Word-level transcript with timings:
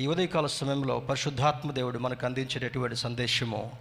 ఈ 0.00 0.06
ఉదయకాల 0.06 0.46
సమయంలో 0.46 1.00
పరిశుద్ధాత్మ 1.00 1.70
దేవుడు 1.70 1.98
మనకు 1.98 2.26
అందించేటటువంటి 2.26 2.96
సందేశము 2.96 3.72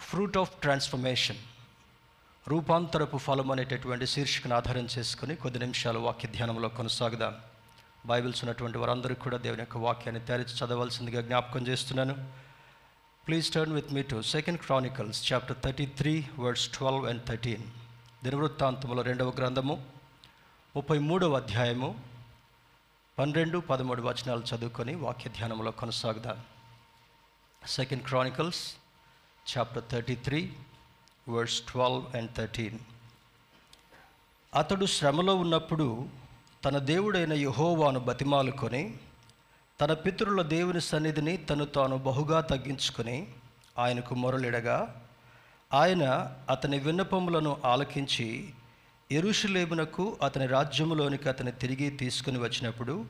ఫ్రూట్ 0.00 0.38
ఆఫ్ 0.38 0.50
ట్రాన్స్ఫర్మేషన్ 0.60 1.38
రూపాంతరపు 2.48 3.16
ఫలం 3.16 3.50
అనేటటువంటి 3.50 4.06
శీర్షికను 4.06 4.54
ఆధారం 4.56 4.88
చేసుకుని 4.98 5.36
కొద్ది 5.36 5.58
నిమిషాలు 5.58 5.98
వాక్య 5.98 6.28
ధ్యానంలో 6.28 6.68
కొనసాగుదాం. 6.68 7.34
బైబిల్స్ 8.06 8.44
ఉన్నటువంటి 8.44 8.78
వారందరూ 8.78 9.14
కూడా 9.14 9.36
దేవుని 9.36 9.60
యొక్క 9.60 9.76
వాక్యాన్ని 9.76 10.22
తెరచి 10.26 10.54
చదవలసిందిగా 10.58 11.20
జ్ఞాపకం 11.20 11.66
చేస్తున్నాను. 11.66 12.14
Please 13.26 13.50
turn 13.50 13.74
with 13.74 13.92
me 13.92 14.02
to 14.02 14.22
second 14.22 14.60
Chronicles 14.60 15.32
chapter 15.32 15.56
thirty 15.64 15.86
three 15.86 16.24
words 16.38 16.68
twelve 16.68 17.06
and 17.06 17.24
thirteen 17.24 17.62
దినవృత్తాంతముల 18.24 19.00
రెండవ 19.00 19.32
గ్రంథము 19.38 19.84
ముప్పై 20.76 20.98
మూడవ 20.98 21.36
అధ్యాయము 21.36 21.90
పన్నెండు 23.18 23.58
పదమూడు 23.58 24.02
వచనాలు 24.02 24.42
చదువుకొని 24.48 24.94
వాక్య 24.94 25.30
ధ్యానంలో 25.30 25.70
కొనసాగుదాం. 25.70 26.38
Second 27.62 28.04
Chronicles 28.04 28.60
chapter 29.46 29.84
thirty 29.90 30.14
three 30.16 30.40
verse 31.28 31.60
twelve 31.60 32.16
and 32.16 32.30
thirteen 32.36 32.78
అతడు 34.54 34.86
శ్రమలో 34.86 35.34
ఉన్నప్పుడు 35.36 36.08
తన 36.64 36.78
దేవుడైన 36.78 37.32
యహోవాను 37.32 38.00
బతిమాలుకొని 38.00 38.94
తన 39.80 39.92
పితరుల 39.94 40.42
దేవుని 40.42 40.80
సన్నిధిని 40.80 41.36
తను 41.36 41.64
తాను 41.64 41.98
బహుగా 41.98 42.40
తగ్గించుకొని 42.40 43.18
ఆయనకు 43.78 44.14
మొరలిడగా 44.14 44.78
ఆయన 45.72 46.04
అతని 46.50 46.78
విన్నపములను 46.78 47.60
ఆలకించి 47.64 48.28
ఎరుషులేమునకు 49.12 50.18
అతని 50.22 50.46
రాజ్యములోనికి 50.46 51.28
అతని 51.28 51.52
తిరిగి 51.52 51.90
తీసుకుని 51.90 52.38
వచ్చినప్పుడు 52.38 53.06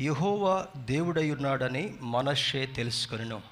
యహోవా 0.00 0.66
దేవుడయ్యున్నాడని 0.76 1.98
మనషే 2.00 2.66
తెలుసుకొనిను. 2.66 3.42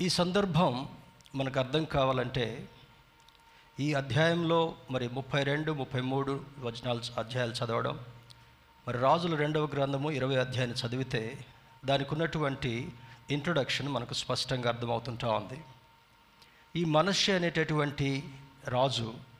ఈ 0.00 0.08
సందర్భం 0.08 0.88
మనకు 1.34 1.58
అర్థం 1.58 1.84
కావాలంటే 1.84 2.68
ఈ 3.80 3.94
అధ్యాయంలో 3.94 4.74
మరి 4.90 5.08
ముప్పై 5.08 5.42
రెండు 5.42 5.72
ముప్పై 5.72 6.00
మూడు 6.00 6.44
వచనాలు 6.58 7.00
అధ్యాయాలు 7.18 7.52
చదవడం 7.52 7.98
మరి 8.88 8.98
రాజుల 8.98 9.34
రెండవ 9.34 9.66
గ్రంథము 9.74 10.10
ఇరవై 10.10 10.36
అధ్యాయాన్ని 10.36 10.78
చదివితే 10.78 11.46
దానికి 11.84 12.14
ఉన్నటువంటి 12.14 12.92
ఇంట్రొడక్షన్ 13.30 13.88
మనకు 13.88 14.14
స్పష్టంగా 14.14 14.68
అర్థమవుతుంటా 14.68 15.30
ఉంది. 15.30 15.60
ఈ 16.76 16.84
మనస్య 16.84 17.34
అనేటటువంటి 17.34 18.28
రాజు 18.68 19.33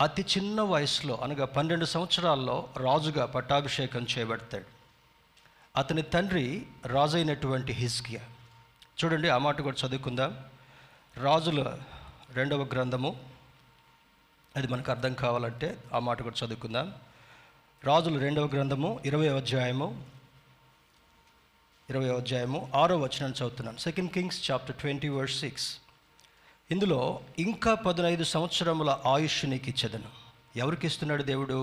అతి 0.00 0.22
చిన్న 0.22 0.60
వయసులో 0.60 1.14
అనగా 1.16 1.44
పన్నెండు 1.44 1.84
సంవత్సరాల్లో 1.84 2.68
రాజుగా 2.76 3.26
పట్టాభిషేకం 3.26 4.06
చేయబడతాడు 4.18 4.64
అతని 5.76 6.02
తండ్రి 6.02 6.66
రాజైనటువంటి 6.86 7.16
అయినటువంటి 7.16 7.72
హిస్కియా 7.72 8.20
చూడండి 9.04 9.28
ఆ 9.28 9.38
మాట 9.38 9.60
కూడా 9.60 9.88
చదువుకుందాం. 9.88 10.44
రాజుల 11.16 11.78
రెండవ 12.30 12.62
గ్రంథము. 12.64 13.20
అది 14.56 14.66
మనకు 14.66 14.90
అర్థం 14.90 15.14
కావాలంటే 15.14 15.78
ఆ 15.94 15.98
మాట 15.98 16.22
కూడా 16.22 16.46
చదువుకుందాం. 16.46 16.94
రాజుల 17.84 18.18
రెండవ 18.18 18.46
గ్రంథము 18.46 19.00
ఇరవై 19.04 19.28
అధ్యాయము. 19.28 20.04
ఇరవై 21.90 22.08
అధ్యాయము 22.08 22.70
ఆరో 22.74 22.96
వచనాన్ని 22.96 23.38
చదువుతున్నాను 23.38 23.78
second 23.78 24.10
Kings 24.10 24.50
chapter 24.50 24.76
twenty 24.76 25.08
verse 25.08 25.40
six 25.40 25.76
ఇందులో 26.70 27.00
ఇంకా 27.38 27.74
పదునైదు 27.74 28.24
సంవత్సరముల 28.24 28.96
ఆయుష్ 29.06 29.44
నీకు 29.44 29.68
ఇచ్చేదను 29.68 30.08
ఎవరికి 30.56 30.86
ఇస్తున్నాడు 30.86 31.22
దేవుడు? 31.22 31.58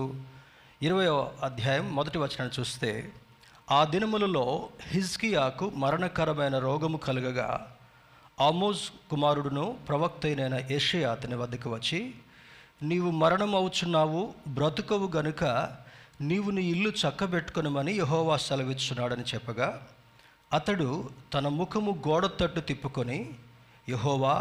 ఇరవై 0.82 1.06
అధ్యాయం 1.42 1.94
మొదటి 1.94 2.18
వచనాన్ని 2.18 2.60
చూస్తే 2.60 2.90
ఆ 3.70 3.84
దినములలో 3.84 4.44
హిజ్కియాకు 4.88 5.70
మరణకరమైన 5.76 6.58
రోగము 6.58 6.98
కలుగగా 6.98 7.48
ఆమోజ్ 8.38 8.82
కుమారుడును 9.10 9.76
ప్రవక్త 9.88 10.26
అయిన 10.26 10.60
ఏషియా 10.70 11.12
అతని 11.12 11.34
వద్దకు 11.34 11.70
వచ్చి 11.70 12.00
నీవు 12.82 13.10
మరణం 13.10 13.54
అవుచున్నావు 13.54 14.22
బ్రతుకవు 14.48 15.08
గనుక 15.16 15.44
నీవు 16.20 16.50
నీ 16.50 16.62
ఇల్లు 16.68 16.92
చక్కబెట్టుకొనమని 17.02 17.92
యహోవా 17.98 18.36
సెలవిచ్చున్నాడని 18.36 19.22
చెప్పగా 19.24 19.68
అతడు 20.52 20.88
తన 21.34 21.48
ముఖము 21.48 22.02
గోడ 22.08 22.26
తట్టు 22.40 22.60
తిప్పుకొని 22.60 23.20
యహోవా 23.88 24.36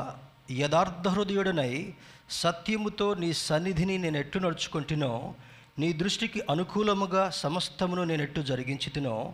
యథార్థ 0.52 1.08
హృదయుడనై 1.08 1.94
సత్యముతో 2.30 3.14
నీ 3.14 3.34
సన్నిధిని 3.34 3.98
నేను 3.98 4.18
ఎట్టు 4.18 4.40
నడుచుకుంటునో 4.40 5.36
నీ 5.80 5.94
దృష్టికి 5.94 6.42
అనుకూలముగా 6.50 7.30
సమస్తమును 7.30 8.04
నేను 8.04 8.24
ఎట్టు 8.24 8.42
జరిగించి 8.42 8.90
తినో 8.90 9.34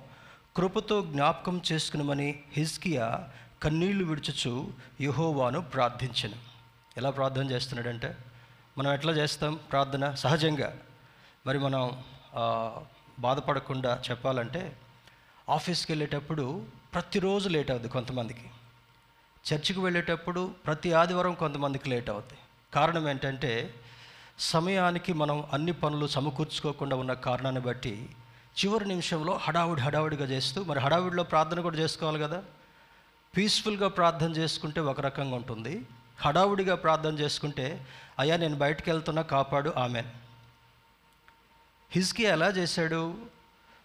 కృపతో 0.58 1.02
జ్ఞాపకం 1.02 1.62
చేసుకునమని 1.72 2.40
హిజ్కియా 2.54 3.30
కన్నీళ్ళు 3.64 4.06
విడుచుచు 4.06 4.72
యహోవాను 5.02 5.62
ప్రార్థించను. 5.62 6.36
ఎలా 6.98 7.10
ప్రార్థన 7.10 7.52
చేస్తున్నాడంటే 7.52 8.18
మనం 8.78 8.94
ఎట్లా 8.94 9.14
చేస్తాం 9.14 9.60
ప్రార్థన? 9.72 10.14
సహజంగా. 10.14 10.78
మరి 11.48 11.60
మనం 11.60 12.04
బాధపడకుండా 13.20 14.02
చెప్పాలంటే 14.10 14.78
ఆఫీస్కి 15.50 15.92
వెళ్ళేటప్పుడు 15.92 16.66
ప్రతిరోజు 16.94 17.50
లేట్ 17.50 17.72
అవుద్ది 17.72 17.90
కొంతమందికి. 17.90 18.46
చర్చికి 19.46 19.80
వెళ్ళేటప్పుడు 19.80 20.52
ప్రతి 20.66 20.94
ఆదివారం 20.94 21.34
కొంతమందికి 21.34 21.90
లేట్ 21.90 22.10
అవుతాయి. 22.10 22.40
కారణం 22.74 23.10
ఏంటంటే 23.10 23.74
సమయానికి 24.40 25.14
మనం 25.14 25.44
అన్ని 25.54 25.72
పనులు 25.72 26.08
సమకూర్చుకోకుండా 26.08 26.96
ఉన్న 26.96 27.14
కారణాన్ని 27.14 27.62
బట్టి 27.62 28.10
చివరి 28.66 28.88
నిమిషంలో 28.88 29.40
హడావుడి 29.42 29.82
హడావుడిగా 29.82 30.26
చేస్తూ 30.26 30.64
మరి 30.64 30.80
హడావుడిలో 30.80 31.24
ప్రార్థన 31.24 31.62
కూడా 31.62 31.78
చేసుకోవాలి 31.78 32.20
కదా? 32.20 32.44
పీస్ఫుల్గా 33.38 33.88
ప్రార్థన 33.88 34.32
చేసుకుంటే 34.32 34.82
ఒక 34.82 35.02
రకంగా 35.02 35.36
ఉంటుంది. 35.36 35.86
హడావుడిగా 36.22 36.76
ప్రార్థన 36.76 37.20
చేసుకుంటే 37.20 37.88
అయ్యా 38.20 38.38
నేను 38.38 38.56
బయటకు 38.56 38.90
వెళ్తున్నా 38.90 39.22
కాపాడు 39.22 39.74
ఆమె 39.78 40.04
హిజ్కి 41.92 42.24
ఎలా 42.24 42.48
చేశాడు? 42.48 43.14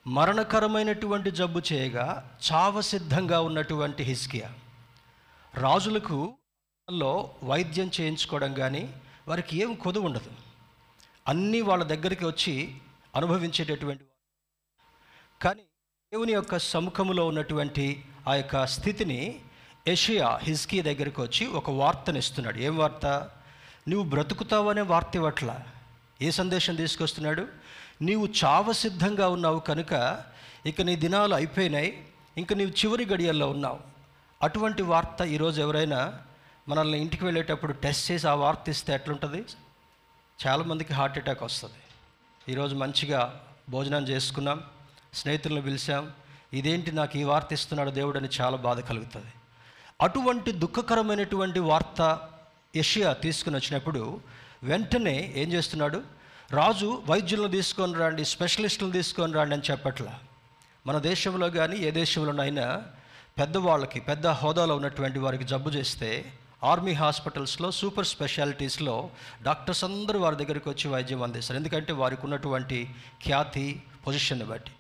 మరణకరమైనటువంటి 0.07 1.31
జబ్బు 1.31 1.61
చేయగా 1.73 2.37
చావ 2.53 2.81
సిద్ధంగా 2.81 3.41
ఉన్నటువంటి 3.41 4.03
హిజ్కియా. 4.03 4.53
రాజులకు 5.57 6.39
లో 6.91 7.35
వైద్యం 7.45 7.91
చేయించుకోవడం 8.01 8.55
కానీ 8.55 8.95
వారికి 9.29 9.63
ఏం 9.63 9.75
కొదువు 9.75 10.05
ఉండదు 10.05 10.31
అన్నీ 11.29 11.61
వాళ్ళ 11.61 11.85
దగ్గరికి 11.85 12.25
వచ్చి 12.25 12.75
అనుభవించేటటువంటి 13.15 14.05
కానీ 15.43 15.63
దేవుని 16.13 16.33
యొక్క 16.33 16.59
సముఖములో 16.59 17.27
ఉన్నటువంటి 17.27 18.05
ఆ 18.29 18.35
యొక్క 18.35 18.67
స్థితిని 18.67 19.41
ఏషియా 19.89 20.41
హిజ్కీ 20.43 20.83
దగ్గరికి 20.83 21.21
వచ్చి 21.21 21.47
ఒక 21.47 21.71
వార్తను 21.71 22.19
ఇస్తున్నాడు. 22.19 22.59
ఏం 22.59 22.77
వార్త? 22.77 23.31
నువ్వు 23.89 24.09
బ్రతుకుతావనే 24.09 24.81
వార్త 24.81 25.13
ఇవ్వట్ల. 25.15 25.61
ఏ 26.23 26.31
సందేశం 26.31 26.75
తీసుకొస్తున్నాడు? 26.75 27.49
నీవు 28.03 28.29
చావ 28.45 28.73
సిద్ధంగా 28.73 29.29
ఉన్నావు 29.29 29.59
కనుక 29.59 30.25
ఇక 30.67 30.83
నీ 30.83 30.97
దినాలు 30.97 31.35
అయిపోయినాయి. 31.35 32.09
ఇంక 32.37 32.53
నీవు 32.53 32.71
చివరి 32.71 33.05
గడియల్లో 33.05 33.51
ఉన్నావు. 33.51 33.94
అటువంటి 34.45 34.83
వార్త 34.83 35.23
ఈరోజు 35.23 35.61
ఎవరైనా 35.61 36.15
మనల్ని 36.69 37.01
ఇంటికి 37.01 37.25
వెళ్ళేటప్పుడు 37.25 37.73
టెస్ట్ 37.73 38.11
చేసి 38.11 38.29
ఆ 38.29 38.35
వార్త 38.35 38.69
ఇస్తే 38.69 38.95
ఎట్లుంటుంది? 38.95 39.45
చాలామందికి 40.47 40.93
హార్ట్ 40.93 41.19
అటాక్ 41.19 41.43
వస్తుంది. 41.43 41.81
ఈరోజు 42.53 42.75
మంచిగా 42.75 43.45
భోజనం 43.71 44.09
చేసుకున్నాం 44.09 44.65
స్నేహితులను 45.15 45.63
పిలిచాం 45.63 46.13
ఇదేంటి 46.53 46.93
నాకు 46.93 47.19
ఈ 47.19 47.23
వార్త 47.23 47.53
ఇస్తున్నాడు 47.53 47.91
దేవుడు 47.91 48.19
అని 48.19 48.29
చాలా 48.41 48.57
బాధ 48.57 48.81
కలుగుతుంది. 48.81 49.33
అటువంటి 50.01 50.53
దుఃఖకరమైనటువంటి 50.53 51.61
వార్త 51.61 52.21
యషియా 52.77 53.13
తీసుకుని 53.13 53.57
వచ్చినప్పుడు 53.57 54.21
వెంటనే 54.63 55.33
ఏం 55.37 55.53
చేస్తున్నాడు? 55.53 56.03
రాజు 56.51 57.03
వైద్యులను 57.07 57.49
తీసుకొని 57.49 57.95
రండి 57.95 58.25
స్పెషలిస్టులను 58.25 58.93
తీసుకొని 58.93 59.33
రండి 59.33 59.55
అని 59.55 59.71
చెప్పట్లా. 59.71 60.21
మన 60.87 60.99
దేశంలో 60.99 61.51
కానీ 61.51 61.77
ఏ 61.77 61.91
దేశంలోనైనా 61.91 62.85
పెద్దవాళ్ళకి 63.39 64.01
పెద్ద 64.01 64.27
హోదాలో 64.27 64.77
ఉన్నటువంటి 64.77 65.19
వారికి 65.19 65.45
జబ్బు 65.45 65.71
చేస్తే 65.71 66.33
ఆర్మీ 66.65 66.93
హాస్పిటల్స్లో 66.93 67.71
సూపర్ 67.71 68.07
స్పెషాలిటీస్లో 68.07 69.11
డాక్టర్స్ 69.43 69.85
అందరూ 69.85 70.21
వారి 70.21 70.37
దగ్గరికి 70.37 70.69
వచ్చి 70.69 70.91
వైద్యం 70.91 71.23
అందిస్తారు. 71.23 71.59
ఎందుకంటే 71.59 71.93
వారికి 71.93 72.23
ఉన్నటువంటి 72.25 72.95
ఖ్యాతి 73.25 73.83
పొజిషన్ని 74.07 74.45
బట్టి. 74.45 74.71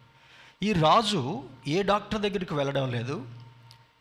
ఈ 0.62 0.72
రాజు 0.72 1.44
ఏ 1.68 1.82
డాక్టర్ 1.82 2.20
దగ్గరికి 2.20 2.54
వెళ్ళడం 2.54 2.90
లేదు. 2.90 3.26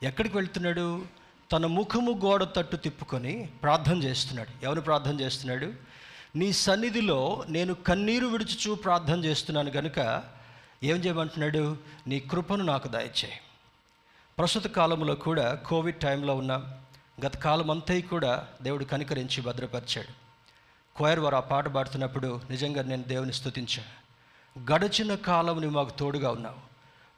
ఎక్కడికి 0.03 0.37
వెళ్తున్నాడు? 0.37 1.05
తన 1.51 1.65
ముఖము 1.65 2.11
గోడ 2.11 2.43
తట్టు 2.43 2.75
తిప్పుకొని 2.75 3.49
ప్రార్థన 3.63 4.03
చేస్తున్నాడు. 4.03 4.65
ఎవరు 4.65 4.81
ప్రార్థన 4.81 5.19
చేస్తున్నాడు? 5.19 5.73
నీ 6.35 6.53
సన్నిధిలో 6.53 7.43
నేను 7.49 7.73
కన్నీరు 7.73 8.27
విడుచుచూ 8.27 8.75
ప్రార్థన 8.75 9.25
చేస్తున్నాను 9.25 9.71
కనుక 9.71 10.23
ఏం 10.83 10.97
చేయమంటున్నాడు? 10.97 11.77
నీ 12.07 12.19
కృపను 12.19 12.63
నాకు 12.63 12.87
దయచేయి. 12.87 13.39
ప్రస్తుత 14.37 14.67
కాలంలో 14.67 15.15
కూడా 15.15 15.53
కోవిడ్ 15.53 15.99
టైంలో 15.99 16.35
ఉన్న 16.35 16.63
గత 17.25 17.37
కాలం 17.37 17.71
అంతా 17.71 18.01
కూడా 18.09 18.47
దేవుడు 18.61 18.83
కనికరించి 18.83 19.41
భద్రపరిచాడు. 19.41 20.23
కోయర్ 20.97 21.19
వారు 21.19 21.35
ఆ 21.35 21.39
పాట 21.39 21.67
పాడుతున్నప్పుడు 21.67 22.41
నిజంగా 22.49 22.81
నేను 22.81 23.03
దేవుని 23.03 23.33
స్తుతించాను 23.33 24.03
గడిచిన 24.73 25.15
కాలంని 25.15 25.67
మాకు 25.67 25.89
తోడుగా 25.89 26.31
ఉన్నావు. 26.31 26.55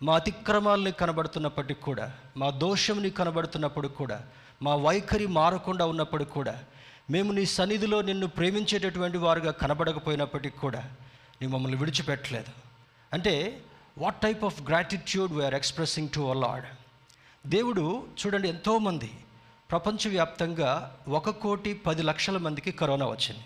మా 0.03 0.15
అతిక్రమాలని 0.15 0.91
కనబడుతున్నప్పటికి 0.91 1.81
కూడా 1.81 2.13
మా 2.37 2.49
దోషంని 2.49 3.09
కనబడుతున్నప్పుడు 3.09 3.87
కూడా 3.87 4.23
మా 4.61 4.75
వైఖరి 4.75 5.27
మారకుండా 5.27 5.85
ఉన్నప్పుడు 5.85 6.23
కూడా 6.23 6.63
మేము 7.11 7.31
నీ 7.31 7.45
సన్నిధిలో 7.45 8.01
నిన్ను 8.01 8.27
ప్రేమించేటటువంటి 8.27 9.17
వారుగా 9.17 9.51
కనబడకపోయినప్పటికీ 9.51 10.57
కూడా 10.57 10.91
నీ 11.41 11.47
మమ్మల్ని 11.47 11.77
విడిచిపెట్టలేదు. 11.77 12.51
అంటే 13.13 13.61
what 13.97 14.21
type 14.21 14.43
of 14.43 14.61
gratitude 14.61 15.33
we are 15.33 15.53
expressing 15.53 16.09
to 16.09 16.21
a 16.21 16.33
Lord 16.33 16.65
దేవుడు 17.45 18.07
చూడండి 18.11 18.49
ఎంతోమంది 18.49 19.11
ప్రపంచవ్యాప్తంగా 19.71 20.97
ఒక 21.07 21.29
కోటి 21.29 21.73
పది 21.73 22.03
లక్షల 22.03 22.37
మందికి 22.37 22.71
కరోనా 22.71 23.05
వచ్చింది. 23.05 23.45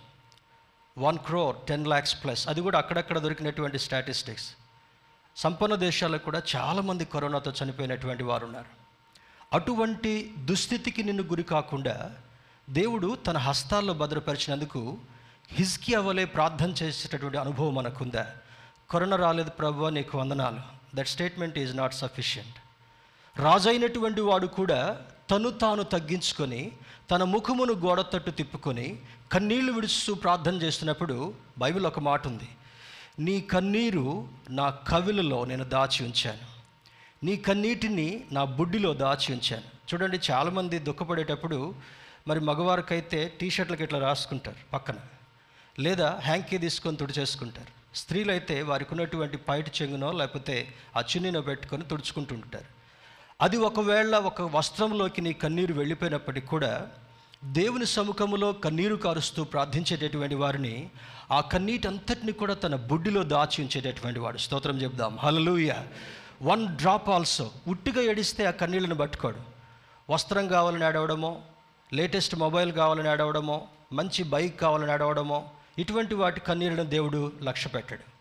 One 0.98 1.18
crore 1.18 1.56
ten 1.68 1.88
lakhs 1.88 2.24
plus 2.24 2.48
అది 2.48 2.62
కూడా 2.62 2.78
అక్కడక్కడ 2.78 3.20
దొరికినటువంటి 3.20 3.80
స్టాటిస్టిక్స్ 3.80 4.56
సంపన్న 5.36 5.76
దేశాలకు 5.76 6.26
కూడా 6.26 6.42
చాలామంది 6.56 7.06
కరోనాతో 7.06 7.54
చనిపోయినటువంటి 7.64 8.24
వారు 8.24 8.46
ఉన్నారు. 8.46 8.66
అటువంటి 9.54 10.34
దుస్థితికి 10.38 11.04
నిన్ను 11.04 11.24
గురి 11.24 11.44
కాకుండా 11.44 12.16
దేవుడు 12.70 13.16
తన 13.16 13.38
హస్తాల్లో 13.38 13.94
భద్రపరిచినందుకు 13.94 14.98
హిజ్కి 15.52 15.96
అవలే 15.96 16.26
ప్రార్థన 16.26 16.70
చేసేటటువంటి 16.70 17.38
అనుభవం 17.38 17.76
మనకుందా? 17.76 18.32
కరోనా 18.92 19.16
రాలేదు 19.16 19.50
ప్రభు 19.50 19.86
నీకు 19.86 20.18
వందనాలు. 20.18 20.60
That 20.96 21.08
statement 21.08 21.60
is 21.60 21.78
not 21.78 21.94
sufficient 21.94 22.69
రాజైనటువంటి 23.40 24.22
వాడు 24.22 24.48
కూడా 24.48 25.06
తను 25.32 25.50
తాను 25.50 25.84
తగ్గించుకొని 25.84 26.72
తన 27.12 27.24
ముఖమును 27.24 27.74
గోడ 27.74 28.02
తట్టు 28.02 28.32
తిప్పుకొని 28.32 29.00
కన్నీళ్ళు 29.32 29.72
విడుస్తూ 29.72 30.14
ప్రార్థన 30.14 30.56
చేస్తున్నప్పుడు 30.62 31.34
బైబిల్ 31.58 31.86
ఒక 31.86 32.00
మాట 32.00 32.28
ఉంది. 32.28 32.48
నీ 33.20 33.42
కన్నీరు 33.42 34.28
నా 34.50 34.70
కవిలలో 34.70 35.46
నేను 35.46 35.64
దాచి 35.64 36.06
ఉంచాను. 36.06 36.46
నీ 37.26 37.38
కన్నీటిని 37.38 38.24
నా 38.32 38.44
బుడ్డిలో 38.44 38.94
దాచి 38.94 39.34
ఉంచాను. 39.34 39.68
చూడండి 39.90 40.20
చాలామంది 40.32 40.80
దుఃఖపడేటప్పుడు 40.80 41.76
మరి 42.28 42.40
మగవారికైతే 42.40 43.34
టీ 43.42 43.50
షర్ట్లకి 43.50 43.84
ఇట్లా 43.84 44.00
రాసుకుంటారు 44.00 44.72
పక్కన. 44.74 44.96
లేదా 45.80 46.20
హ్యాంకీ 46.24 46.58
తీసుకొని 46.58 46.98
తుడిచేసుకుంటారు 46.98 47.98
స్త్రీలైతే 47.98 48.62
వారికి 48.62 48.94
ఉన్నటువంటి 48.94 49.38
పైట 49.38 49.82
చెంగునో 49.82 50.12
లేకపోతే 50.12 50.74
ఆ 50.98 51.02
చున్నీనో 51.02 51.42
పెట్టుకొని 51.42 51.84
తుడుచుకుంటుంటారు. 51.84 52.79
అది 53.42 53.58
ఒకవేళ 53.58 54.16
ఒక 54.16 54.42
వస్త్రంలోకి 54.42 55.22
నీ 55.22 55.34
కన్నీరు 55.34 55.74
వెళ్ళిపోయినప్పటికీ 55.74 56.48
కూడా 56.48 56.88
దేవుని 57.44 57.86
సముఖంలో 57.86 58.54
కన్నీరు 58.54 58.96
కారుస్తూ 58.96 59.44
ప్రార్థించేటటువంటి 59.44 60.36
వారిని 60.36 60.90
ఆ 61.32 61.40
కన్నీటంతటిని 61.40 62.32
కూడా 62.32 62.54
తన 62.54 62.76
బుడ్డిలో 62.76 63.24
దాచి 63.24 63.64
ఉంచేటటువంటి 63.64 64.20
వాడు. 64.20 64.38
స్తోత్రం 64.38 64.82
చెప్దాం 64.82 65.18
హలలుయ 65.18 65.74
వన్ 66.42 66.68
డ్రాప్ 66.68 67.10
ఆల్సో. 67.10 67.52
ఉట్టిగా 67.68 68.02
ఏడిస్తే 68.02 68.46
ఆ 68.46 68.52
కన్నీళ్ళని 68.52 68.96
పట్టుకోడు. 68.96 69.40
వస్త్రం 70.10 70.48
కావాలని 70.48 70.86
ఏడవడమో 70.86 71.42
లేటెస్ట్ 71.94 72.36
మొబైల్ 72.36 72.72
కావాలని 72.74 73.10
ఏడవడమో 73.10 73.68
మంచి 73.94 74.24
బైక్ 74.24 74.60
కావాలని 74.60 74.92
ఏడవడమో 74.92 75.50
ఇటువంటి 75.78 76.16
వాటి 76.16 76.40
కన్నీళ్ళను 76.40 76.90
దేవుడు 76.90 77.32
లక్ష్య 77.44 77.70
పెట్టాడు 77.70 78.20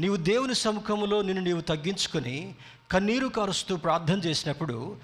నీవు 0.00 0.16
దేవుని 0.16 0.54
సముఖంలో 0.54 1.22
నిన్ను 1.22 1.44
నీవు 1.44 1.60
తగ్గించుకొని 1.60 2.54
కన్నీరు 2.92 3.26
కారుస్తూ 3.26 3.76
ప్రార్థన 3.76 4.18
చేసినప్పుడు 4.18 4.96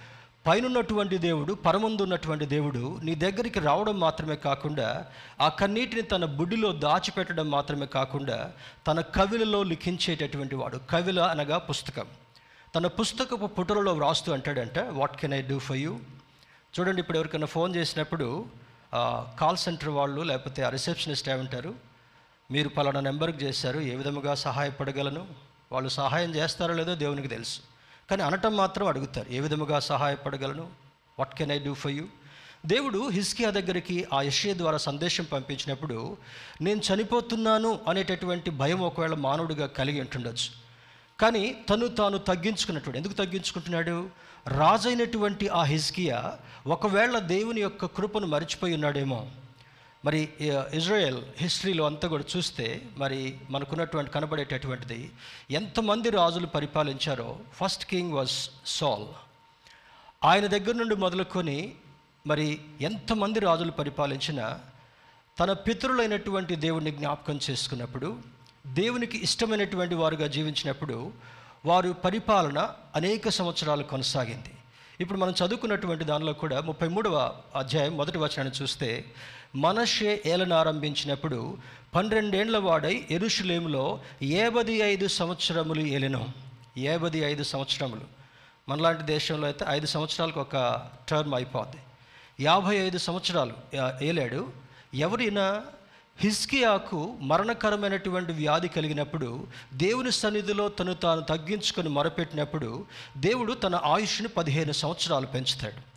పైనున్నటువంటి 0.47 1.19
దేవుడు 1.19 1.53
పరమందు 1.53 2.03
ఉన్నటువంటి 2.03 2.47
దేవుడు 2.47 3.01
నీ 3.05 3.15
దగ్గరికి 3.15 3.61
రావడం 3.61 4.01
మాత్రమే 4.01 4.37
కాకుండా 4.37 5.07
ఆ 5.41 5.49
కన్నీటిని 5.49 6.03
తన 6.03 6.25
బుడ్డిలో 6.25 6.73
దాచిపెట్టడం 6.73 7.51
మాత్రమే 7.51 7.87
కాకుండా 7.87 8.53
తన 8.87 9.01
కవిలలో 9.01 9.63
లిఖించేటటువంటి 9.63 10.55
వాడు. 10.55 10.81
కవిల 10.91 11.21
అనగా 11.21 11.59
పుస్తకం. 11.59 12.07
తన 12.75 12.87
పుస్తకపు 12.87 13.47
పుటలలో 13.47 13.93
వ్రాస్తూ 13.93 14.33
అంటాడంట 14.33 14.79
what 14.79 15.17
can 15.17 15.35
I 15.35 15.43
do 15.43 15.59
for 15.59 15.77
you 15.77 15.99
చూడండి 16.79 17.01
ఇప్పుడు 17.01 17.19
ఎవరికైనా 17.19 17.47
ఫోన్ 17.47 17.77
చేసినప్పుడు 17.77 18.45
కాల్ 19.41 19.57
సెంటర్ 19.57 19.89
వాళ్ళు 19.89 20.21
లేకపోతే 20.23 20.63
ఆ 20.63 20.69
రిసెప్షనిస్ట్ 20.69 21.29
ఏమంటారు? 21.29 21.75
మీరు 22.51 22.69
పలానా 22.69 23.01
నెంబర్కి 23.01 23.45
చేశారు 23.45 23.81
ఏ 23.81 23.95
విధముగా 23.95 24.35
సహాయపడగలను? 24.35 25.27
వాళ్ళు 25.73 25.89
సహాయం 25.89 26.35
చేస్తారో 26.35 26.75
లేదో 26.75 26.95
దేవునికి 26.95 27.29
తెలుసు. 27.29 27.61
కానీ 28.11 28.23
అనటం 28.23 28.57
మాత్రం 28.57 28.87
అడుగుతారు. 28.87 29.33
ఏ 29.33 29.41
విధముగా 29.41 29.79
సహాయపడగలను? 29.81 30.67
What 31.19 31.35
can 31.35 31.53
I 31.53 31.59
do 31.59 31.75
for 31.75 31.93
you 31.93 32.05
దేవుడు 32.67 33.09
హిస్కియా 33.09 33.51
దగ్గరికి 33.51 34.07
ఆ 34.13 34.23
యష్య 34.23 34.55
ద్వారా 34.55 34.79
సందేశం 34.79 35.25
పంపించినప్పుడు 35.33 36.17
నేను 36.61 36.81
చనిపోతున్నాను 36.81 37.79
అనేటటువంటి 37.89 38.51
భయం 38.51 38.81
ఒకవేళ 38.81 39.15
మానవుడిగా 39.15 39.67
కలిగి 39.67 40.01
ఉంటుండొచ్చు. 40.01 40.65
కానీ 41.21 41.57
తను 41.71 41.89
తాను 41.89 42.19
తగ్గించుకున్నటువంటి 42.19 42.99
ఎందుకు 42.99 43.13
తగ్గించుకుంటున్నాడు? 43.13 44.09
రాజైనటువంటి 44.49 45.49
ఆ 45.49 45.63
హిజ్కియా 45.63 46.39
ఒకవేళ 46.67 47.19
దేవుని 47.19 47.61
యొక్క 47.61 47.87
కృపను 47.87 48.27
మర్చిపోయి 48.27 48.75
ఉన్నాడేమో. 48.75 49.27
మరి 50.05 50.29
ఇజ్రాయెల్ 50.75 51.23
హిస్టరీలో 51.37 51.85
అంతా 51.85 52.09
కూడా 52.09 52.25
చూస్తే 52.37 52.83
మరి 52.99 53.39
మనకున్నటువంటి 53.51 54.11
కనబడేటటువంటిది 54.11 55.11
ఎంతమంది 55.51 56.11
రాజులు 56.11 56.47
పరిపాలించారో 56.47 57.37
ఫస్ట్ 57.53 57.85
కింగ్ 57.87 58.13
వాజ్ 58.13 58.51
సాల్. 58.67 59.07
ఆయన 60.25 60.47
దగ్గర 60.47 60.75
నుండి 60.75 60.95
మొదలుకొని 60.95 61.75
మరి 62.27 62.61
ఎంతమంది 62.81 63.41
రాజులు 63.41 63.71
పరిపాలించినా 63.71 64.61
తన 65.41 65.53
పితరులైనటువంటి 65.53 66.57
దేవుడిని 66.57 66.91
జ్ఞాపకం 66.91 67.41
చేసుకున్నప్పుడు 67.51 68.19
దేవునికి 68.67 69.19
ఇష్టమైనటువంటి 69.19 69.95
వారుగా 69.95 70.27
జీవించినప్పుడు 70.27 71.13
వారు 71.67 71.93
పరిపాలన 71.93 72.75
అనేక 72.97 73.29
సంవత్సరాలు 73.29 73.83
కొనసాగింది. 73.83 74.55
ఇప్పుడు 75.01 75.19
మనం 75.19 75.33
చదువుకున్నటువంటి 75.33 76.05
దానిలో 76.05 76.33
కూడా 76.33 76.61
ముప్పై 76.61 76.89
మూడవ 76.89 77.35
అధ్యాయం 77.57 77.97
మొదటి 77.97 78.19
వచనాన్ని 78.19 78.63
చూస్తే 78.63 79.05
మనషే 79.57 80.23
ఏలనారంభించినప్పుడు 80.27 81.57
పన్నెండేండ్ల 81.95 82.59
వాడై 82.59 83.07
ఎరుషులేములో 83.11 84.01
ఏబది 84.23 84.73
ఐదు 84.73 85.09
సంవత్సరములు 85.09 85.81
ఏలెను. 85.81 86.29
ఏబది 86.77 87.19
ఐదు 87.19 87.43
సంవత్సరములు. 87.43 88.01
మనలాంటి 88.69 89.03
దేశంలో 89.03 89.47
అయితే 89.47 89.65
ఐదు 89.69 89.87
సంవత్సరాలకు 89.87 90.41
ఒక 90.41 90.83
టర్మ్ 91.11 91.35
అయిపోద్ది. 91.35 91.77
యాభై 92.41 92.77
ఐదు 92.77 92.99
సంవత్సరాలు 92.99 93.55
ఏలాడు 94.05 94.53
ఎవరైనా 94.95 95.63
హిస్కియాకు 96.19 97.15
మరణకరమైనటువంటి 97.21 98.33
వ్యాధి 98.33 98.69
కలిగినప్పుడు 98.69 99.47
దేవుని 99.75 100.13
సన్నిధిలో 100.13 100.69
తను 100.69 100.95
తాను 100.95 101.21
తగ్గించుకొని 101.21 101.89
మొరపెట్టినప్పుడు 101.89 102.87
దేవుడు 103.17 103.53
తన 103.53 103.75
ఆయుష్ని 103.75 104.29
పదిహేను 104.29 104.73
సంవత్సరాలు 104.73 105.27
పెంచుతాడు. 105.27 105.94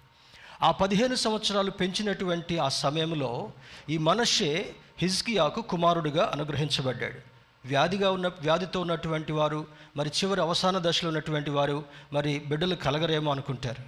ఆ 0.61 0.71
పదిహేను 0.71 1.15
సంవత్సరాలు 1.15 1.71
పెంచినటువంటి 1.71 2.59
ఆ 2.59 2.69
సమయంలో 2.69 3.51
ఈ 3.89 3.97
మనషే 3.97 4.75
హిజ్కియాకు 4.99 5.61
కుమారుడిగా 5.61 6.29
అనుగ్రహించబడ్డాడు. 6.33 7.37
వ్యాధిగా 7.67 8.11
ఉన్న 8.11 8.27
వ్యాధితో 8.27 8.81
ఉన్నటువంటి 8.81 9.31
వారు 9.31 9.67
మరి 9.97 10.09
చివరి 10.09 10.41
అవసాన 10.41 10.77
దశలో 10.77 11.07
ఉన్నటువంటి 11.07 11.49
వారు 11.49 11.83
మరి 12.13 12.39
బిడ్డలు 12.39 12.75
కలగరేమో 12.75 13.31
అనుకుంటారు. 13.31 13.83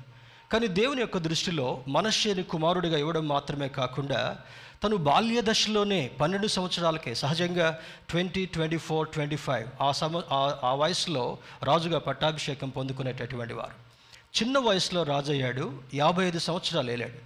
కానీ 0.51 0.67
దేవుని 0.67 1.01
యొక్క 1.01 1.17
దృష్టిలో 1.17 1.83
మనశ్శేని 1.87 2.43
కుమారుడిగా 2.43 2.97
ఇవ్వడం 2.97 3.27
మాత్రమే 3.27 3.67
కాకుండా 3.67 4.37
తను 4.83 4.97
బాల్య 4.97 5.41
దశలోనే 5.41 6.11
పన్నెండు 6.21 6.47
సంవత్సరాలకే 6.47 7.15
సహజంగా 7.15 7.79
twenty 8.09 8.45
twenty 8.45 8.77
four 8.77 9.09
twenty 9.09 9.35
five 9.35 9.83
ఆ 9.83 9.91
సమ 9.91 10.17
ఆ- 10.17 10.59
ఆ 10.63 10.73
వయసులో 10.73 11.37
రాజుగా 11.63 11.99
పట్టాభిషేకం 11.99 12.69
పొందుకునేటటువంటి 12.69 13.53
వారు. 13.53 13.88
చిన్న 14.33 14.57
వయసులో 14.57 15.03
రాజయ్యాడు 15.03 15.65
యాభై 15.93 16.23
ఐదు 16.25 16.39
సంవత్సరాలు 16.39 16.91
ఏలాడు. 16.91 17.17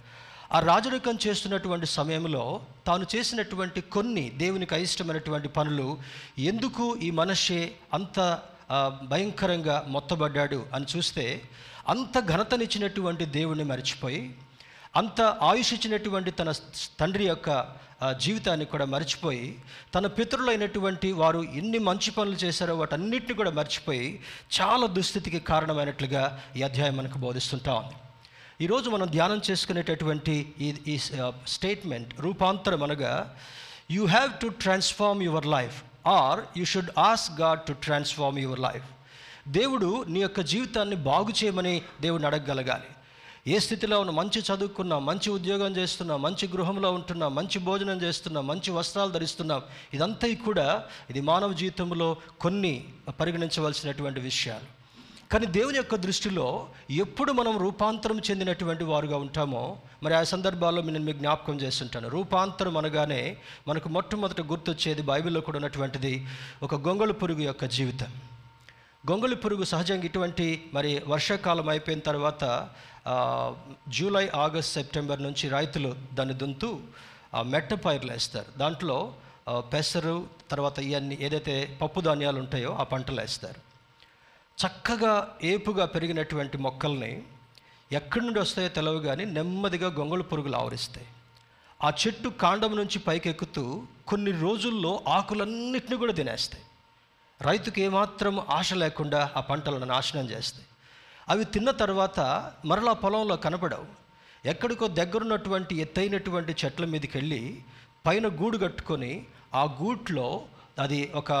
ఆ 0.52 0.60
రాజరికం 0.60 1.18
చేస్తున్నటువంటి 1.26 1.86
సమయంలో 1.86 2.42
తాను 2.86 3.06
చేసినటువంటి 3.14 3.80
కొన్ని 3.80 4.30
దేవునికి 4.30 4.74
అయిష్టమైనటువంటి 4.74 5.48
పనులు 5.48 5.86
ఎందుకు 6.38 6.96
ఈ 7.02 7.10
మనషే 7.10 7.72
అంత 7.92 8.18
భయంకరంగా 9.02 9.84
మొత్తబడ్డాడు 9.88 10.66
అని 10.74 10.86
చూస్తే 10.96 11.42
అంత 11.88 12.18
ఘనతనిచ్చినటువంటి 12.26 13.24
దేవుణ్ణి 13.24 13.64
మర్చిపోయి 13.64 14.22
అంత 14.96 15.20
ఆయుష్ 15.20 15.72
ఇచ్చినటువంటి 15.74 16.30
తన 16.30 16.50
తండ్రి 17.00 17.24
యొక్క 17.26 17.50
జీవితాన్ని 18.12 18.66
కూడా 18.66 18.84
మర్చిపోయి 18.84 19.58
తన 19.94 20.06
పితరులైనటువంటి 20.06 21.12
వారు 21.12 21.38
ఎన్ని 21.38 21.78
మంచి 21.78 22.10
పనులు 22.10 22.34
చేశారో 22.34 22.76
వాటన్నిటిని 22.76 23.34
కూడా 23.34 23.50
మర్చిపోయి 23.50 24.20
చాలా 24.60 24.86
దుస్థితికి 24.86 25.40
కారణమైనట్లుగా 25.40 26.42
ఈ 26.56 26.62
అధ్యాయం 26.62 26.96
మనకు 26.96 27.18
బోధిస్తుంటా 27.18 27.74
ఉంది. 27.74 27.94
ఈరోజు 28.64 28.90
మనం 28.90 29.06
ధ్యానం 29.06 29.40
చేసుకునేటటువంటి 29.50 30.52
ఈ 30.60 30.74
ఈ 30.86 30.98
స్టేట్మెంట్ 31.46 32.20
రూపాంతరం 32.20 32.82
అనగా 32.82 33.36
you 33.90 34.06
have 34.06 34.32
to 34.42 34.46
transform 34.46 35.22
your 35.22 35.46
life 35.46 35.82
or 36.08 36.58
you 36.58 36.64
should 36.64 36.90
ask 36.98 37.40
God 37.40 37.60
to 37.60 37.72
transform 37.72 38.38
your 38.38 38.60
life 38.60 38.84
దేవుడు 39.48 40.04
నీ 40.08 40.20
యొక్క 40.20 40.40
జీవితాన్ని 40.40 40.96
బాగు 40.96 41.28
చేయమని 41.44 41.82
దేవుడిని 42.00 42.26
అడగగలగాలి. 42.26 42.93
ఏ 43.46 43.58
స్థితిలో 43.58 44.00
ఉన్న 44.00 44.10
మంచి 44.10 44.40
చదువుకున్నా 44.40 44.98
మంచి 44.98 45.30
ఉద్యోగం 45.30 45.76
చేస్తున్నా 45.76 46.16
మంచి 46.16 46.48
గృహంలో 46.48 46.92
ఉంటున్నా 46.92 47.28
మంచి 47.28 47.58
భోజనం 47.58 48.02
చేస్తున్నా 48.02 48.40
మంచి 48.40 48.70
వస్త్రాలు 48.70 49.10
ధరిస్తున్నాం 49.10 49.62
ఇదంతా 49.94 50.28
కూడా 50.44 50.84
ఇది 51.10 51.20
మానవ 51.20 51.52
జీవితంలో 51.52 52.16
కొన్ని 52.40 52.84
పరిగణించవలసినటువంటి 53.20 54.20
విషయాలు. 54.20 54.66
కానీ 55.32 55.46
దేవుని 55.46 55.76
యొక్క 55.76 55.94
దృష్టిలో 55.96 56.68
ఎప్పుడు 56.90 57.32
మనం 57.32 57.58
రూపాంతరం 57.58 58.18
చెందినటువంటి 58.30 58.84
వారుగా 58.84 59.16
ఉంటామో 59.16 59.76
మరి 60.02 60.14
ఆ 60.14 60.22
సందర్భాల్లో 60.22 60.82
నేను 60.82 61.04
మీకు 61.04 61.18
జ్ఞాపకం 61.18 61.60
చేస్తుంటాను. 61.60 62.08
రూపాంతరం 62.08 62.76
అనగానే 62.76 63.36
మనకు 63.68 63.88
మొట్టమొదట 63.88 64.40
గుర్తొచ్చేది 64.40 65.02
బైబిల్లో 65.02 65.40
కూడా 65.40 65.56
ఉన్నటువంటిది 65.56 66.26
ఒక 66.62 66.74
గొంగళి 66.74 67.12
పురుగు 67.12 67.40
యొక్క 67.40 67.64
జీవితం. 67.64 68.12
గొంగళి 69.10 69.36
పురుగు 69.36 69.64
సహజంగా 69.64 70.04
ఇటువంటి 70.08 70.70
మరి 70.74 71.02
వర్షాకాలం 71.06 71.68
అయిపోయిన 71.68 72.00
తర్వాత 72.00 72.44
జూలై 73.88 74.28
ఆగస్ట్ 74.44 74.72
సెప్టెంబర్ 74.72 75.22
నుంచి 75.22 75.48
రైతులు 75.48 75.90
దాన్ని 76.14 76.34
దుంతూ 76.34 76.80
ఆ 77.34 77.42
మెట్ట 77.42 77.74
పైర్లు 77.86 78.12
వేస్తారు. 78.12 78.58
దాంట్లో 78.58 79.14
పెసరు 79.72 80.16
తర్వాత 80.50 80.78
ఇవన్నీ 80.78 81.18
ఏదైతే 81.20 81.78
పప్పు 81.82 82.00
ధాన్యాలు 82.00 82.38
ఉంటాయో 82.38 82.70
ఆ 82.80 82.82
పంటలు 82.82 83.20
వేస్తారు. 83.20 83.60
చక్కగా 84.62 85.14
ఏపుగా 85.42 85.84
పెరిగినటువంటి 85.84 86.58
మొక్కల్ని 86.58 87.12
ఎక్కడి 87.92 88.24
నుండి 88.24 88.40
వస్తాయో 88.40 88.68
తెలవు 88.68 89.00
కానీ 89.00 89.24
నెమ్మదిగా 89.36 89.88
గొంగళి 89.98 90.22
పురుగులు 90.22 90.56
ఆవరిస్తాయి. 90.56 91.06
ఆ 91.84 91.88
చెట్టు 92.02 92.28
కాండం 92.28 92.76
నుంచి 92.76 92.98
పైకెక్కుతూ 92.98 93.64
కొన్ని 94.06 94.32
రోజుల్లో 94.40 94.92
ఆకులన్నిటిని 95.08 95.96
కూడా 95.96 96.12
తినేస్తాయి. 96.12 96.64
రైతుకు 97.42 97.80
ఏమాత్రం 97.80 98.40
ఆశ 98.50 98.74
లేకుండా 98.74 99.30
ఆ 99.36 99.40
పంటలను 99.40 99.84
నాశనం 99.84 100.26
చేస్తాయి. 100.30 100.66
అవి 101.28 101.44
తిన్న 101.44 101.70
తర్వాత 101.70 102.20
మరలా 102.64 102.92
పొలంలో 102.92 103.36
కనపడవు. 103.36 103.86
ఎక్కడికో 104.46 104.88
దగ్గరున్నటువంటి 104.88 105.74
ఎత్తైనటువంటి 105.80 106.56
చెట్ల 106.64 106.84
మీదకి 106.84 107.18
వెళ్ళి 107.18 107.62
పైన 108.06 108.26
గూడు 108.28 108.58
కట్టుకొని 108.58 109.26
ఆ 109.54 109.64
గూట్లో 109.64 110.26
అది 110.78 111.12
ఒక 111.14 111.32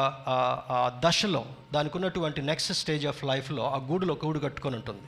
దశలో 1.04 1.46
దానికి 1.72 1.96
ఉన్నటువంటి 1.96 2.42
నెక్స్ట్ 2.42 2.72
స్టేజ్ 2.72 3.06
ఆఫ్ 3.06 3.24
లైఫ్లో 3.24 3.70
ఆ 3.70 3.76
గూడులో 3.76 4.16
గూడు 4.24 4.38
కట్టుకొని 4.38 4.76
ఉంటుంది. 4.76 5.06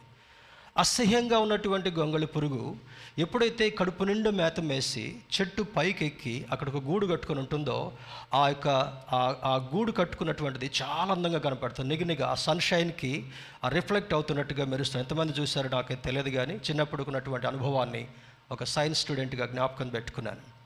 అసహ్యంగా 0.79 1.39
ఉన్నటువంటి 1.39 1.91
గొంగళి 1.91 2.27
పురుగు 2.27 2.77
ఎప్పుడైతే 3.19 3.71
కడుపు 3.71 4.05
నిండా 4.05 4.31
మేత 4.31 4.61
మేసి 4.61 5.17
చెట్టు 5.41 5.63
పైకెక్కి 5.63 6.47
అక్కడ 6.51 6.69
ఒక 6.69 6.85
గూడు 6.85 7.07
కట్టుకొని 7.07 7.41
ఉంటుందో 7.41 7.93
ఆ 8.35 8.49
యొక్క 8.49 8.69
ఆ- 9.13 9.69
గూడు 9.75 9.93
కట్టుకున్నటువంటిది 9.93 10.71
చాలా 10.83 11.13
అందంగా 11.13 11.39
కనపడుతుంది. 11.39 11.97
నిగనిగా 11.97 12.27
ఆ 12.27 12.35
సన్షైన్కి 12.35 13.27
ఆ 13.65 13.69
రిఫ్లెక్ట్ 13.69 14.15
అవుతున్నట్టుగా 14.15 14.65
మెరుస్తుంది. 14.65 15.03
ఎంతమంది 15.03 15.33
చూశారో 15.33 15.69
నాకు 15.69 15.95
తెలియదు 15.95 16.29
కానీ 16.29 16.55
చిన్నప్పుడు 16.55 17.03
ఉన్నటువంటి 17.09 17.47
అనుభవాన్ని 17.47 18.09
ఒక 18.51 18.65
సైన్స్ 18.65 19.01
స్టూడెంట్గా 19.01 19.47
జ్ఞాపకం 19.47 19.89
పెట్టుకున్నాను. 19.89 20.57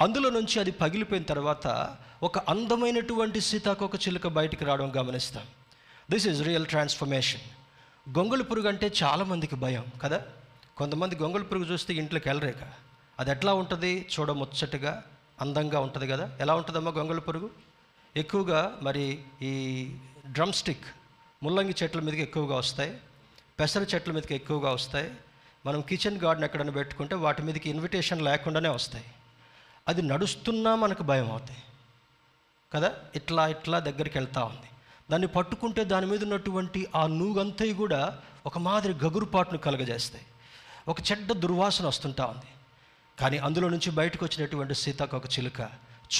అందులో 0.00 0.30
నుంచి 0.30 0.60
అది 0.60 0.70
పగిలిపోయిన 0.70 1.24
తర్వాత 1.24 1.96
ఒక 2.22 2.38
అందమైనటువంటి 2.38 3.40
సీతాకోక 3.40 3.96
చిలుక 3.96 4.28
బయటికి 4.28 4.64
రావడం 4.64 4.92
గమనిస్తాం. 4.96 5.42
దిస్ 6.10 6.26
ఈజ్ 6.28 6.42
రియల్ 6.42 6.66
ట్రాన్స్ఫర్మేషన్ 6.66 7.40
గొంగుల 8.16 8.42
పురుగు 8.42 8.68
అంటే 8.68 8.92
చాలామందికి 9.02 9.56
భయం 9.56 9.86
కదా? 10.02 10.24
కొంతమంది 10.76 11.16
గొంగుల 11.16 11.42
పురుగు 11.42 11.64
చూస్తే 11.64 11.94
ఇంట్లోకి 11.94 12.28
వెళ్ళరేక. 12.28 12.56
అది 13.18 13.30
ఎట్లా 13.30 13.54
ఉంటుంది? 13.54 14.06
చూడముచ్చటగా 14.20 15.02
అందంగా 15.40 15.80
ఉంటుంది 15.80 16.06
కదా? 16.08 16.36
ఎలా 16.40 16.54
ఉంటుందమ్మా 16.54 16.90
గొంగుల 16.90 17.18
పురుగు? 17.18 17.50
ఎక్కువగా 18.16 18.78
మరి 18.82 19.22
ఈ 19.42 19.84
డ్రమ్ 20.26 20.52
స్టిక్ 20.52 20.84
ముల్లంగి 21.42 21.74
చెట్ల 21.82 22.00
మీదకి 22.00 22.22
ఎక్కువగా 22.22 22.56
వస్తాయి 22.56 23.00
పెసర 23.60 23.82
చెట్ల 23.82 24.12
మీదకి 24.12 24.34
ఎక్కువగా 24.34 24.70
వస్తాయి. 24.70 25.14
మనం 25.66 25.80
కిచెన్ 25.80 26.18
గార్డెన్ 26.18 26.44
ఎక్కడైనా 26.44 26.72
పెట్టుకుంటే 26.72 27.14
వాటి 27.14 27.42
మీదకి 27.42 27.70
ఇన్విటేషన్ 27.70 28.22
లేకుండానే 28.22 28.68
వస్తాయి. 28.68 29.04
అది 29.88 30.02
నడుస్తున్నా 30.02 30.74
మనకు 30.74 31.02
భయం 31.02 31.30
అవుతాయి 31.30 31.62
కదా? 32.72 32.94
ఇట్లా 33.14 33.48
ఇట్లా 33.48 33.78
దగ్గరికి 33.78 34.18
వెళ్తా 34.18 34.44
ఉంది. 34.44 34.67
దాన్ని 35.10 35.28
పట్టుకుంటే 35.28 35.84
దాని 35.84 36.06
మీద 36.06 36.22
ఉన్నటువంటి 36.22 36.86
ఆ 36.96 37.06
నూగంతయి 37.06 37.72
కూడా 37.72 38.18
ఒక 38.46 38.58
మాదిరి 38.58 38.94
గగురుపాటును 38.94 39.58
కలగజేస్తాయి. 39.58 40.24
ఒక 40.88 41.00
చెడ్డ 41.00 41.32
దుర్వాసన 41.32 41.86
వస్తుంటా 41.86 42.26
ఉంది. 42.26 42.46
కానీ 43.20 43.38
అందులో 43.38 43.68
నుంచి 43.68 43.90
బయటకు 43.90 44.24
వచ్చినటువంటి 44.24 44.74
సీతాకొక 44.74 45.26
చిలుక. 45.26 45.60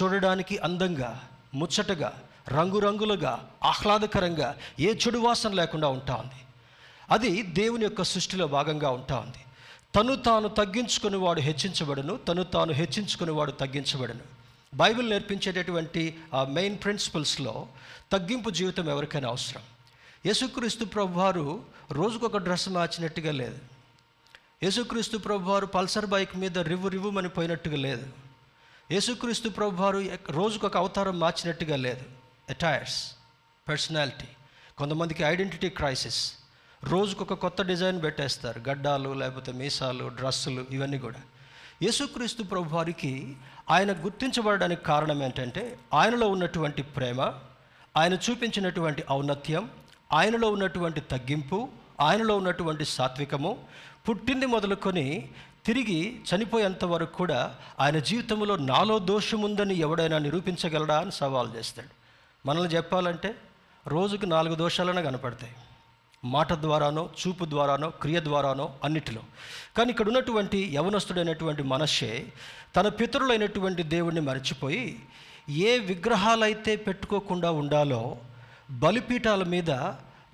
చూడడానికి 0.03 0.59
అందంగా 0.59 1.29
ముచ్చటగా 1.55 2.23
రంగురంగులుగా 2.49 3.49
ఆహ్లాదకరంగా 3.65 4.57
ఏ 4.81 4.95
చెడు 4.95 5.19
వాసన 5.19 5.53
లేకుండా 5.53 5.89
ఉంటా 5.89 6.15
ఉంది. 6.15 6.41
అది 7.11 7.43
దేవుని 7.43 7.83
యొక్క 7.83 8.03
సృష్టిలో 8.03 8.47
భాగంగా 8.47 8.91
ఉంటా 8.91 9.19
ఉంది. 9.19 9.39
తను 9.97 10.17
తాను 10.17 10.49
తగ్గించుకుని 10.49 11.17
వాడు 11.17 11.41
హెచ్చించబడను 11.41 12.17
తను 12.17 12.45
తాను 12.45 12.73
హెచ్చించుకుని 12.73 13.31
వాడు 13.31 13.51
తగ్గించబడను. 13.51 14.38
బైబిల్ 14.75 15.11
నేర్పించేటటువంటి 15.11 16.19
ఆ 16.35 16.45
మెయిన్ 16.45 16.79
ప్రిన్సిపల్స్లో 16.79 17.69
తగ్గింపు 18.13 18.51
జీవితం 18.51 18.91
ఎవరికైనా 18.91 19.29
అవసరం. 19.29 19.63
యేసుక్రీస్తు 20.27 20.85
ప్రభువారు 20.85 21.65
రోజుకొక 21.93 22.37
డ్రెస్ 22.37 22.69
మార్చినట్టుగా 22.69 23.33
లేదు. 23.33 23.59
యేసుక్రీస్తు 24.63 25.19
ప్రభువారు 25.19 25.67
పల్సర్ 25.67 26.07
బైక్ 26.07 26.37
మీద 26.37 26.59
రివ్వు 26.59 26.89
రివ్వుమని 26.89 27.29
పోయినట్టుగా 27.29 27.77
లేదు. 27.77 28.07
యేసుక్రీస్తు 28.91 29.49
ప్రభువారు 29.49 29.99
వారు 29.99 30.19
రోజుకొక 30.31 30.77
అవతారం 30.77 31.19
మార్చినట్టుగా 31.19 31.77
లేదు. 31.77 32.03
అటైర్స్ 32.51 33.13
పర్సనాలిటీ 33.69 34.29
కొంతమందికి 34.79 35.23
ఐడెంటిటీ 35.23 35.69
క్రైసిస్ 35.69 36.33
రోజుకొక 36.85 37.33
కొత్త 37.33 37.63
డిజైన్ 37.63 38.03
పెట్టేస్తారు. 38.03 38.63
గడ్డాలు 38.69 39.13
లేకపోతే 39.13 39.53
మీసాలు 39.53 40.09
డ్రస్సులు 40.09 40.67
ఇవన్నీ 40.71 40.99
కూడా. 40.99 41.21
యేసుక్రీస్తు 41.83 42.43
ప్రభువారికి 42.43 43.37
ఆయన 43.71 43.93
గుర్తించబడడానికి 43.93 44.85
కారణం 44.85 45.23
ఏంటంటే 45.23 45.79
ఆయనలో 45.95 46.29
ఉన్నటువంటి 46.29 46.83
ప్రేమ 46.83 47.21
ఆయన 47.97 48.15
చూపించినటువంటి 48.15 49.05
ఔన్నత్యం 49.11 49.71
ఆయనలో 50.13 50.51
ఉన్నటువంటి 50.51 51.01
తగ్గింపు 51.01 51.69
ఆయనలో 52.01 52.37
ఉన్నటువంటి 52.37 52.85
సాత్వికము 52.85 53.53
పుట్టింది 54.09 54.47
మొదలుకొని 54.47 55.29
తిరిగి 55.67 56.21
చనిపోయేంత 56.29 56.85
వరకు 56.85 57.13
కూడా 57.13 57.57
ఆయన 57.81 57.99
జీవితంలో 57.99 58.57
నాలో 58.57 58.99
దోషముందని 58.99 59.75
ఎవడైనా 59.75 60.19
నిరూపించగలడా 60.19 60.99
అని 60.99 61.13
సవాల్ 61.13 61.57
చేస్తాడు. 61.57 61.93
మనల్ని 62.47 62.71
చెప్పాలంటే 62.75 63.35
రోజుకు 63.87 64.27
నాలుగు 64.27 64.55
దోషాలనే 64.55 65.03
కనపడతాయి. 65.03 65.53
మాట 66.25 66.53
ద్వారానో 66.53 67.11
చూపు 67.21 67.45
ద్వారానో 67.45 67.91
క్రియ 67.91 68.21
ద్వారానో 68.21 68.75
అన్నిటిలో. 68.85 69.23
కానీ 69.77 69.91
ఇక్కడ 69.91 70.09
ఉన్నటువంటి 70.09 70.71
యవనస్తుడైనటువంటి 70.75 71.63
మనషే 71.63 72.27
తన 72.77 72.89
పితరులైనటువంటి 72.89 73.83
దేవుణ్ణి 73.83 74.21
మర్చిపోయి 74.21 75.03
ఏ 75.51 75.79
విగ్రహాలైతే 75.79 76.77
పెట్టుకోకుండా 76.77 77.51
ఉండాలో 77.51 78.17
బలిపీఠాల 78.71 79.43
మీద 79.45 79.71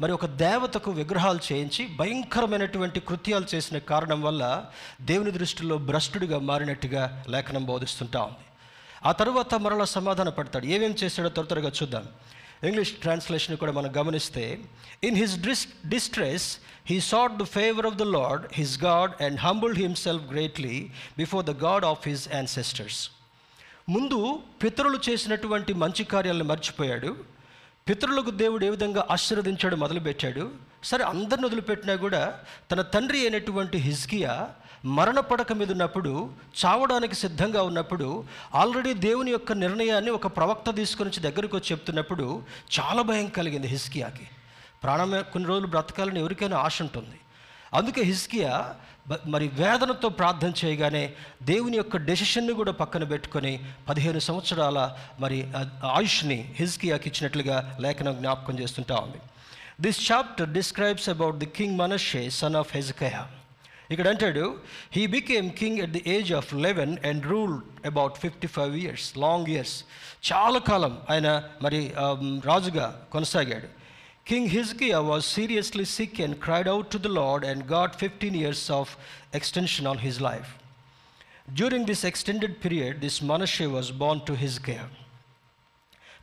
మరి 0.00 0.12
ఒక 0.12 0.26
దేవతకు 0.26 0.90
విగ్రహాలు 0.90 1.40
చేయించి 1.52 1.96
భయంకరమైనటువంటి 1.96 3.00
కృత్యాలు 3.00 3.44
చేసిన 3.54 3.78
కారణం 3.78 4.22
వల్ల 4.22 4.64
దేవుని 5.00 5.30
దృష్టిలో 5.30 5.78
భ్రష్టుడిగా 5.78 6.38
మారినట్టుగా 6.38 7.24
లేఖనం 7.28 7.64
బోధిస్తుంటా 7.64 8.22
ఉంది. 8.22 8.46
ఆ 9.06 9.12
తర్వాత 9.12 9.54
మరలా 9.54 9.84
సమాధాన 9.84 10.28
పడతాడు 10.28 10.66
ఏమేం 10.66 10.94
చేశాడో 11.04 11.28
త్వర 11.28 11.44
త్వరగా 11.44 11.72
చూద్దాం. 11.82 12.08
ఇంగ్లీష్ 12.66 12.92
ట్రాన్స్లేషన్ 12.92 13.56
కూడా 13.56 13.72
మనం 13.72 13.96
గమనిస్తే 13.96 14.60
in 15.04 15.16
his 15.16 15.36
dis 15.38 15.68
distress 15.88 16.58
he 16.86 17.00
sought 17.00 17.36
the 17.36 17.42
favour 17.42 17.86
of 17.86 17.94
the 17.94 18.02
Lord 18.02 18.46
his 18.52 18.84
God 18.84 19.22
and 19.22 19.40
humbled 19.40 19.78
himself 19.78 20.24
greatly 20.32 20.90
before 21.18 21.46
the 21.46 21.50
God 21.50 21.84
of 21.84 22.08
his 22.08 22.28
ancestors 22.34 23.10
ముందు 23.88 24.38
పితరులు 24.62 24.98
చేసినటువంటి 25.08 25.72
మంచి 25.72 26.04
కార్యాలను 26.04 26.44
మర్చిపోయాడు. 26.44 27.16
పితరులకు 27.88 28.30
దేవుడు 28.30 28.64
ఏ 28.64 28.70
విధంగా 28.70 29.06
ఆశీర్వదించాడు 29.10 29.76
మొదలుపెట్టాడు. 29.76 30.50
సరే 30.84 31.04
అందరిని 31.04 31.46
వదిలిపెట్టినా 31.46 31.96
కూడా 31.96 32.40
తన 32.70 32.82
తండ్రి 32.82 33.20
అయినటువంటి 33.20 33.78
హిజ్కియా 33.78 34.54
మరణ 34.84 35.20
పడక 35.20 35.52
మీద 35.52 35.70
ఉన్నప్పుడు 35.70 36.30
చావడానికి 36.66 37.14
సిద్ధంగా 37.14 37.62
ఉన్నప్పుడు 37.62 38.24
ఆల్రెడీ 38.54 38.94
దేవుని 38.94 39.30
యొక్క 39.30 39.52
నిర్ణయాన్ని 39.52 40.10
ఒక 40.10 40.26
ప్రవక్త 40.26 40.70
తీసుకొని 40.70 41.10
దగ్గరికి 41.10 41.34
దగ్గరకు 41.34 41.56
వచ్చి 41.56 41.72
చెప్తున్నప్పుడు 41.72 42.42
చాలా 42.80 43.02
భయం 43.02 43.26
కలిగింది 43.26 43.66
హిస్కియాకి 43.68 44.26
ప్రాణం 44.82 45.24
కొన్ని 45.32 45.48
రోజులు 45.48 45.66
బ్రతకాలని 45.66 46.20
ఎవరికైనా 46.20 46.56
ఆశ 46.56 46.82
ఉంటుంది. 46.82 47.20
అందుకే 47.74 48.02
హిస్కియా 48.02 48.74
మరి 49.26 49.48
వేదనతో 49.48 50.08
ప్రార్థన 50.08 50.52
చేయగానే 50.64 51.12
దేవుని 51.42 51.76
యొక్క 51.76 51.96
డెసిషన్ని 51.96 52.52
కూడా 52.52 52.72
పక్కన 52.72 53.04
పెట్టుకొని 53.04 53.64
పదిహేను 53.88 54.18
సంవత్సరాల 54.18 54.96
మరి 55.20 55.52
ఆయుష్ని 55.84 56.54
హిజ్కియాకి 56.56 57.08
ఇచ్చినట్లుగా 57.08 57.76
లేఖనం 57.80 58.14
జ్ఞాపకం 58.14 58.58
చేస్తుంటా 58.58 58.96
ఉంది. 58.96 59.18
This 59.80 60.12
chapter 60.12 60.48
describes 60.48 61.08
about 61.08 61.36
the 61.36 61.46
king 61.46 61.78
Manasseh 61.78 62.30
son 62.30 62.56
of 62.56 62.76
Hezekiah 62.76 63.28
ఇక్కడ 63.90 64.06
అంటాడు 64.12 64.44
he 64.96 65.02
became 65.16 65.48
king 65.60 65.78
at 65.84 65.94
the 65.96 66.02
age 66.16 66.30
of 66.38 66.50
eleven 66.66 66.92
and 67.10 67.24
rule 67.32 67.56
about 67.90 68.16
fifty 68.24 68.48
five 68.56 68.74
years 68.82 69.06
long 69.24 69.48
years 69.54 69.76
చాలా 70.30 70.60
కాలం 70.70 70.94
ఆయన 71.14 71.28
మరి 71.66 71.80
ఆమ్, 72.06 72.28
రాజుగా 72.50 72.88
కొనసాగాడు 73.16 73.70
King 74.26 74.44
Hezekiah 74.48 75.00
was 75.04 75.22
seriously 75.28 75.84
sick 75.86 76.18
and 76.18 76.34
cried 76.44 76.66
out 76.66 76.86
to 76.90 76.98
the 76.98 77.10
Lord 77.12 77.42
and 77.44 77.66
got 77.68 77.90
15 77.96 78.34
years 78.34 78.70
of 78.70 78.86
extension 79.32 79.86
on 79.86 79.98
his 79.98 80.16
life. 80.20 80.50
During 81.52 81.84
this 81.84 82.02
extended 82.04 82.52
period, 82.62 83.02
this 83.02 83.16
Manasseh 83.22 83.68
was 83.68 83.90
born 84.02 84.20
to 84.28 84.34
Hezekiah. 84.34 84.86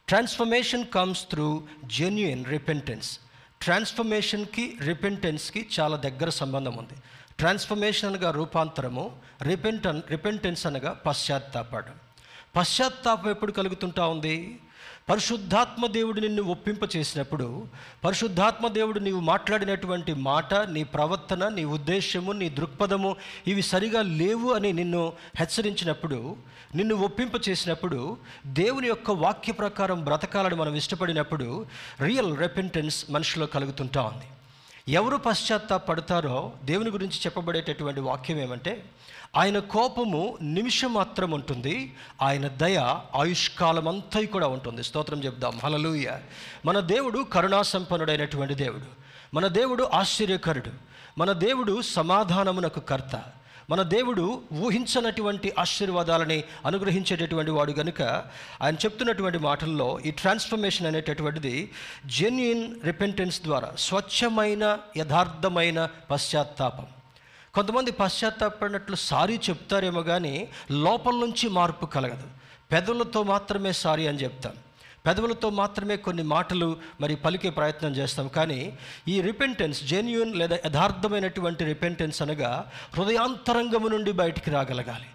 Transformation 0.07 0.85
comes 0.87 1.21
through 1.25 1.53
genuine 1.97 2.43
repentance. 2.55 3.09
ట్రాన్స్ఫర్మేషన్కి 3.61 4.63
రిపెంటెన్స్కి 4.81 5.61
చాలా 5.75 5.97
దగ్గర 6.05 6.29
సంబంధం 6.39 6.75
ఉంది 6.77 6.95
transformation 7.41 8.15
అనగా 8.15 8.31
రూపాంతరము 8.31 9.11
రిపెంటన్ 9.41 10.01
repentance 10.09 10.67
అనగా 10.67 10.91
పశ్చాత్తాపడం. 11.05 11.93
పశ్చాత్తాపం 12.55 13.29
ఎప్పుడు 13.29 13.51
కలుగుతుంటా 13.51 14.07
ఉంది? 14.07 14.59
పరిశుద్ధాత్మ 15.09 15.85
దేవుడు 15.85 16.19
నిన్ను 16.19 16.43
ఒప్పింప 16.43 16.95
చేసినప్పుడు 16.95 17.67
పరిశుద్ధాత్మ 18.05 18.67
దేవుడు 18.67 18.99
నీవు 18.99 19.19
మాట్లాడినటువంటి 19.19 20.13
మాట 20.13 20.53
నీ 20.53 20.83
ప్రవర్తన 20.83 21.47
నీ 21.47 21.63
ఉద్దేశము 21.63 22.31
నీ 22.31 22.49
దృక్పథము 22.49 23.15
ఇవి 23.47 23.61
సరిగా 23.61 24.01
లేవు 24.01 24.53
అని 24.53 24.73
నిన్ను 24.73 25.13
హెచ్చరించినప్పుడు 25.35 26.35
నిన్ను 26.75 26.95
ఒప్పింప 26.95 27.49
చేసినప్పుడు 27.49 28.17
దేవుని 28.45 28.87
యొక్క 28.87 29.11
వాక్య 29.11 29.53
ప్రకారం 29.53 30.03
బ్రతకాలని 30.03 30.55
మనం 30.55 30.75
ఇష్టపడినప్పుడు 30.75 31.65
రియల్ 32.01 32.37
రెపెంటెన్స్ 32.37 33.11
మనిషిలో 33.11 33.45
కలుగుతుంటా 33.45 34.01
ఉంది. 34.01 34.29
ఎవరు 34.91 35.17
పశ్చాత్తాపడతారో 35.17 36.51
దేవుని 36.63 36.89
గురించి 36.89 37.13
చెప్పబడేటటువంటి 37.13 37.99
వాక్యం 37.99 38.39
ఏమంటే 38.39 38.85
ఆయన 39.37 39.59
కోపము 39.59 40.37
నిమిషం 40.41 40.93
మాత్రం 40.93 41.31
ఉంటుంది 41.31 41.95
ఆయన 42.21 42.47
దయ 42.47 42.99
ఆయుష్కాలం 43.15 43.87
అంతా 43.87 44.25
కూడా 44.25 44.47
ఉంటుంది. 44.47 44.83
స్తోత్రం 44.83 45.23
చెప్దాం. 45.23 45.59
హలలుయ 45.63 46.11
మన 46.65 46.79
దేవుడు 46.79 47.19
కరుణాసంపన్నుడైనటువంటి 47.19 48.53
దేవుడు. 48.53 48.85
మన 49.33 49.47
దేవుడు 49.47 49.89
ఆశ్చర్యకరుడు. 49.93 50.71
మన 51.17 51.31
దేవుడు 51.31 51.81
సమాధానమునకు 51.81 52.79
కర్త. 52.79 53.23
మన 53.71 53.81
దేవుడు 53.81 54.41
ఊహించనటువంటి 54.53 55.53
ఆశీర్వాదాలని 55.59 56.43
అనుగ్రహించేటటువంటి 56.65 57.51
వాడు 57.51 57.71
కనుక 57.71 58.01
ఆయన 58.61 58.75
చెప్తున్నటువంటి 58.75 59.37
మాటల్లో 59.37 59.99
ఈ 60.05 60.11
ట్రాన్స్ఫర్మేషన్ 60.11 60.87
అనేటటువంటిది 60.87 61.71
జెన్యున్ 62.05 62.65
రిపెంటెన్స్ 62.83 63.41
ద్వారా 63.41 63.69
స్వచ్ఛమైన 63.77 64.77
యథార్థమైన 64.97 65.89
పశ్చాత్తాపం. 66.11 66.87
కొంతమంది 67.53 67.91
పశ్చాత్తాపడినట్లు 67.91 68.95
సారీ 68.95 69.37
చెప్తారేమో 69.49 70.01
కానీ 70.01 70.35
లోపల 70.71 71.13
నుంచి 71.13 71.49
మార్పు 71.49 71.85
కలగదు. 71.85 72.27
పెదవులతో 72.71 73.23
మాత్రమే 73.23 73.71
సారీ 73.71 74.07
అని 74.07 74.17
చెప్తాం 74.17 74.53
పెదవులతో 75.05 75.49
మాత్రమే 75.49 75.95
కొన్ని 75.97 76.23
మాటలు 76.23 76.77
మరి 77.01 77.15
పలికే 77.15 77.49
ప్రయత్నం 77.49 77.91
చేస్తాం. 77.91 78.27
కానీ 78.27 78.77
ఈ 79.07 79.21
రిపెంటెన్స్ 79.21 79.83
జెన్యున్ 79.83 80.35
లేదా 80.35 80.57
యథార్థమైనటువంటి 80.65 81.63
రిపెంటెన్స్ 81.63 82.21
అనగా 82.21 82.51
హృదయాంతరంగము 82.97 83.87
నుండి 83.87 84.11
బయటికి 84.11 84.51
రాగలగాలి. 84.51 85.09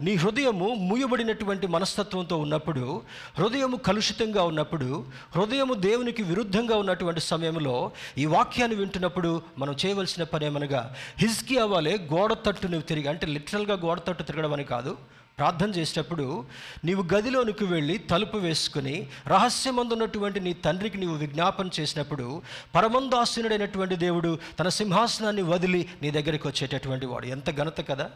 నీ 0.00 0.14
హృదయము 0.14 0.66
మూయబడినటువంటి 0.74 1.66
మనస్తత్వంతో 1.66 2.36
ఉన్నప్పుడు 2.36 3.02
హృదయము 3.38 3.76
కలుషితంగా 3.76 4.42
ఉన్నప్పుడు 4.42 5.04
హృదయము 5.36 5.74
దేవునికి 5.74 6.22
విరుద్ధంగా 6.22 6.76
ఉన్నటువంటి 6.76 7.20
సమయంలో 7.20 7.92
ఈ 8.18 8.26
వాక్యాన్ని 8.26 8.76
వింటున్నప్పుడు 8.76 9.42
మనం 9.58 9.76
చేయవలసిన 9.84 10.24
పని 10.24 10.46
ఏమనగా 10.46 10.96
హిజ్కి 11.18 11.58
అవ్వాలే 11.58 12.08
గోడ 12.14 12.32
తట్టును 12.32 12.70
నువ్వు 12.70 12.86
తిరిగి 12.86 13.08
అంటే 13.08 13.26
లిటరల్గా 13.26 13.74
గోడ 13.74 13.98
తట్టు 13.98 14.22
తిరగడం 14.22 14.52
అని 14.52 14.64
కాదు 14.64 14.96
ప్రార్థన 15.40 15.70
చేసేటప్పుడు 15.70 16.44
నీవు 16.84 17.14
గదిలోనికి 17.14 17.64
వెళ్ళి 17.64 17.98
తలుపు 17.98 18.36
వేసుకుని 18.36 19.06
రహస్యమందున్నటువంటి 19.26 20.40
నీ 20.40 20.52
తండ్రికి 20.52 20.98
నీవు 20.98 21.14
విజ్ఞాపన 21.14 21.70
చేసినప్పుడు 21.80 22.42
పరమందాసీనుడైనటువంటి 22.74 23.96
దేవుడు 23.96 24.38
తన 24.60 24.68
సింహాసనాన్ని 24.68 25.42
వదిలి 25.42 25.88
నీ 26.02 26.10
దగ్గరికి 26.10 26.48
వచ్చేటటువంటి 26.48 27.06
వాడు. 27.06 27.26
ఎంత 27.26 27.56
ఘనత 27.56 27.88
కదా. 27.88 28.10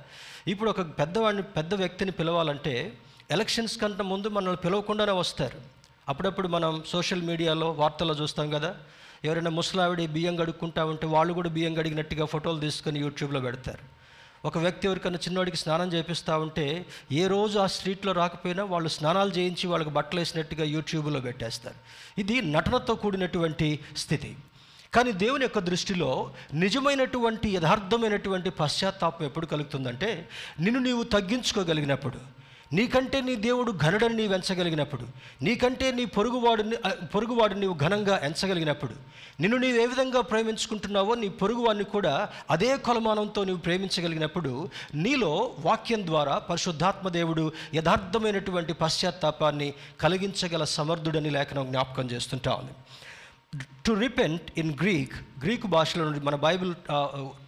ఇప్పుడు 0.48 0.70
ఒక 0.70 0.80
పెద్దవాడిని 0.80 1.42
పెద్ద 1.42 1.74
వ్యక్తిని 1.74 2.10
పిలవాలంటే 2.10 2.92
ఎలక్షన్స్ 3.30 3.78
కంటే 3.78 4.02
ముందు 4.02 4.28
మనల్ని 4.28 4.56
పిలవకుండానే 4.56 5.12
వస్తారు. 5.12 5.58
అప్పుడప్పుడు 6.08 6.48
మనం 6.48 6.82
సోషల్ 6.88 7.22
మీడియాలో 7.22 7.70
వార్తల్లో 7.70 8.14
చూస్తాం 8.14 8.50
కదా. 8.50 8.74
ఎవరైనా 9.24 9.50
ముసలావిడి 9.50 10.06
బియ్యం 10.06 10.42
గడుక్కుంటా 10.42 10.84
ఉంటే 10.84 11.06
వాళ్ళు 11.06 11.34
కూడా 11.34 11.48
బియ్యం 11.48 11.78
గడిగినట్టుగా 11.78 12.24
ఫోటోలు 12.24 12.60
తీసుకొని 12.60 13.00
యూట్యూబ్లో 13.00 13.40
పెడతారు. 13.40 13.93
ఒక 14.44 14.58
వ్యక్తి 14.58 14.86
ఎవరికైనా 14.86 15.16
చిన్నవాడికి 15.16 15.56
స్నానం 15.56 15.92
చేపిస్తూ 15.92 16.38
ఉంటే 16.38 16.86
ఏ 17.12 17.26
రోజు 17.26 17.58
ఆ 17.58 17.66
స్ట్రీట్లో 17.66 18.12
రాకపోయినా 18.12 18.64
వాళ్ళు 18.64 18.88
స్నానాలు 18.88 19.30
చేయించి 19.30 19.66
వాళ్ళకి 19.66 19.90
బట్టలు 19.90 20.20
వేసినట్టుగా 20.20 20.64
యూట్యూబ్లో 20.64 21.20
పెట్టేస్తారు. 21.20 21.74
ఇది 22.20 22.40
నటనతో 22.40 22.94
కూడినటువంటి 22.94 23.80
స్థితి. 23.96 24.36
కానీ 24.94 25.12
దేవుని 25.12 25.42
యొక్క 25.42 25.58
దృష్టిలో 25.58 26.32
నిజమైనటువంటి 26.54 27.48
యథార్థమైనటువంటి 27.48 28.50
పశ్చాత్తాపం 28.50 29.24
ఎప్పుడు 29.24 29.46
కలుగుతుందంటే 29.46 30.28
నిన్ను 30.60 30.80
నీవు 30.80 31.02
తగ్గించుకోగలిగినప్పుడు. 31.02 32.33
నీకంటే 32.76 33.18
నీ 33.20 33.34
దేవుడు 33.46 33.70
ఘనుడని 33.72 34.16
నీవు 34.16 34.34
ఎంచగలిగినప్పుడు 34.34 35.04
నీకంటే 35.42 35.92
నీ 35.92 36.04
పొరుగువాడిని 36.16 36.76
పొరుగువాడిని 37.06 37.60
నీవు 37.60 37.76
ఘనంగా 37.78 38.16
ఎంచగలిగినప్పుడు 38.22 38.94
నిన్ను 39.40 39.56
నీవు 39.58 39.78
ఏ 39.78 39.86
విధంగా 39.86 40.20
ప్రేమించుకుంటున్నావో 40.20 41.14
నీ 41.14 41.28
పొరుగువాడిని 41.28 41.84
కూడా 41.84 42.14
అదే 42.50 42.76
కొలమానంతో 42.76 43.44
నీవు 43.44 43.58
ప్రేమించగలిగినప్పుడు 43.58 44.52
నీలో 44.94 45.32
వాక్యం 45.60 46.06
ద్వారా 46.06 46.38
పరిశుద్ధాత్మ 46.50 47.08
దేవుడు 47.08 47.44
యథార్థమైనటువంటి 47.74 48.72
పశ్చాత్తాపాన్ని 48.72 49.68
కలిగించగల 50.00 50.64
సమర్థుడని 50.76 51.30
లేఖనం 51.30 51.66
జ్ఞాపకం 51.66 52.06
చేస్తుంటా 52.10 52.52
ఉంది. 52.54 52.74
To 53.86 53.92
repent 53.94 54.46
in 54.58 54.72
Greek 54.80 55.14
Greek 55.38 55.66
భాషలో 55.66 56.02
నుండి 56.04 56.20
మన 56.20 56.36
బైబిల్ 56.44 56.72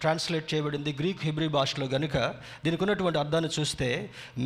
ట్రాన్స్లేట్ 0.01 0.47
చేయబడింది 0.53 0.91
గ్రీక్ 0.93 1.23
హిబ్రీ 1.25 1.47
భాషలో 1.47 1.87
కనుక 1.87 2.17
దీనికి 2.65 2.83
ఉన్నటువంటి 2.83 3.19
అర్థాన్ని 3.19 3.51
చూస్తే 3.57 3.89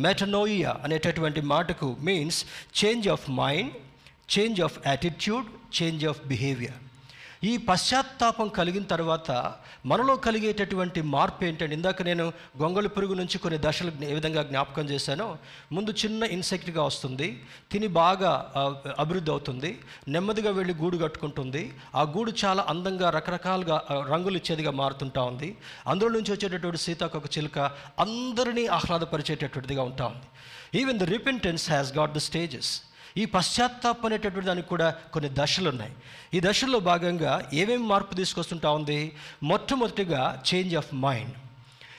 మెటనోయియా 0.06 0.72
అనేటటువంటి 0.84 1.42
మాటకు 1.52 1.88
means 2.00 2.40
change 2.82 3.08
of 3.08 3.26
mind 3.40 3.74
change 4.36 4.60
of 4.60 4.78
attitude 4.86 5.48
change 5.80 6.04
of 6.04 6.22
behaviour 6.26 6.78
ఈ 7.48 7.52
పశ్చాత్తాపం 7.68 8.48
కలిగిన 8.56 8.84
తర్వాత 8.92 9.30
మనలో 9.90 10.14
కలిగేటటువంటి 10.26 11.00
మార్పు 11.14 11.44
ఏంటంటే 11.44 11.74
ఇందాక 11.74 12.02
నేను 12.08 12.24
గొంగళి 12.60 12.90
పురుగు 12.96 13.14
నుంచి 13.20 13.36
కొన్ని 13.44 13.58
దశలు 13.64 13.92
ఏ 14.10 14.12
విధంగా 14.18 14.42
జ్ఞాపకం 14.50 14.84
చేశానో 14.90 15.26
ముందు 15.76 15.92
చిన్న 16.02 16.22
ఇన్సెక్ట్గా 16.36 16.82
వస్తుంది 16.88 17.28
తిని 17.72 17.88
బాగా 17.98 18.30
అభివృద్ధి 19.04 19.30
అవుతుంది 19.30 19.70
నెమ్మదిగా 20.16 20.52
వెళ్ళి 20.58 20.76
గూడు 20.82 21.00
కట్టుకుంటుంది 21.04 21.64
ఆ 21.94 22.04
గూడు 22.14 22.34
చాలా 22.44 22.64
అందంగా 22.74 23.10
రకరకాలుగా 23.18 23.78
రంగులు 24.12 24.36
ఇచ్చేదిగా 24.42 24.74
మారుతుంటా 24.82 25.22
ఉంది. 25.22 25.50
అందులో 25.86 26.12
నుంచి 26.18 26.32
వచ్చేటటువంటి 26.34 26.84
సీతాకొక 26.86 27.38
చిలుక 27.38 27.58
అందరినీ 28.06 28.66
ఆహ్లాదపరిచేటటువంటిదిగా 28.78 29.82
ఉంటా 29.90 30.06
ఉంది. 30.14 30.26
Even 30.80 30.98
the 30.98 31.10
repentance 31.16 31.66
has 31.70 31.92
got 32.00 32.16
the 32.18 32.22
stages 32.30 32.72
ఈ 33.16 33.24
పశ్చాత్తాపం 33.24 34.06
అనేటటువంటి 34.06 34.46
దానికి 34.46 34.68
కూడా 34.68 34.90
కొన్ని 34.90 35.30
దశలు 35.32 35.68
ఉన్నాయి. 35.68 35.92
ఈ 36.34 36.40
దశల్లో 36.40 36.78
భాగంగా 36.78 37.50
ఏమేమి 37.52 37.86
మార్పు 37.86 38.14
తీసుకొస్తుంటా 38.14 38.70
ఉంది? 38.70 39.16
మొట్టమొదటిగా 39.42 40.42
చేంజ్ 40.54 40.76
ఆఫ్ 40.76 40.94
మైండ్ 40.94 41.32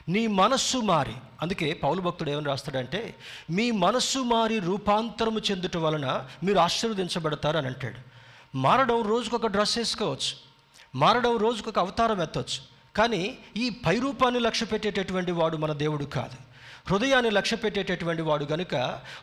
నీ 0.10 0.28
మనస్సు 0.28 0.78
మారి. 0.78 1.13
అందుకే 1.41 1.73
పౌలు 1.73 2.02
భక్తుడు 2.02 2.30
ఏమని 2.30 2.45
రాస్తాడంటే 2.45 3.15
మీ 3.49 3.71
మనస్సు 3.71 4.19
మారి 4.19 4.60
రూపాంతరము 4.60 5.39
చెందుట 5.39 5.78
వలన 5.78 6.28
మీరు 6.43 6.60
ఆశీర్వదించబడతారు 6.60 7.58
అని 7.58 7.67
అంటాడు. 7.67 8.13
మారడం 8.58 9.02
రోజుకొక 9.02 9.47
డ్రెస్ 9.47 9.78
వేసుకోవచ్చు. 9.78 10.54
మారడం 10.95 11.38
రోజుకొక 11.38 11.80
అవతారం 11.80 12.21
ఎత్తవచ్చు 12.21 12.62
కానీ 12.95 13.38
ఈ 13.58 13.69
పైరూపాన్ని 13.69 14.39
లక్ష్య 14.39 14.65
పెట్టేటటువంటి 14.65 15.32
వాడు 15.32 15.58
మన 15.58 15.73
దేవుడు 15.73 16.06
కాదు. 16.06 16.52
హృదయాన్ని 16.85 17.29
లక్ష్య 17.31 17.55
పెట్టేటటువంటి 17.57 18.21
వాడు 18.21 18.45
గనుక 18.45 18.75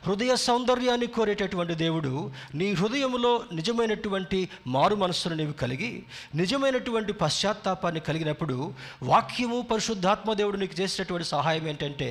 హృదయ 0.07 0.37
సౌందర్యాన్ని 0.37 1.07
కోరేటటువంటి 1.07 1.75
దేవుడు 1.75 2.13
నీ 2.55 2.69
హృదయంలో 2.73 3.33
నిజమైనటువంటి 3.53 4.39
మారు 4.67 4.95
మనస్సును 4.95 5.35
నీవు 5.35 5.55
కలిగి 5.63 5.91
నిజమైనటువంటి 6.35 7.15
పశ్చాత్తాపాన్ని 7.23 8.01
కలిగినప్పుడు 8.01 8.57
వాక్యము 9.03 9.59
పరిశుద్ధాత్మ 9.73 10.33
దేవుడు 10.33 10.61
నీకు 10.63 10.77
చేసేటటువంటి 10.81 11.29
సహాయం 11.29 11.67
ఏంటంటే 11.69 12.09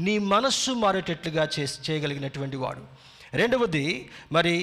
నీ 0.00 0.14
మనస్సు 0.34 0.74
మారేటట్లుగా 0.84 1.48
చే 1.54 1.64
చేయగలిగినటువంటి 1.88 2.56
వాడు. 2.56 2.84
రెండవది 3.34 3.86
మరి 4.32 4.54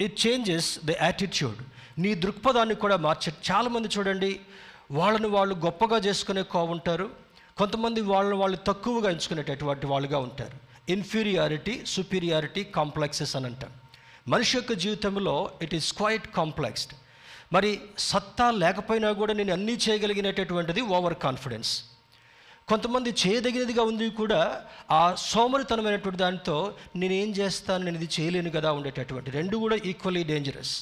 ఇట్ 0.00 0.16
చేంజెస్ 0.26 0.70
ద 0.84 0.90
యాటిట్యూడ్ 1.02 1.60
నీ 1.98 2.14
దృక్పథాన్ని 2.14 2.78
కూడా 2.84 2.96
మార్చే 3.08 3.32
చాలామంది 3.50 3.88
చూడండి 3.98 4.32
వాళ్ళను 4.90 5.28
వాళ్ళు 5.28 5.54
గొప్పగా 5.66 5.98
చేసుకునే 6.06 6.42
కోవుంటారు. 6.54 7.06
కొంతమంది 7.56 8.00
వాళ్ళని 8.12 8.36
వాళ్ళు 8.42 8.58
తక్కువగా 8.68 9.08
ఎంచుకునేటటువంటి 9.14 9.86
వాళ్ళుగా 9.92 10.18
ఉంటారు. 10.26 10.56
ఇన్ఫీరియారిటీ 10.94 11.74
సుపీరియారిటీ 11.94 12.62
కాంప్లెక్సెస్ 12.78 13.34
అని 13.38 13.46
అంటాం. 13.46 13.72
మనిషి 14.32 14.52
యొక్క 14.56 14.72
జీవితంలో 14.84 15.34
ఇట్ 15.64 15.74
ఈస్ 15.78 15.88
క్వైట్ 15.98 16.26
కాంప్లెక్స్డ్ 16.38 16.92
మరి 17.52 17.70
సత్తా 18.10 18.46
లేకపోయినా 18.62 19.08
కూడా 19.20 19.32
నేను 19.32 19.52
అన్నీ 19.52 19.74
చేయగలిగినటటువంటిది 19.86 20.80
ఓవర్ 20.96 21.16
కాన్ఫిడెన్స్ 21.26 21.72
కొంతమంది 22.68 23.10
చేయదగినదిగా 23.22 23.82
ఉంది 23.90 24.06
కూడా 24.20 24.40
ఆ 24.98 25.02
సోమరితనమైనటువంటి 25.30 26.20
దానితో 26.22 26.56
నేనేం 26.96 27.30
చేస్తాను 27.40 27.84
నేను 27.84 27.98
ఇది 28.00 28.08
చేయలేను 28.16 28.50
కదా 28.50 28.70
ఉండేటటువంటి 28.72 29.30
రెండు 29.30 29.56
కూడా 29.56 29.76
ఈక్వల్లీ 29.90 30.22
డేంజరస్ 30.32 30.74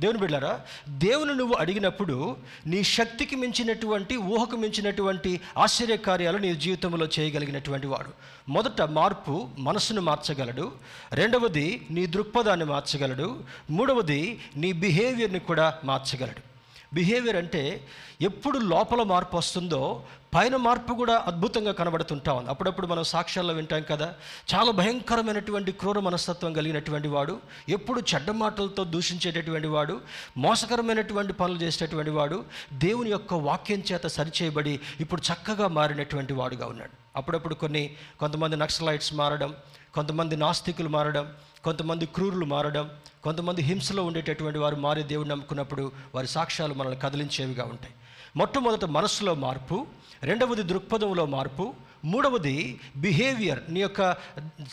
దేవుని 0.00 0.18
బిడ్డారా 0.18 0.60
దేవుని 0.88 1.34
నువ్వు 1.34 1.54
అడిగినప్పుడు 1.54 2.36
నీ 2.66 2.82
శక్తికి 2.82 3.36
మించినటువంటి 3.36 4.16
ఊహకు 4.16 4.56
మించినటువంటి 4.56 5.40
ఆశ్చర్యకార్యాలు 5.58 6.38
నీ 6.38 6.54
జీవితంలో 6.54 7.08
చేయగలిగినటువంటి 7.18 7.86
వాడు. 7.86 8.10
మొదట 8.50 8.82
మార్పు 8.82 9.48
మనసును 9.58 10.00
మార్చగలడు. 10.00 10.72
రెండవది 11.12 11.86
నీ 11.90 12.06
దృక్పథాన్ని 12.06 12.66
మార్చగలడు. 12.66 13.40
మూడవది 13.70 14.40
నీ 14.56 14.72
బిహేవియర్ని 14.72 15.38
కూడా 15.38 15.74
మార్చగలడు. 15.84 16.49
బిహేవియర్ 16.94 17.36
అంటే 17.36 17.86
ఎప్పుడు 18.20 18.58
లోపల 18.58 19.02
మార్పు 19.02 19.36
వస్తుందో 19.36 20.02
పైన 20.34 20.56
మార్పు 20.56 20.94
కూడా 20.94 21.24
అద్భుతంగా 21.26 21.72
కనబడుతుంటా 21.72 22.32
ఉంది. 22.32 22.50
అప్పుడప్పుడు 22.50 22.86
మనం 22.86 23.04
సాక్ష్యాల్లో 23.04 23.54
వింటాం 23.54 23.82
కదా 23.82 24.14
చాలా 24.54 24.70
భయంకరమైనటువంటి 24.70 25.72
క్రూర 25.72 25.98
మనస్తత్వం 25.98 26.52
కలిగినటువంటి 26.52 27.08
వాడు 27.08 27.40
ఎప్పుడు 27.68 28.02
చెడ్డ 28.14 28.30
మాటలతో 28.30 28.84
దూషించేటటువంటి 28.84 29.68
వాడు 29.68 30.00
మోసకరమైనటువంటి 30.36 31.32
పనులు 31.32 31.58
చేసేటటువంటి 31.58 32.10
వాడు 32.10 32.44
దేవుని 32.72 33.10
యొక్క 33.10 33.34
వాక్యం 33.34 33.82
చేత 33.92 34.06
సరిచేయబడి 34.06 34.80
ఇప్పుడు 35.00 35.22
చక్కగా 35.32 35.68
మారినటువంటి 35.68 36.32
వాడుగా 36.32 36.66
ఉన్నాడు. 36.66 36.90
అప్పుడప్పుడు 37.16 37.54
కొన్ని 37.54 37.94
కొంతమంది 38.20 38.56
నక్సలైట్స్ 38.56 39.14
మారడం 39.14 39.54
కొంతమంది 39.94 40.36
నాస్తికులు 40.36 40.88
మారడం 40.88 41.32
కొంతమంది 41.64 42.06
క్రూరులు 42.06 42.44
మారడం 42.44 42.90
కొంతమంది 43.24 43.62
హింసలో 43.62 44.04
ఉండేటటువంటి 44.04 44.58
వారు 44.58 44.76
మారి 44.76 45.02
దేవుడిని 45.02 45.30
నమ్ముకున్నప్పుడు 45.30 45.92
వారి 46.14 46.26
సాక్ష్యాలు 46.26 46.74
మనల్ని 46.74 47.00
కదిలించేవిగా 47.00 47.64
ఉంటాయి. 47.64 47.94
మొట్టమొదట 48.36 48.84
మనస్సులో 48.84 49.34
మార్పు 49.34 49.86
రెండవది 50.22 50.62
దృక్పథంలో 50.62 51.26
మార్పు 51.26 51.74
మూడవది 52.04 52.80
బిహేవియర్ 52.96 53.58
నీ 53.68 53.80
యొక్క 53.80 54.02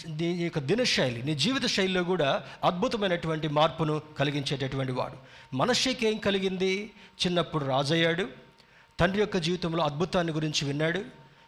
నీ 0.10 0.44
యొక్క 0.44 0.60
దినశైలి 0.60 1.24
నీ 1.24 1.36
జీవిత 1.36 1.66
శైలిలో 1.66 2.04
కూడా 2.04 2.44
అద్భుతమైనటువంటి 2.64 3.48
మార్పును 3.48 4.02
కలిగించేటటువంటి 4.20 4.92
వాడు. 4.92 5.18
మనషేకి 5.56 6.08
ఏం 6.08 6.18
కలిగింది? 6.18 6.92
చిన్నప్పుడు 7.26 7.66
రాజయ్యాడు 7.66 8.28
తండ్రి 9.00 9.20
యొక్క 9.20 9.38
జీవితంలో 9.38 9.84
అద్భుతాన్ని 9.84 10.34
గురించి 10.34 10.68
విన్నాడు 10.68 11.02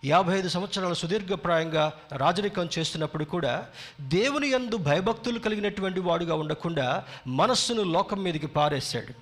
యాభై 0.05 0.37
ఐదు 0.37 0.49
సంవత్సరాల 0.49 0.93
సుదీర్ఘప్రాయంగా 0.93 1.93
రాజరికం 2.11 2.69
చేస్తున్నప్పుడు 2.77 3.23
కూడా 3.23 3.65
దేవుని 4.01 4.49
యందు 4.49 4.77
భయభక్తులు 4.77 5.39
కలిగినటువంటి 5.39 5.99
వాడుగా 5.99 6.35
ఉండకుండా 6.35 7.03
మనస్సును 7.27 7.83
లోకం 7.83 8.23
మీదకి 8.23 8.47
పారేశాడు. 8.47 9.13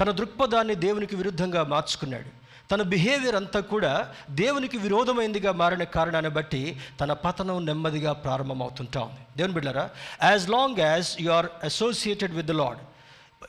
తన 0.00 0.10
దృక్పథాన్ని 0.10 0.74
దేవునికి 0.74 1.16
విరుద్ధంగా 1.16 1.64
మార్చుకున్నాడు. 1.64 2.42
తన 2.70 2.82
బిహేవియర్ 2.82 3.36
అంతా 3.36 3.60
కూడా 3.60 4.14
దేవునికి 4.30 4.78
విరోధమైందిగా 4.78 5.52
మారిన 5.52 5.82
కారణాన్ని 5.82 6.30
బట్టి 6.30 6.80
తన 7.00 7.12
పతనం 7.12 7.66
నెమ్మదిగా 7.66 8.12
ప్రారంభమవుతుంటా 8.12 9.00
ఉంది. 9.00 9.20
దేవుని 9.36 9.54
బిడ్డారా 9.54 9.90
as 10.22 10.48
long 10.48 10.80
as 10.80 11.22
you 11.22 11.32
are 11.32 11.46
associated 11.64 12.34
with 12.34 12.46
the 12.46 12.50
Lord 12.50 12.78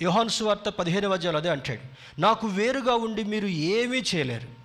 యోహాన్ 0.04 0.30
సువార్త 0.30 0.70
పదిహేను 0.70 1.10
వజ్రాలు 1.10 1.38
అదే 1.38 1.50
అంటాడు. 1.50 2.22
నాకు 2.22 2.48
వేరుగా 2.48 2.96
ఉండి 2.96 3.24
మీరు 3.24 3.48
ఏమీ 3.48 4.04
చేయలేరు. 4.16 4.63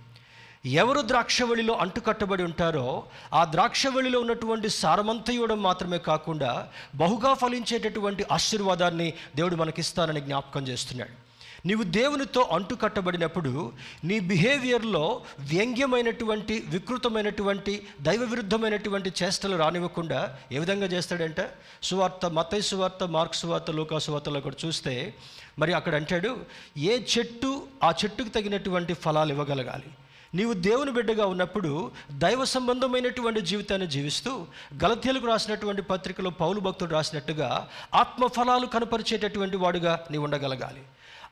ఎవరు 0.67 1.01
ద్రాక్షవళిలో 1.01 1.75
అంటుకట్టబడి 1.75 2.43
ఉంటారో 2.43 3.05
ఆ 3.35 3.45
ద్రాక్షవళిలో 3.45 4.21
ఉన్నటువంటి 4.21 4.69
సారమంతయుడం 4.69 5.63
మాత్రమే 5.63 5.99
కాకుండా 5.99 6.69
బహుగా 6.95 7.35
ఫలించేటటువంటి 7.35 8.25
ఆశీర్వాదాన్ని 8.33 9.15
దేవుడు 9.37 9.57
మనకిస్తానని 9.57 10.21
జ్ఞాపకం 10.21 10.69
చేస్తున్నాడు. 10.69 11.29
నీవు 11.67 11.83
దేవునితో 11.83 12.49
అంటుకట్టబడినప్పుడు 12.53 13.73
నీ 14.05 14.21
బిహేవియర్లో 14.21 15.23
వ్యంగ్యమైనటువంటి 15.41 16.65
వికృతమైనటువంటి 16.67 17.87
దైవ 18.01 18.23
విరుద్ధమైనటువంటి 18.23 19.13
చేష్టలు 19.23 19.57
రానివ్వకుండా 19.57 20.39
ఏ 20.53 20.59
విధంగా 20.59 20.87
చేస్తాడంటే? 20.87 21.51
సువార్త 21.83 22.27
మతై 22.27 22.61
సువార్త 22.61 23.05
మార్క్ 23.05 23.35
సువార్త 23.35 23.71
లోకా 23.71 23.99
సువార్తలో 23.99 24.41
కూడా 24.41 24.69
చూస్తే 24.69 25.15
మరి 25.59 25.73
అక్కడ 25.73 25.95
అంటాడు 25.95 26.37
ఏ 26.79 26.99
చెట్టు 27.19 27.63
ఆ 27.85 27.91
చెట్టుకు 28.05 28.29
తగినటువంటి 28.29 28.95
ఫలాలు 28.95 29.33
ఇవ్వగలగాలి. 29.33 29.91
నీవు 30.35 30.53
దేవుని 30.53 30.91
బిడ్డగా 30.91 31.27
ఉన్నప్పుడు 31.27 31.91
దైవ 32.13 32.45
సంబంధమైనటువంటి 32.45 33.41
జీవితాన్ని 33.41 33.87
జీవిస్తూ 33.87 34.47
గలతీలకు 34.85 35.27
రాసినటువంటి 35.27 35.83
పత్రికలో 35.83 36.31
పౌలు 36.31 36.61
భక్తుడు 36.61 36.91
రాసినట్టుగా 36.91 37.69
ఆత్మఫలాలు 37.95 38.67
కనపరిచేటటువంటి 38.67 39.57
వాడుగా 39.57 40.07
నీవు 40.11 40.25
ఉండగలగాలి. 40.25 40.83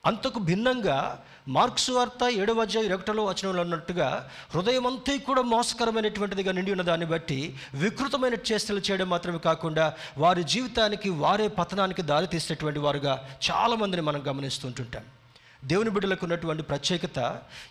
అంతకు 0.07 0.39
భిన్నంగా 0.39 1.23
మార్క్స్ 1.49 1.91
వార్త 1.91 2.25
ఏడవ 2.25 2.61
అధ్యాయ 2.61 2.93
ఒకటలో 2.95 3.25
వచనంలో 3.25 3.63
ఉన్నట్టుగా 3.63 4.31
హృదయం 4.55 4.87
అంతా 4.87 5.17
కూడా 5.17 5.43
మోసకరమైనటువంటిదిగా 5.43 6.53
నిండి 6.53 6.71
ఉన్న 6.71 6.83
దాన్ని 6.83 7.07
బట్టి 7.07 7.57
వికృతమైన 7.75 8.35
చేష్టలు 8.53 8.81
చేయడం 8.91 9.09
మాత్రమే 9.09 9.39
కాకుండా 9.39 9.95
వారి 10.19 10.45
జీవితానికి 10.45 11.11
వారే 11.11 11.49
పతనానికి 11.49 12.03
దారి 12.03 12.27
తీసేటువంటి 12.27 12.79
వారుగా 12.79 13.29
చాలామందిని 13.51 14.03
మనం 14.03 14.23
గమనిస్తుంటుంటాం 14.29 15.03
దేవుని 15.67 15.91
బిడ్డలకు 15.91 16.25
ఉన్నటువంటి 16.25 16.63
ప్రత్యేకత 16.63 17.19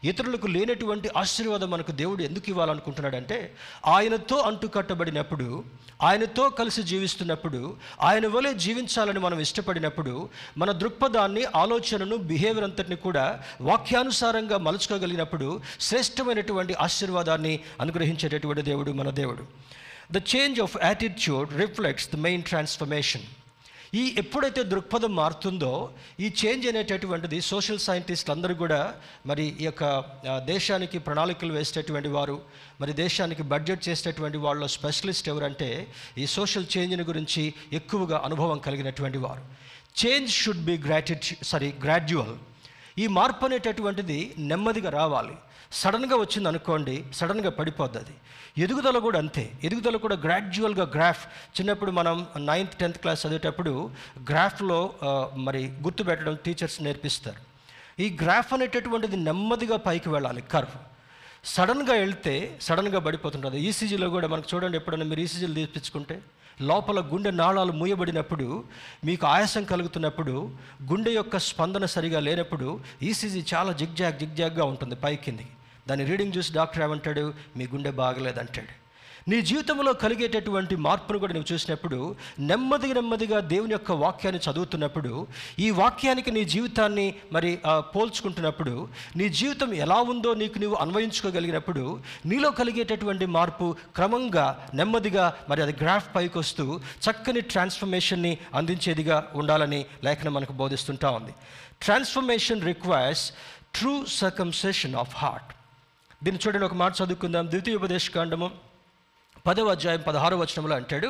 ఇతరులకు 0.04 0.48
లేనటువంటి 0.48 1.10
ఆశీర్వాదం 1.18 1.70
మనకు 1.70 1.92
దేవుడు 1.92 2.24
ఎందుకు 2.24 2.50
ఇవ్వాలనుకుంటున్నాడంటే 2.50 3.38
ఆయనతో 3.86 4.38
అంటుకట్టబడినప్పుడు 4.40 5.64
ఆయనతో 6.04 6.50
కలిసి 6.50 6.84
జీవిస్తున్నప్పుడు 6.84 7.62
ఆయన 8.02 8.28
వలె 8.28 8.54
జీవించాలని 8.54 9.20
మనం 9.20 9.40
ఇష్టపడినప్పుడు 9.40 10.30
మన 10.58 10.72
దృక్పథాన్ని 10.72 11.46
ఆలోచనను 11.56 12.16
బిహేవియర్ 12.16 12.64
అంతటిని 12.64 12.96
కూడా 12.96 13.26
వాక్యానుసారంగా 13.62 14.58
మలుచుకోగలిగినప్పుడు 14.58 15.50
శ్రేష్టమైనటువంటి 15.80 16.74
ఆశీర్వాదాన్ని 16.74 17.60
అనుగ్రహించేటటువంటి 17.82 18.62
దేవుడు 18.62 18.92
మన 18.92 19.10
దేవుడు. 19.10 19.44
The 20.12 20.22
change 20.36 20.62
of 20.62 20.78
attitude 20.84 21.58
reflects 21.58 22.10
the 22.14 22.16
main 22.16 22.44
transformation 22.44 23.26
ఈ 24.00 24.04
ఎప్పుడైతే 24.22 24.62
దృక్పథం 24.72 25.12
మారుతుందో 25.16 25.72
ఈ 26.26 26.28
చేంజ్ 26.40 26.64
అనేటటువంటిది 26.70 27.38
సోషల్ 27.50 27.82
సైంటిస్ట్ 27.86 28.30
అందరూ 28.34 28.54
కూడా 28.62 28.80
మరి 29.30 29.46
ఈ 29.62 29.66
యొక్క 29.68 29.84
దేశానికి 30.46 30.98
ప్రణాళికలు 31.08 31.54
వేసేటటువంటి 31.58 32.10
వారు 32.16 32.38
మరి 32.82 32.94
దేశానికి 33.02 33.44
బడ్జెట్ 33.52 33.86
చేసేటటువంటి 33.88 34.40
వాళ్ళ 34.46 34.66
స్పెషలిస్ట్ 34.76 35.30
ఎవరంటే 35.34 35.70
ఈ 36.18 36.26
సోషల్ 36.38 36.68
చేంజ్ని 36.78 37.06
గురించి 37.12 37.44
ఎక్కువగా 37.80 38.18
అనుభవం 38.28 38.60
కలిగినటువంటి 38.68 39.18
వారు. 39.18 39.44
Change 40.02 40.32
should 40.42 40.66
be 40.70 40.78
gratit 40.88 41.28
sorry 41.52 41.72
gradual. 41.84 42.36
ఈ 43.04 43.08
మార్పు 43.18 43.46
అనేటటువంటిది 43.46 44.20
నెమ్మదిగా 44.52 44.90
రావాలి. 44.90 45.36
సడన్గా 45.82 46.16
వచ్చింది 46.24 46.48
అనుకోండి 46.52 46.96
సడన్గా 47.20 47.52
పడిపోద్ది 47.60 48.00
అది. 48.04 48.16
ఎదుగుదల 48.64 48.98
కూడా 49.06 49.18
అంతే. 49.24 49.44
ఎదుగుదల 49.68 49.98
కూడా 50.06 50.16
గ్రాడ్యువల్గా 50.26 50.86
గ్రాఫ్ 50.96 51.24
చిన్నప్పుడు 51.58 51.92
మనం 52.00 52.16
నైన్త్ 52.50 52.76
టెన్త్ 52.82 53.00
క్లాస్ 53.04 53.24
చదివేటప్పుడు 53.26 53.74
గ్రాఫ్లో 54.30 54.80
మరి 55.48 55.62
గుర్తుపెట్టడం 55.86 56.36
టీచర్స్ 56.46 56.78
నేర్పిస్తారు. 56.88 57.42
ఈ 58.04 58.08
గ్రాఫ్ 58.22 58.52
అనేటటువంటిది 58.56 59.18
నెమ్మదిగా 59.28 59.78
పైకి 59.88 60.10
వెళ్ళాలి 60.16 60.44
కర్వ్ 60.54 60.78
సడన్గా 61.54 61.96
వెళ్తే 62.04 62.36
సడన్గా 62.68 63.00
పడిపోతుంటుంది. 63.08 63.58
ఈసీజీలో 63.70 64.08
కూడా 64.16 64.28
మనకు 64.34 64.48
చూడండి 64.54 64.78
ఎప్పుడైనా 64.80 65.06
మీరు 65.12 65.22
ఈసీజీలు 65.26 65.56
తీర్పించుకుంటే 65.60 66.16
లోపల 66.70 67.00
గుండె 67.12 67.32
నాళాలు 67.42 67.74
మూయబడినప్పుడు 67.80 68.48
మీకు 69.08 69.26
ఆయాసం 69.34 69.64
కలుగుతున్నప్పుడు 69.72 70.34
గుండె 70.92 71.12
యొక్క 71.20 71.38
స్పందన 71.50 71.86
సరిగా 71.96 72.20
లేనప్పుడు 72.28 72.68
ఈసీజీ 73.10 73.42
చాలా 73.54 73.72
జిగ్జాగ్ 73.82 74.20
జిగ్జాగ్గా 74.24 74.66
ఉంటుంది 74.72 74.96
పై 75.04 75.14
కిందికి. 75.26 75.54
దాని 75.88 76.06
రీడింగ్ 76.06 76.34
చూసి 76.38 76.54
డాక్టర్ 76.54 76.84
ఏమంటాడు? 76.84 77.34
మీ 77.58 77.67
గుండె 77.67 77.91
బాగలేదంటాడు. 77.91 78.74
నీ 79.30 79.41
జీవితంలో 79.41 79.93
కలిగేటటువంటి 79.93 80.76
మార్పును 80.76 81.19
కూడా 81.19 81.34
నువ్వు 81.34 81.54
చూసినప్పుడు 81.54 82.15
నెమ్మదిగా 82.39 82.93
నెమ్మదిగా 82.93 83.39
దేవుని 83.39 83.71
యొక్క 83.71 83.91
వాక్యాన్ని 83.91 84.41
చదువుతున్నప్పుడు 84.52 85.28
ఈ 85.60 85.69
వాక్యానికి 85.69 86.32
నీ 86.32 86.43
జీవితాన్ని 86.45 87.15
మరి 87.32 87.60
పోల్చుకుంటున్నప్పుడు 87.80 88.88
నీ 89.15 89.30
జీవితం 89.30 89.74
ఎలా 89.74 89.95
ఉందో 89.95 90.34
నీకు 90.34 90.60
నీవు 90.60 90.76
అన్వయించుకోగలిగినప్పుడు 90.76 92.00
నీలో 92.26 92.52
కలిగేటటువంటి 92.52 93.26
మార్పు 93.26 93.76
క్రమంగా 93.95 94.69
నెమ్మదిగా 94.74 95.26
మరి 95.50 95.62
అది 95.62 95.76
గ్రాఫ్ 95.82 96.15
పైకి 96.15 96.38
వస్తూ 96.38 96.80
చక్కని 97.06 97.41
ట్రాన్స్ఫర్మేషన్ని 97.41 98.38
అందించేదిగా 98.56 99.32
ఉండాలని 99.36 99.86
లేఖనం 100.04 100.34
మనకు 100.34 100.54
బోధిస్తుంటా 100.54 101.10
ఉంది. 101.10 101.34
Transformation 101.82 102.65
requires 102.65 103.32
true 103.76 104.06
circumcision 104.06 104.95
of 104.95 105.15
heart. 105.15 105.52
దీన్ని 106.23 106.39
చూడండి 106.43 106.65
ఒక 106.69 106.75
మాట 106.82 106.91
చదువుకుందాం. 106.99 107.45
ద్వితీయ 107.54 107.80
ఉపదేశకాండము 107.80 108.47
పదవ 109.47 109.71
అధ్యాయం 109.75 110.01
పదహారు 110.08 110.36
వచనంలో 110.41 110.75
అంటాడు 110.80 111.10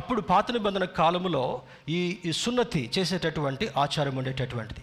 అప్పుడు 0.00 0.20
పాత 0.30 0.46
నిబంధన 0.56 0.84
కాలములో 0.98 1.42
ఈ 1.96 1.98
ఈ 2.28 2.30
సున్నతి 2.42 2.82
చేసేటటువంటి 2.96 3.64
ఆచారం 3.82 4.14
ఉండేటటువంటిది. 4.20 4.82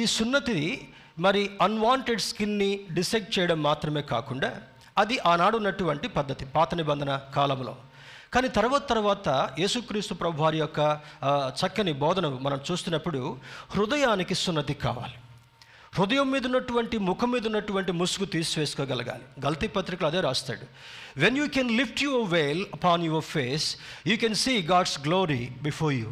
ఈ 0.00 0.02
సున్నతి 0.16 0.58
మరి 1.26 1.42
అన్వాంటెడ్ 1.66 2.22
స్కిన్ని 2.28 2.70
డిసెక్ట్ 2.96 3.34
చేయడం 3.36 3.58
మాత్రమే 3.68 4.02
కాకుండా 4.14 4.50
అది 5.02 5.16
ఆనాడు 5.30 5.56
ఉన్నటువంటి 5.60 6.06
పద్ధతి 6.18 6.44
పాత 6.56 6.70
నిబంధన 6.80 7.10
కాలంలో 7.36 7.74
కానీ 8.34 8.48
తర్వాత 8.56 8.84
తర్వాత 8.92 9.28
యేసుక్రీస్తు 9.62 10.14
ప్రభు 10.22 10.42
వారి 10.44 10.58
యొక్క 10.62 10.80
చక్కని 11.60 11.92
బోధన 12.02 12.26
మనం 12.46 12.58
చూస్తున్నప్పుడు 12.68 13.20
హృదయానికి 13.74 14.34
సున్నతి 14.44 14.74
కావాలి. 14.86 15.16
హృదయం 15.94 16.30
మీద 16.30 16.46
ఉన్నటువంటి 16.46 16.98
ముఖం 16.98 17.30
మీద 17.30 17.46
ఉన్నటువంటి 17.46 17.92
ముసుగు 17.92 18.26
తీసివేసుకోగలగాలి. 18.26 19.46
గల్తీ 19.46 19.66
పత్రికలు 19.66 20.06
అదే 20.06 20.20
రాస్తాడు. 20.20 20.66
When 21.16 21.38
you 21.38 21.46
can 21.46 21.70
lift 21.76 22.02
your 22.02 22.30
veil 22.30 22.66
upon 22.74 23.04
your 23.04 23.24
face 23.24 23.76
you 24.06 24.16
can 24.16 24.34
see 24.34 24.62
God's 24.62 25.00
glory 25.00 25.48
before 25.62 25.94
you 25.94 26.10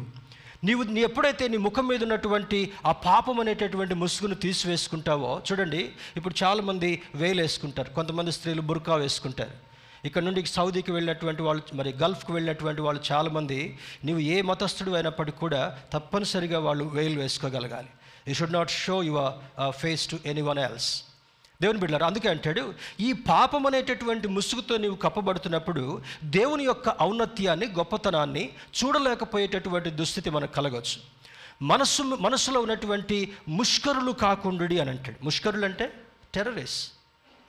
నీవు 0.63 0.83
నీ 0.83 1.01
ఎప్పుడైతే 1.01 1.47
నీ 1.47 1.57
ముఖం 1.57 1.87
మీద 1.87 2.03
ఉన్నటువంటి 2.03 2.71
ఆ 2.85 2.91
పాపం 2.91 3.39
అనేటటువంటి 3.39 3.95
ముసుగును 3.95 4.35
తీసివేసుకుంటావో 4.35 5.41
చూడండి 5.51 5.89
ఇప్పుడు 6.17 6.35
చాలామంది 6.43 7.01
వేలు 7.15 7.41
వేసుకుంటారు. 7.41 7.89
కొంతమంది 7.89 8.31
స్త్రీలు 8.31 8.61
బుర్కా 8.61 8.95
వేసుకుంటారు. 8.95 9.67
ఇక్కడ 10.05 10.23
నుండి 10.23 10.45
సౌదీకి 10.45 10.91
వెళ్ళినటువంటి 10.91 11.41
వాళ్ళు 11.41 11.63
మరి 11.73 11.91
గల్ఫ్కి 11.93 12.31
వెళ్ళినటువంటి 12.31 12.81
వాళ్ళు 12.81 13.01
చాలామంది 13.11 13.77
నీవు 14.05 14.19
ఏ 14.19 14.41
మతస్థుడు 14.41 14.91
అయినప్పటికీ 14.91 15.37
కూడా 15.37 15.77
తప్పనిసరిగా 15.93 16.59
వాళ్ళు 16.59 16.85
వేలు 16.85 17.19
వేసుకోగలగాలి. 17.19 17.87
You 18.27 18.33
should 18.33 18.53
not 18.53 18.71
show 18.71 19.03
your 19.03 19.71
face 19.71 20.07
to 20.07 20.19
anyone 20.41 20.59
else 20.59 21.03
దేవుని 21.61 21.79
బిడ్డారు 21.79 22.03
అందుకే 22.03 22.29
అంటాడు 22.29 22.73
ఈ 22.99 23.13
పాపం 23.13 23.65
అనేటటువంటి 23.67 24.27
ముసుగుతో 24.27 24.77
నీవు 24.77 24.95
కప్పబడుతున్నప్పుడు 24.95 26.01
దేవుని 26.23 26.63
యొక్క 26.63 27.01
ఔన్నత్యాన్ని 27.01 27.67
గొప్పతనాన్ని 27.67 28.49
చూడలేకపోయేటటువంటి 28.83 29.89
దుస్థితి 29.89 30.29
మనకు 30.29 30.51
కలగవచ్చు 30.51 31.17
మనస్సు 31.61 32.03
మనసులో 32.03 32.59
ఉన్నటువంటి 32.59 33.33
ముష్కరులు 33.49 34.11
కాకుండుడి 34.11 34.79
అని 34.79 34.89
అంటాడు. 34.89 35.25
ముష్కరులు 35.25 35.65
అంటే 35.65 35.93
టెర్రరిస్ట్. 36.35 36.93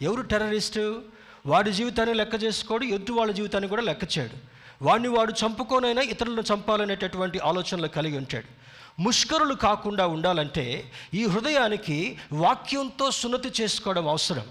ఎవరు 0.03 0.23
టెర్రరిస్టు? 0.23 1.03
వాడి 1.47 1.73
జీవితాన్ని 1.73 2.15
లెక్క 2.15 2.43
చేసుకోడు 2.43 2.85
ఎదుటి 2.85 3.13
వాళ్ళ 3.13 3.33
జీవితాన్ని 3.33 3.69
కూడా 3.69 3.83
లెక్క 3.83 4.19
చేయడు. 4.19 4.37
వాడిని 4.85 5.09
వాడు 5.09 5.33
చంపుకోనైనా 5.33 6.03
ఇతరులను 6.03 6.43
చంపాలనేటటువంటి 6.55 7.39
ఆలోచనలు 7.39 7.89
కలిగి 7.89 8.17
ఉంటాడు. 8.17 8.58
ముష్కరులు 9.01 9.55
కాకుండా 9.55 10.07
ఉండాలంటే 10.07 10.93
ఈ 11.15 11.27
హృదయానికి 11.27 12.19
వాక్యంతో 12.33 13.11
సున్నతి 13.11 13.63
చేసుకోవడం 13.63 14.09
అవసరం. 14.09 14.47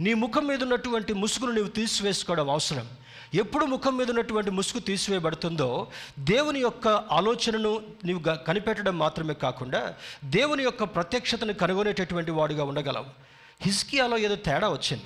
నీ 0.00 0.14
ముఖం 0.14 0.46
మీద 0.46 0.62
ఉన్నటువంటి 0.62 1.12
ముసుగును 1.12 1.52
నీవు 1.52 1.68
తీసివేసుకోవడం 1.68 2.50
అవసరం. 2.50 2.88
ఎప్పుడు 3.34 3.64
ముఖం 3.64 3.96
మీద 3.96 4.10
ఉన్నటువంటి 4.10 4.50
ముసుగు 4.50 4.80
తీసివేయబడుతుందో 4.80 5.86
దేవుని 6.18 6.60
యొక్క 6.60 6.88
ఆలోచనను 6.88 7.82
నీవు 8.04 8.28
గ- 8.28 8.34
కనిపెట్టడం 8.34 8.98
మాత్రమే 8.98 9.34
కాకుండా 9.34 9.94
దేవుని 10.24 10.62
యొక్క 10.62 10.84
ప్రత్యక్షతను 10.84 11.52
కనుగొనేటటువంటి 11.52 12.30
వాడిగా 12.30 12.64
ఉండగలవు. 12.64 13.06
హిస్కియాలో 13.60 14.18
ఏదో 14.18 14.36
తేడా 14.36 14.68
వచ్చింది. 14.68 15.04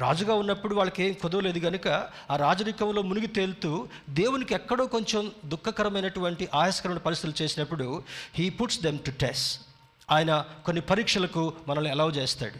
రాజుగా 0.00 0.34
ఉన్నప్పుడు 0.34 0.74
వాళ్ళకి 0.74 1.02
ఏం 1.02 1.12
కుదవలేదు 1.12 1.58
కనుక 1.58 1.88
ఆ 2.30 2.36
రాజరికంలో 2.36 3.02
మునిగి 3.02 3.26
తేలుతూ 3.26 3.88
దేవునికి 4.10 4.54
ఎక్కడో 4.54 4.86
కొంచెం 4.86 5.32
దుఃఖకరమైనటువంటి 5.44 6.48
ఆయాస్కరమైన 6.54 6.98
పరిస్థితులు 6.98 7.42
చేసినప్పుడు 7.42 8.02
he 8.34 8.50
puts 8.50 8.80
them 8.80 8.98
to 8.98 9.10
test 9.10 9.50
ఆయన 10.10 10.44
కొన్ని 10.66 10.80
పరీక్షలకు 10.82 11.52
మనల్ని 11.68 11.90
అలౌ 11.90 12.10
చేస్తాడు. 12.10 12.58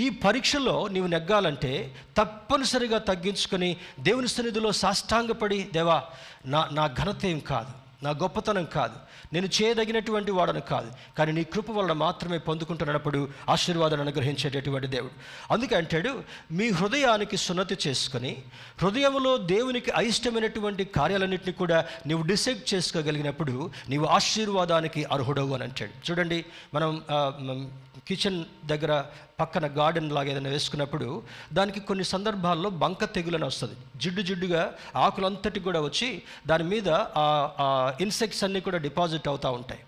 ఈ 0.00 0.08
పరీక్షలో 0.10 0.88
నీవు 0.88 1.06
నెగ్గాలంటే 1.06 1.72
తప్పనిసరిగా 2.16 2.98
తగ్గించుకొని 2.98 3.76
దేవుని 4.00 4.28
సన్నిధిలో 4.28 4.72
సాష్టాంగపడి 4.72 5.68
దేవా 5.72 6.02
నా 6.46 6.68
నా 6.72 6.84
ఘనత 6.86 7.26
ఏం 7.26 7.38
కాదు. 7.38 7.81
నా 8.02 8.10
గొప్పతనం 8.10 8.64
కాదు. 8.64 8.96
నేను 9.32 9.46
చేయదగినటువంటి 9.46 10.30
వాడను 10.30 10.60
కాదు. 10.60 10.90
కానీ 11.18 11.32
నీ 11.32 11.44
కృప 11.44 11.70
వలన 11.70 11.92
మాత్రమే 11.92 12.38
పొందుకుంటున్నప్పుడు 12.38 13.28
ఆశీర్వాదాన్ని 13.48 14.06
అనుగ్రహించేటటువంటి 14.06 14.86
దేవుడు. 14.86 15.12
అందుకే 15.52 15.76
అంటాడు 15.76 16.22
మీ 16.52 16.70
హృదయానికి 16.70 17.36
సున్నతి 17.36 17.76
చేసుకొని 17.86 18.42
హృదయంలో 18.82 19.36
దేవునికి 19.36 19.90
అయిష్టమైనటువంటి 19.90 20.84
కార్యాలన్నింటినీ 20.84 21.52
కూడా 21.52 21.84
నీవు 22.06 22.22
డిసైడ్ 22.22 22.74
చేసుకోగలిగినప్పుడు 22.74 23.70
నీవు 23.88 24.06
ఆశీర్వాదానికి 24.06 25.04
అర్హుడవు 25.04 25.54
అని 25.54 25.64
అంటాడు. 25.64 26.10
చూడండి 26.10 26.44
మనం 26.74 27.02
కిచెన్ 28.08 28.44
దగ్గర 28.66 29.04
పక్కన 29.40 29.66
గార్డెన్ 29.78 30.12
లాగా 30.12 30.30
ఏదైనా 30.30 30.50
వేసుకున్నప్పుడు 30.50 31.22
దానికి 31.52 31.80
కొన్ని 31.80 32.04
సందర్భాల్లో 32.04 32.70
బంక 32.70 33.04
తెగులని 33.04 33.44
వస్తుంది. 33.44 33.76
జిడ్డు 33.96 34.22
జిడ్డుగా 34.22 34.74
ఆకులంతటి 34.96 35.60
కూడా 35.60 35.80
వచ్చి 35.80 36.22
దాని 36.46 36.64
మీద 36.64 36.88
ఆ 36.88 37.94
ఇన్సెక్ట్స్ 38.00 38.44
అన్నీ 38.44 38.60
కూడా 38.60 38.78
డిపాజిట్ 38.78 39.28
అవుతూ 39.28 39.52
ఉంటాయి. 39.52 39.80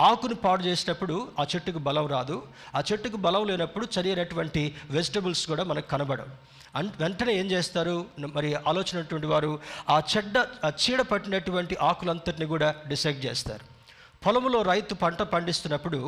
ఆకును 0.00 0.34
పాడు 0.34 0.62
చేసినప్పుడు 0.62 1.28
ఆ 1.40 1.46
చెట్టుకు 1.54 1.78
బలం 1.78 2.06
రాదు. 2.06 2.42
ఆ 2.74 2.82
చెట్టుకు 2.92 3.16
బలం 3.16 3.46
లేనప్పుడు 3.46 3.88
చరియనటువంటి 4.00 4.74
వెజిటబుల్స్ 4.90 5.46
కూడా 5.46 5.64
మనకు 5.64 5.88
కనబడవు. 5.88 6.58
అన్ 6.76 6.88
వెంటనే 7.00 7.32
ఏం 7.34 7.46
చేస్తారు? 7.50 8.06
మరి 8.18 8.54
ఆలోచనటువంటి 8.54 9.26
వారు 9.26 9.60
ఆ 9.90 10.02
చెడ్డ 10.16 10.38
ఆ 10.38 10.68
చీడ 10.68 11.00
పట్టినటువంటి 11.00 11.76
ఆకులంతటిని 11.76 12.46
కూడా 12.46 12.74
డిసైడ్ 12.88 13.24
చేస్తారు. 13.24 13.77
పొలంలో 14.24 14.60
రైతు 14.68 14.94
పంట 15.02 15.20
పండిస్తున్నప్పుడు 15.32 15.98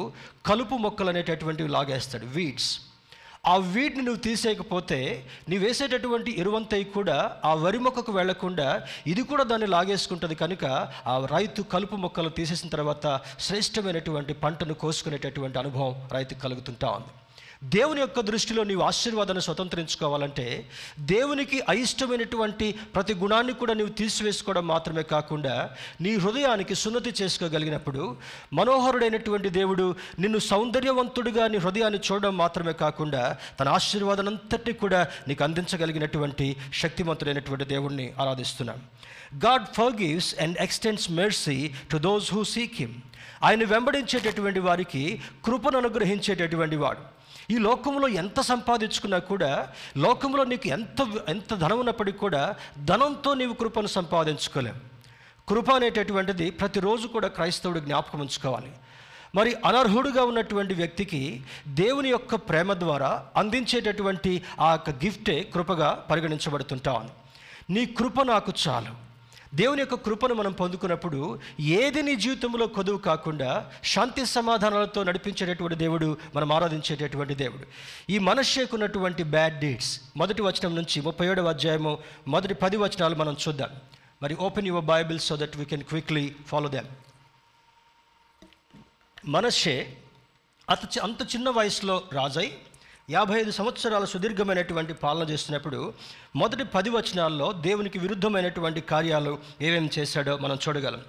కలుపు 0.48 0.76
మొక్కలు 0.84 1.10
అనేటటువంటివి 1.12 1.70
లాగేస్తాడు 1.74 2.26
వీడ్స్. 2.36 2.70
ఆ 3.52 3.54
వీడ్ని 3.74 4.02
నువ్వు 4.06 4.20
తీసేయకపోతే 4.26 4.98
నీవు 5.48 5.62
వేసేటటువంటి 5.64 6.30
ఎరువంతయి 6.42 6.86
కూడా 6.96 7.18
ఆ 7.50 7.52
వరి 7.62 7.78
మొక్కకు 7.84 8.12
వెళ్ళకుండా 8.18 8.66
ఇది 9.12 9.22
కూడా 9.30 9.44
దాన్ని 9.50 9.68
లాగేసుకుంటుంది 9.74 10.36
కనుక 10.42 10.64
ఆ 11.12 11.14
రైతు 11.34 11.62
కలుపు 11.74 11.98
మొక్కలు 12.04 12.32
తీసేసిన 12.38 12.70
తర్వాత 12.76 13.06
శ్రేష్టమైనటువంటి 13.46 14.34
పంటను 14.44 14.76
కోసుకునేటటువంటి 14.82 15.58
అనుభవం 15.62 15.94
రైతుకు 16.16 16.42
కలుగుతుంటా 16.46 16.90
ఉంది. 16.98 17.12
దేవుని 17.64 18.00
యొక్క 18.00 18.20
దృష్టిలో 18.20 18.64
నీవు 18.64 18.82
ఆశీర్వాదాన్ని 18.82 19.42
స్వతంత్రించుకోవాలంటే 19.42 20.66
దేవునికి 20.98 21.62
అయిష్టమైనటువంటి 21.68 22.72
ప్రతి 22.72 23.14
గుణాన్ని 23.14 23.52
కూడా 23.52 23.74
నీవు 23.74 23.88
తీసివేసుకోవడం 23.88 24.66
మాత్రమే 24.66 25.02
కాకుండా 25.02 25.70
నీ 26.00 26.16
హృదయానికి 26.16 26.74
సున్నతి 26.74 27.14
చేసుకోగలిగినప్పుడు 27.22 28.16
మనోహరుడైనటువంటి 28.52 29.48
దేవుడు 29.48 29.94
నిన్ను 30.18 30.38
సౌందర్యవంతుడిగా 30.38 31.48
నీ 31.48 31.58
హృదయాన్ని 31.58 32.00
చూడడం 32.12 32.36
మాత్రమే 32.36 32.72
కాకుండా 32.72 33.36
తన 33.60 33.68
ఆశీర్వాదనంతటి 33.68 34.72
కూడా 34.72 35.08
నీకు 35.28 35.44
అందించగలిగినటువంటి 35.44 36.56
శక్తివంతుడైనటువంటి 36.74 37.64
దేవుణ్ణి 37.64 38.12
ఆరాధిస్తున్నాం. 38.20 38.82
God 39.36 39.66
forgives 39.74 40.40
and 40.40 40.58
extends 40.60 41.10
mercy 41.10 41.70
to 41.90 41.96
those 41.96 42.34
who 42.34 42.44
seek 42.44 42.74
him. 42.76 42.94
ఆయన 43.42 43.64
వెంబడించేటటువంటి 43.64 44.60
వారికి 44.60 45.22
కృపను 45.44 45.78
అనుగ్రహించేటటువంటి 45.78 46.76
వాడు. 46.76 47.19
ఈ 47.50 47.58
లోకంలో 47.58 48.08
ఎంత 48.08 48.40
సంపాదించుకున్నా 48.40 49.18
కూడా 49.18 49.68
లోకంలో 49.96 50.44
నీకు 50.44 50.68
ఎంత 50.68 51.06
ఎంత 51.28 51.54
ధనం 51.54 51.78
ఉన్నప్పటికీ 51.78 52.18
కూడా 52.18 52.54
ధనంతో 52.84 53.34
నీవు 53.34 53.52
కృపను 53.52 53.86
సంపాదించుకోలేం. 53.86 54.80
కృప 55.48 55.70
అనేటటువంటిది 55.70 56.50
ప్రతిరోజు 56.50 57.06
కూడా 57.06 57.28
క్రైస్తవుడు 57.28 57.80
జ్ఞాపకం 57.80 58.20
ఉంచుకోవాలి. 58.20 58.72
మరి 59.34 59.54
అనర్హుడుగా 59.64 60.22
ఉన్నటువంటి 60.24 60.74
వ్యక్తికి 60.74 61.42
దేవుని 61.68 62.08
యొక్క 62.08 62.34
ప్రేమ 62.34 62.72
ద్వారా 62.72 63.26
అందించేటటువంటి 63.36 64.42
ఆ 64.60 64.70
యొక్క 64.70 64.90
గిఫ్టే 64.90 65.42
కృపగా 65.54 66.06
పరిగణించబడుతుంటాను 66.10 67.10
నీ 67.70 67.86
కృప 67.86 68.22
నాకు 68.22 68.52
చాలు. 68.68 69.09
దేవుని 69.54 69.80
యొక్క 69.80 69.94
కృపను 69.94 70.34
మనం 70.34 70.52
పొందుకున్నప్పుడు 70.52 71.40
ఏది 71.60 72.02
నీ 72.02 72.16
జీవితంలో 72.16 72.66
కొదువు 72.66 72.98
కాకుండా 72.98 73.72
శాంతి 73.84 74.26
సమాధానాలతో 74.26 75.04
నడిపించేటటువంటి 75.04 75.76
దేవుడు 75.76 76.16
మనం 76.34 76.52
ఆరాధించేటటువంటి 76.52 77.34
దేవుడు. 77.34 77.66
ఈ 78.10 78.18
మనషేకు 78.18 78.76
ఉన్నటువంటి 78.76 79.22
బ్యాడ్ 79.22 79.60
డీడ్స్ 79.60 80.00
మొదటి 80.16 80.42
వచనం 80.42 80.74
నుంచి 80.74 81.00
ముప్పై 81.00 81.26
ఏడవ 81.26 81.48
అధ్యాయము 81.48 81.98
మొదటి 82.28 82.54
పది 82.54 82.76
వచనాలు 82.76 83.14
మనం 83.14 83.36
చూద్దాం. 83.48 83.70
మరి 84.22 84.34
open 84.34 84.66
your 84.66 84.84
Bible 84.84 85.18
so 85.18 85.36
that 85.36 85.56
we 85.56 85.64
can 85.64 85.82
quickly 85.82 86.34
follow 86.46 86.68
them 86.68 86.86
Manasseh 89.26 89.96
అత 90.70 90.98
అంత 90.98 91.22
చిన్న 91.22 91.50
వయసులో 91.50 92.02
రాజై 92.12 92.52
యాభై 93.10 93.40
ఐదు 93.40 93.50
సంవత్సరాల 93.50 94.04
సుదీర్ఘమైనటువంటి 94.04 94.94
పాలన 94.94 95.30
చేస్తున్నప్పుడు 95.30 95.94
మొదటి 96.36 96.64
పది 96.64 96.90
వచనాల్లో 96.90 97.52
దేవునికి 97.52 97.98
విరుద్ధమైనటువంటి 97.98 98.80
కార్యాలు 98.80 99.38
ఏమేమి 99.62 99.90
చేశాడో 99.98 100.36
మనం 100.36 100.58
చూడగలం. 100.68 101.02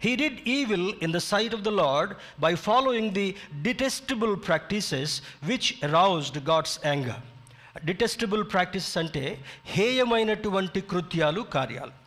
He 0.00 0.16
did 0.16 0.40
evil 0.48 0.88
in 1.02 1.12
the 1.12 1.16
sight 1.16 1.54
of 1.54 1.62
the 1.62 1.68
Lord 1.68 2.14
by 2.40 2.54
following 2.54 3.10
the 3.10 3.34
detestable 3.62 4.34
practices 4.46 5.14
which 5.42 5.70
roused 5.84 6.38
God's 6.50 6.86
anger 6.86 7.22
detestable 7.84 8.44
practices 8.52 8.98
అంటే 8.98 9.24
హేయమైనటువంటి 9.66 10.80
కృత్యాలు 10.80 11.40
కార్యాలు. 11.40 12.05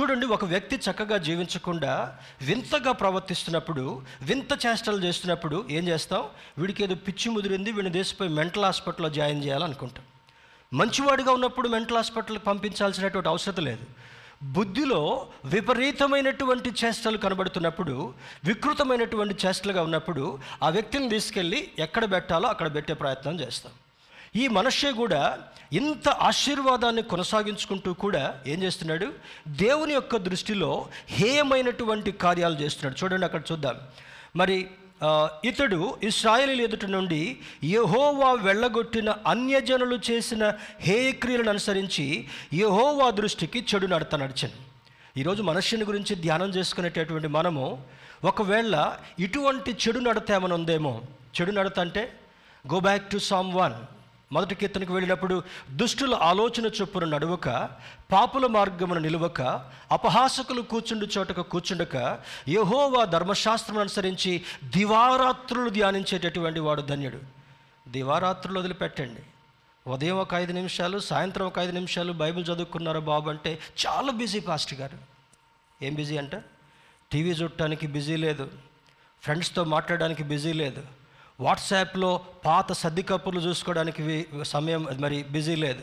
చూడండి 0.00 0.26
ఒక 0.26 0.44
వ్యక్తి 0.44 0.76
చక్కగా 0.76 1.16
జీవించకుండా 1.18 2.18
వింతగా 2.42 2.92
ప్రవర్తిస్తున్నప్పుడు 2.92 4.02
వింత 4.22 4.66
చేష్టలు 4.66 5.02
చేస్తున్నప్పుడు 5.04 5.66
ఏం 5.70 5.88
చేస్తాం? 5.88 6.24
వీడికి 6.58 6.84
ఏదో 6.84 6.94
పిచ్చి 6.94 7.30
ముదిరింది 7.30 7.72
వీడిని 7.72 7.92
దేశపై 7.92 8.28
మెంటల్ 8.28 8.64
హాస్పిటల్లో 8.64 9.10
జాయిన్ 9.10 9.44
చేయాలనుకుంటాం. 9.44 10.04
మంచివాడిగా 10.72 11.32
ఉన్నప్పుడు 11.32 11.68
మెంటల్ 11.68 11.96
హాస్పిటల్కి 11.96 12.44
పంపించాల్సినటువంటి 12.44 13.28
అవసరం 13.28 13.64
లేదు. 13.64 13.86
బుద్ధిలో 14.42 15.26
విపరీతమైనటువంటి 15.44 16.72
చేష్టలు 16.84 17.16
కనబడుతున్నప్పుడు 17.16 18.14
వికృతమైనటువంటి 18.44 19.46
చేష్టలుగా 19.46 19.82
ఉన్నప్పుడు 19.82 20.38
ఆ 20.62 20.68
వ్యక్తిని 20.68 21.08
తీసుకెళ్ళి 21.08 21.70
ఎక్కడ 21.78 22.12
పెట్టాలో 22.12 22.48
అక్కడ 22.48 22.74
పెట్టే 22.74 22.94
ప్రయత్నం 22.94 23.40
చేస్తాం. 23.40 23.72
ఈ 24.36 24.48
మనుష్య 24.48 24.92
కూడా 24.92 25.38
ఇంత 25.72 26.08
ఆశీర్వాదాన్ని 26.08 27.02
కొనసాగించుకుంటూ 27.02 27.92
కూడా 27.92 28.42
ఏం 28.46 28.62
చేస్తున్నాడు? 28.62 29.12
దేవుని 29.48 29.94
యొక్క 29.94 30.16
దృష్టిలో 30.16 30.88
హేయమైనటువంటి 31.08 32.12
కార్యాలు 32.12 32.54
చేస్తున్నాడు. 32.54 33.04
చూడండి 33.04 33.24
అక్కడ 33.24 33.42
చూద్దాం. 33.52 33.76
మరి 34.36 34.68
ఇతడు 35.44 35.98
ఇస్రాయేలీల 36.02 36.60
ఎదుటి 36.60 36.86
నుండి 36.86 37.36
యెహోవా 37.64 38.32
వెళ్ళగొట్టిన 38.32 39.14
అన్యజనులు 39.26 39.98
చేసిన 40.10 40.52
హేయక్రియలను 40.80 41.50
అనుసరించి 41.50 42.26
యెహోవా 42.52 43.10
దృష్టికి 43.10 43.66
చెడు 43.74 43.86
నడత 43.86 44.14
నడిచాను 44.14 44.60
ఈరోజు 45.16 45.42
మనుష్యుని 45.42 45.84
గురించి 45.84 46.14
ధ్యానం 46.16 46.50
చేసుకునేటటువంటి 46.50 47.28
మనము 47.28 47.84
ఒకవేళ 48.24 48.92
ఇటువంటి 49.18 49.70
చెడు 49.72 49.98
నడత 49.98 50.32
ఏమైనా 50.32 50.54
ఉందేమో? 50.54 51.02
చెడు 51.36 51.52
నడత 51.52 51.80
అంటే 51.80 52.12
go 52.72 52.80
back 52.80 53.10
to 53.10 53.18
psalm 53.18 53.54
one 53.54 53.74
మొదటి 54.34 54.54
కీర్తనకు 54.54 54.92
వెళ్ళినప్పుడు 54.94 55.42
దుష్టుల 55.70 56.14
ఆలోచన 56.14 56.66
చొప్పున 56.66 57.04
నడువక 57.04 57.48
పాపుల 58.12 58.46
మార్గమును 58.46 59.00
నిలువక 59.00 59.42
అపహాసకులు 59.90 60.62
కూర్చుండు 60.62 61.08
చోటకు 61.18 61.42
కూర్చుండక 61.42 62.18
యహోవా 62.48 63.04
ధర్మశాస్త్రం 63.04 63.78
అనుసరించి 63.78 64.42
దివారాత్రులు 64.64 65.70
ధ్యానించేటటువంటి 65.70 66.60
వాడు 66.60 66.82
ధన్యుడు. 66.82 67.18
దివారాత్రులు 67.88 68.58
వదిలిపెట్టండి. 68.58 69.22
ఉదయం 69.90 70.16
ఒక 70.18 70.34
ఐదు 70.34 70.52
నిమిషాలు 70.52 70.98
సాయంత్రం 70.98 71.46
ఒక 71.46 71.58
ఐదు 71.58 71.72
నిమిషాలు 71.72 72.12
బైబిల్ 72.12 72.44
చదువుకున్నారా 72.44 73.00
బాబు 73.00 73.30
అంటే 73.30 73.58
చాలా 73.86 74.12
బిజీ 74.12 74.40
పాస్ట్ 74.40 74.74
గారు. 74.74 74.98
ఏం 75.84 75.94
బిజీ 75.94 76.16
అంటే? 76.16 76.40
టీవీ 77.12 77.30
చూడటానికి 77.30 77.86
బిజీ 77.86 78.16
లేదు. 78.16 78.50
ఫ్రెండ్స్తో 79.22 79.64
మాట్లాడడానికి 79.64 80.22
బిజీ 80.22 80.52
లేదు. 80.52 80.82
వాట్సాప్లో 81.40 82.20
పాత 82.44 82.72
సర్ది 82.72 83.02
కప్పులు 83.02 83.40
చూసుకోవడానికి 83.40 84.26
సమయం 84.42 84.86
మరి 84.98 85.22
బిజీ 85.22 85.54
లేదు. 85.56 85.82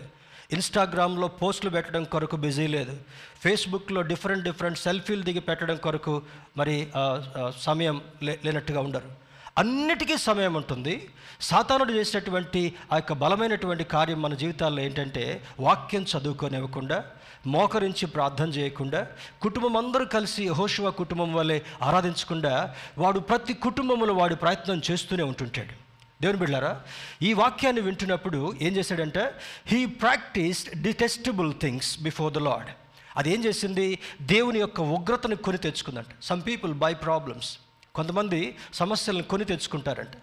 ఇన్స్టాగ్రామ్లో 0.51 1.27
పోస్టులు 1.27 1.69
పెట్టడం 1.71 2.03
కొరకు 2.03 2.35
బిజీ 2.35 2.67
లేదు. 2.67 2.97
ఫేస్బుక్లో 3.41 4.01
డిఫరెంట్ 4.01 4.43
డిఫరెంట్ 4.43 4.79
సెల్ఫీలు 4.79 5.23
దిగి 5.23 5.39
పెట్టడం 5.39 5.75
కొరకు 5.75 6.21
మరి 6.57 6.87
సమయం 7.59 8.01
లే 8.23 8.39
లేనట్టుగా 8.45 8.79
ఉండరు. 8.79 9.09
అన్నిటికీ 9.57 10.17
సమయం 10.17 10.53
ఉంటుంది. 10.53 11.09
సాతానుడు 11.41 11.93
చేసినటువంటి 11.93 12.73
ఆ 12.91 12.95
యొక్క 12.95 13.13
బలమైనటువంటి 13.13 13.83
కార్యం 13.83 14.21
మన 14.21 14.33
జీవితాల్లో 14.33 14.81
ఏంటంటే 14.81 15.43
వాక్యం 15.59 16.05
చదువుకోనివ్వకుండా 16.11 17.03
మోకరించి 17.45 18.05
ప్రార్థన 18.05 18.49
చేయకుండా 18.49 19.07
కుటుంబం 19.41 19.77
అందరూ 19.77 20.05
కలిసి 20.05 20.47
హోషువ 20.47 20.89
కుటుంబం 20.89 21.33
వల్లే 21.33 21.61
ఆరాధించకుండా 21.81 22.75
వాడు 22.97 23.19
ప్రతి 23.19 23.53
కుటుంబంలో 23.53 24.13
వాడు 24.13 24.35
ప్రయత్నం 24.35 24.81
చేస్తూనే 24.91 25.23
ఉంటుంటాడు. 25.23 25.91
దేవుని 26.21 26.39
బిళ్ళారా 26.39 26.81
ఈ 27.21 27.33
వాక్యాన్ని 27.33 27.81
వింటున్నప్పుడు 27.81 28.53
ఏం 28.61 28.73
చేశాడంటే 28.75 29.33
he 29.65 29.85
practised 29.85 30.83
detestable 30.83 31.53
things 31.61 31.99
before 31.99 32.33
the 32.33 32.37
Lord 32.37 32.69
అది 33.17 33.33
ఏం 33.33 33.45
చేసింది? 33.45 33.99
దేవుని 34.21 34.59
యొక్క 34.59 34.81
ఉగ్రతను 34.81 35.35
కొని 35.35 35.57
తెచ్చుకుందంట. 35.57 36.05
సమ్ 36.23 36.41
పీపుల్ 36.47 36.73
బై 36.73 36.93
ప్రాబ్లమ్స్ 36.93 37.57
కొంతమంది 37.95 38.55
సమస్యలను 38.73 39.23
కొని 39.23 39.45
తెచ్చుకుంటారంట. 39.45 40.13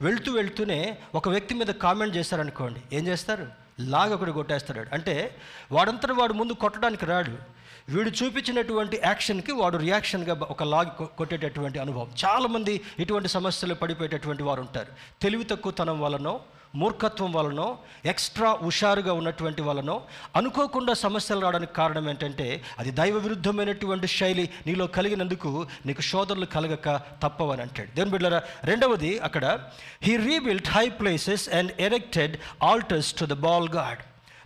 వెళ్తూ 0.00 0.32
వెళ్తూనే 0.32 0.98
ఒక 1.14 1.28
వ్యక్తి 1.28 1.54
మీద 1.54 1.66
కామెంట్ 1.66 2.16
చేశారనుకోండి 2.16 2.80
ఏం 2.92 3.06
చేస్తారు? 3.06 3.46
లాగ 3.80 4.30
కొట్టేస్తాడు. 4.30 4.86
అంటే 4.92 5.36
వాడంతట 5.72 6.10
వాడు 6.10 6.32
ముందు 6.32 6.52
కొట్టడానికి 6.52 7.06
రాడు. 7.06 7.60
వీడు 7.88 8.10
చూపించినటువంటి 8.10 9.00
యాక్షన్కి 9.04 9.52
వాడు 9.52 9.76
రియాక్షన్గా 9.76 10.34
ఒక 10.34 10.62
లాగి 10.62 11.06
కొట్టేటటువంటి 11.06 11.78
అనుభవం. 11.78 12.12
చాలామంది 12.24 12.80
ఇటువంటి 12.98 13.28
సమస్యలు 13.28 13.74
పడిపోయేటటువంటి 13.74 14.42
వారు 14.42 14.60
ఉంటారు. 14.60 14.86
తెలివి 15.22 15.44
తక్కువతనం 15.44 16.00
వలనో 16.00 16.40
మూర్ఖత్వం 16.74 17.32
వలనో 17.32 17.78
ఎక్స్ట్రా 18.04 18.58
హుషారుగా 18.62 19.12
ఉన్నటువంటి 19.12 19.62
వలనో 19.62 20.02
అనుకోకుండా 20.36 20.92
సమస్యలు 20.94 21.40
రావడానికి 21.40 21.72
కారణం 21.72 22.08
ఏంటంటే 22.08 22.64
అది 22.78 22.90
దైవ 22.90 23.18
విరుద్ధమైనటువంటి 23.18 24.06
శైలి 24.06 24.50
నీలో 24.66 24.86
కలిగినందుకు 24.86 25.66
నీకు 25.86 26.02
శోధనలు 26.02 26.46
కలగక 26.46 27.00
తప్పవని 27.22 27.62
అంటాడు. 27.62 27.90
దేని 27.94 28.10
బిడ్డరా 28.10 28.42
రెండవది 28.64 29.18
అక్కడ 29.18 29.60
he 30.02 30.16
rebuilt 30.16 30.68
high 30.68 30.88
places 30.90 31.48
and 31.48 31.72
erected 31.80 32.36
altars 32.62 33.14
to 33.14 33.24
the 33.24 33.32
Baal 33.32 33.68
god 33.68 33.98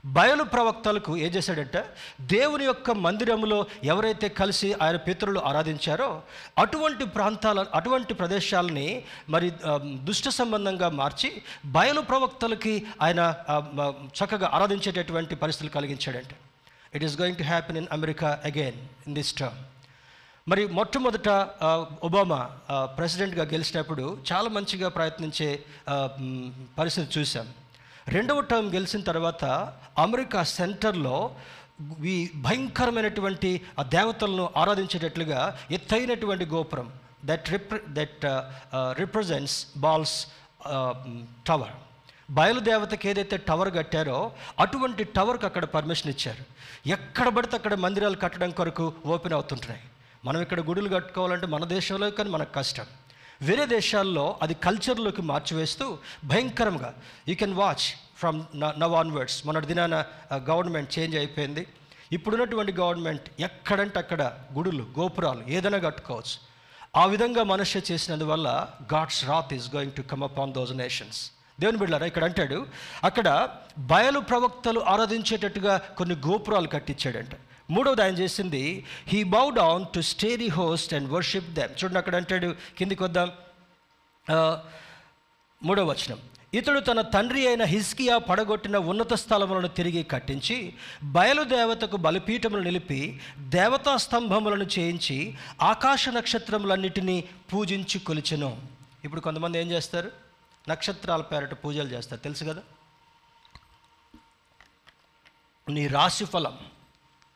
బయలు 0.04 0.44
ప్రవక్తలకు 0.44 1.16
ఏం 1.16 1.30
చేశాడంటే 1.32 1.84
దేవుని 2.20 2.64
యొక్క 2.64 2.90
మందిరంలో 2.90 3.66
ఎవరైతే 3.84 4.28
కలిసి 4.28 4.72
ఆయన 4.82 4.96
పితరులు 4.96 5.40
ఆరాధించారో 5.40 6.22
అటువంటి 6.58 7.04
ప్రాంతాల 7.04 7.66
అటువంటి 7.74 8.14
ప్రదేశాలని 8.14 9.02
మరి 9.28 9.50
దుష్ట 10.04 10.28
సంబంధంగా 10.28 10.88
మార్చి 10.88 11.42
బయలు 11.66 12.00
ప్రవక్తలకి 12.00 12.86
ఆయన 13.02 13.34
చక్కగా 14.24 14.50
ఆరాధించేటటువంటి 14.52 15.34
పరిస్థితులు 15.34 15.70
కలిగించాడంటే. 15.70 16.36
It 16.94 17.04
is 17.04 17.20
going 17.20 17.36
to 17.36 17.42
happen 17.42 17.76
in 17.76 17.88
America 17.92 18.40
again 18.44 18.80
in 19.06 19.14
this 19.14 19.34
term 19.34 19.58
మరి 20.48 20.66
మొట్టమొదట 20.66 21.28
ఒబామా 22.02 22.50
ప్రెసిడెంట్గా 22.98 23.44
గెలిచినప్పుడు 23.44 24.18
చాలా 24.32 24.48
మంచిగా 24.48 24.88
ప్రయత్నించే 24.88 25.64
పరిస్థితి 26.78 27.20
చూసాం 27.20 27.48
రెండవ 28.08 28.40
టర్మ్ 28.40 28.72
గెలిచిన 28.72 29.00
తర్వాత 29.00 29.44
అమెరికా 29.98 30.42
సెంటర్లో 30.42 31.16
ఈ 32.04 32.30
భయంకరమైనటువంటి 32.36 33.60
ఆ 33.78 33.82
దేవతలను 33.82 34.50
ఆరాధించేటట్లుగా 34.56 35.40
ఎత్తైనటువంటి 35.70 36.44
గోపురం 36.44 36.92
that 37.24 37.50
repre 37.50 37.78
that 37.88 38.24
represents 39.00 39.66
Baal's 39.76 40.26
tower 41.46 41.74
బయలుదేవతకి 42.30 43.08
ఏదైతే 43.08 43.36
టవర్ 43.36 43.70
కట్టారో 43.74 44.32
అటువంటి 44.60 45.04
టవర్కి 45.04 45.46
అక్కడ 45.46 45.64
పర్మిషన్ 45.64 46.10
ఇచ్చారు. 46.10 46.44
ఎక్కడ 46.86 47.28
పడితే 47.28 47.56
అక్కడ 47.56 47.74
మందిరాలు 47.74 48.16
కట్టడం 48.16 48.50
కొరకు 48.50 48.92
ఓపెన్ 49.06 49.32
అవుతుంటున్నాయి 49.32 49.82
మనం 50.24 50.40
ఇక్కడ 50.40 50.60
గుడులు 50.60 50.88
కట్టుకోవాలంటే 50.94 51.46
మన 51.46 51.64
దేశంలో 51.64 52.10
కానీ 52.10 52.30
మనకు 52.30 52.52
కష్టం. 52.52 52.86
వేరే 53.42 53.66
దేశాల్లో 53.66 54.38
అది 54.42 54.54
కల్చర్లోకి 54.54 55.22
మార్చివేస్తూ 55.22 55.98
భయంకరంగా. 56.24 56.94
You 57.28 57.34
can 57.34 57.54
watch 57.54 57.86
from 58.16 58.38
now 58.56 58.94
onwards 58.94 59.38
మొన్నటి 59.46 59.66
దినాన 59.66 59.94
గవర్నమెంట్ 60.34 60.98
చేంజ్ 60.98 61.16
అయిపోయింది. 61.16 61.66
ఇప్పుడున్నటువంటి 62.12 62.72
గవర్నమెంట్ 62.72 63.26
ఎక్కడంటే 63.40 63.98
అక్కడ 63.98 64.22
గుడులు 64.56 64.84
గోపురాలు 64.98 65.42
ఏదైనా 65.48 65.78
కట్టుకోవచ్చు. 65.78 66.36
ఆ 66.96 67.04
విధంగా 67.12 67.42
మనుష్య 67.42 67.80
చేసినందువల్ల 67.90 68.48
God's 68.94 69.24
wrath 69.24 69.54
is 69.54 69.68
going 69.74 69.92
to 69.92 70.02
come 70.10 70.22
up 70.26 70.38
on 70.40 70.52
those 70.52 70.72
nations 70.72 71.20
దేవుని 71.60 71.78
బిడ్డారా 71.78 72.06
ఇక్కడ 72.06 72.24
అంటాడు 72.24 72.66
అక్కడ 73.04 73.28
బయలు 73.78 74.20
ప్రవక్తలు 74.20 74.80
ఆరాధించేటట్టుగా 74.92 75.74
కొన్ని 75.98 76.14
గోపురాలు 76.26 76.68
కట్టించాడంట. 76.68 77.34
మూడవది 77.70 78.02
ఆయన 78.02 78.16
చేసింది 78.22 78.62
he 79.06 79.20
bow 79.34 79.44
down 79.50 79.84
to 79.94 80.00
starry 80.12 80.48
host 80.48 80.94
and 80.94 81.08
worship 81.12 81.50
them 81.58 81.72
చూడండి 81.80 81.98
అక్కడ 81.98 82.16
అంటాడు 82.16 82.48
కిందికి 82.78 83.02
వద్దాం. 83.02 83.30
మూడవ 85.62 85.86
వచనం. 85.90 86.20
ఇతడు 86.54 86.80
తన 86.80 87.00
తండ్రి 87.00 87.46
అయిన 87.46 87.62
హిస్కియా 87.62 88.18
పడగొట్టిన 88.18 88.76
ఉన్నత 88.76 89.14
స్థలములను 89.14 89.68
తిరిగి 89.68 90.02
కట్టించి 90.02 90.74
బయలుదేవతకు 91.04 91.96
బలిపీఠములు 91.96 92.62
నిలిపి 92.62 93.20
దేవతా 93.38 93.96
స్తంభములను 93.96 94.64
చేయించి 94.64 95.34
ఆకాశ 95.62 96.08
నక్షత్రములన్నిటినీ 96.08 97.24
పూజించి 97.54 97.98
కొలిచెను. 97.98 98.62
ఇప్పుడు 99.04 99.20
కొంతమంది 99.20 99.58
ఏం 99.58 99.70
చేస్తారు? 99.70 100.10
నక్షత్రాల 100.68 101.20
పేరట 101.22 101.64
పూజలు 101.64 101.88
చేస్తారు. 101.88 102.20
తెలుసు 102.20 102.44
కదా? 102.44 102.62
నీ 105.68 105.86
రాశి 105.86 106.24
ఫలం. 106.24 106.58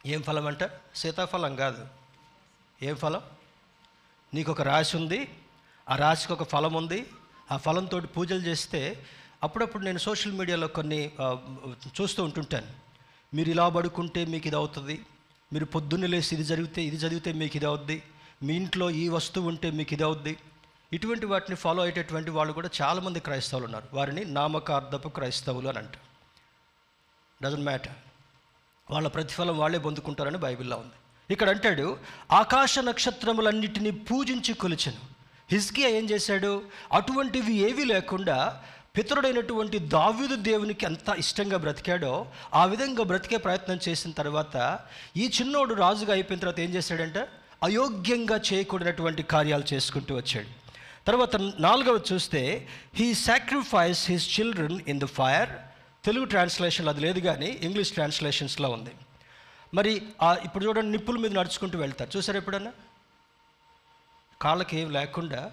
ఏం 0.07 0.23
ఫలం 0.23 0.47
అంట? 0.47 0.65
సీతాఫలం 0.95 1.57
కాదు. 1.57 1.87
ఏం 2.83 2.97
ఫలం? 2.97 3.21
నీకు 4.35 4.53
ఒక 4.53 4.63
రాశి 4.63 4.97
ఉంది. 4.97 5.29
ఆ 5.91 5.97
రాశికి 5.97 6.33
ఒక 6.33 6.43
ఫలం 6.43 6.73
ఉంది 6.73 7.07
ఆ 7.53 7.57
ఫలంతో 7.65 7.99
పూజలు 8.17 8.43
చేస్తే 8.49 8.81
అప్పుడప్పుడు 9.47 9.83
నేను 9.89 10.01
సోషల్ 10.07 10.37
మీడియాలో 10.39 10.69
కొన్ని 10.79 11.01
చూస్తూ 11.99 12.21
ఉంటుంటాను. 12.29 12.71
మీరు 13.37 13.49
ఇలా 13.55 13.67
పడుకుంటే 13.77 14.21
మీకు 14.33 14.47
ఇది 14.51 14.59
అవుతుంది 14.61 14.97
మీరు 15.53 15.67
పొద్దున్నే 15.75 16.09
లేసి 16.13 16.31
ఇది 16.37 16.45
జరిగితే 16.53 16.81
ఇది 16.89 16.99
చదివితే 17.03 17.31
మీకు 17.43 17.57
ఇది 17.59 17.67
అవుద్ది 17.71 17.97
మీ 18.47 18.53
ఇంట్లో 18.63 18.87
ఈ 19.03 19.05
వస్తువు 19.17 19.47
ఉంటే 19.53 19.69
మీకు 19.79 19.93
ఇది 19.97 20.05
అవుద్ది. 20.09 20.35
ఇటువంటి 20.97 21.27
వాటిని 21.33 21.57
ఫాలో 21.63 21.81
అయ్యేటటువంటి 21.85 22.31
వాళ్ళు 22.37 22.53
కూడా 22.59 22.69
చాలామంది 22.81 23.21
క్రైస్తవులు 23.27 23.67
ఉన్నారు. 23.69 23.87
వారిని 23.99 24.23
నామకార్థపు 24.39 25.09
క్రైస్తవులు 25.17 25.69
అని 25.73 25.79
అంటారు. 25.83 26.05
డజంట్ 27.43 27.67
మ్యాటర్ 27.71 27.97
వాళ్ళ 28.95 29.07
ప్రతిఫలం 29.17 29.57
వాళ్ళే 29.63 29.79
పొందుకుంటారని 29.87 30.39
బైబిల్లో 30.45 30.77
ఉంది. 30.85 30.97
ఇక్కడ 31.35 31.49
అంటాడు 31.55 31.87
ఆకాశ 32.41 32.75
నక్షత్రములన్నిటినీ 32.89 33.91
పూజించి 34.11 34.53
కొలిచెను. 34.63 35.01
హిజ్కియా 35.53 35.89
ఏం 35.99 36.05
చేశాడు? 36.13 36.53
అటువంటివి 36.99 37.55
ఏవి 37.69 37.85
లేకుండా 37.93 38.39
పితరుడైనటువంటి 38.97 39.79
దావ్యుదు 39.95 40.37
దేవునికి 40.49 40.85
ఎంత 40.87 41.09
ఇష్టంగా 41.23 41.59
బ్రతికాడో 41.65 42.13
ఆ 42.61 42.63
విధంగా 42.73 43.03
బ్రతికే 43.11 43.39
ప్రయత్నం 43.47 43.79
చేసిన 43.87 44.11
తర్వాత 44.21 44.57
ఈ 45.23 45.25
చిన్నోడు 45.37 45.75
రాజుగా 45.85 46.13
అయిపోయిన 46.17 46.43
తర్వాత 46.43 46.61
ఏం 46.67 46.71
చేశాడంటే 46.77 47.23
అయోగ్యంగా 47.67 48.37
చేయకూడనటువంటి 48.49 49.23
కార్యాలు 49.35 49.67
చేసుకుంటూ 49.73 50.13
వచ్చాడు. 50.17 50.51
తర్వాత 51.07 51.37
నాలుగవ 51.67 52.01
చూస్తే 52.11 52.43
he 52.99 53.07
sacrifice 53.29 54.03
his 54.11 54.29
children 54.37 54.81
in 54.93 55.01
the 55.05 55.09
fire 55.19 55.53
Telugu 56.07 56.27
translation 56.35 56.89
అది 56.93 57.01
లేదు 57.07 57.21
కానీ 57.29 57.51
ఇంగ్లీష్ 57.69 57.93
ట్రాన్స్లేషన్స్లో 57.97 58.69
ఉంది. 58.77 58.93
మరి 59.75 59.93
ఇప్పుడు 60.47 60.65
చూడండి 60.67 60.91
నిప్పుల 60.97 61.19
మీద 61.25 61.33
నడుచుకుంటూ 61.39 61.79
వెళ్తారు. 61.85 62.11
చూసారు 62.17 62.39
ఎప్పుడన్నా? 62.43 62.73
కాళ్ళకి 64.43 64.77
ఏవి 64.79 64.93
లేకుండా 64.93 65.51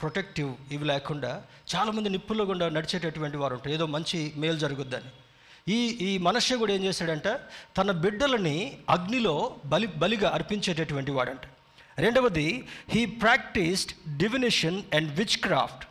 ప్రొటెక్టివ్ 0.00 0.54
ఇవి 0.70 0.84
లేకుండా 0.84 1.42
చాలామంది 1.74 2.08
నిప్పుల్లో 2.08 2.44
గుండా 2.44 2.68
నడిచేటటువంటి 2.68 3.36
వారు 3.36 3.54
ఉంటారు. 3.54 3.70
ఏదో 3.70 3.86
మంచి 3.86 4.32
మేలు 4.36 4.58
జరుగుద్దని. 4.58 5.10
ఈ 5.72 5.86
ఈ 5.86 6.18
మనుష్య 6.18 6.56
కూడా 6.56 6.72
ఏం 6.72 6.84
చేశాడంట? 6.84 7.28
తన 7.76 7.90
బిడ్డలని 7.90 8.78
అగ్నిలో 8.90 9.56
బలి 9.66 9.86
బలిగా 9.86 10.30
అర్పించేటటువంటి 10.30 11.10
వాడంట. 11.10 11.40
రెండవది 11.98 12.68
he 12.88 13.06
practised 13.06 14.16
divination 14.16 14.82
and 14.94 15.18
witchcraft 15.36 15.88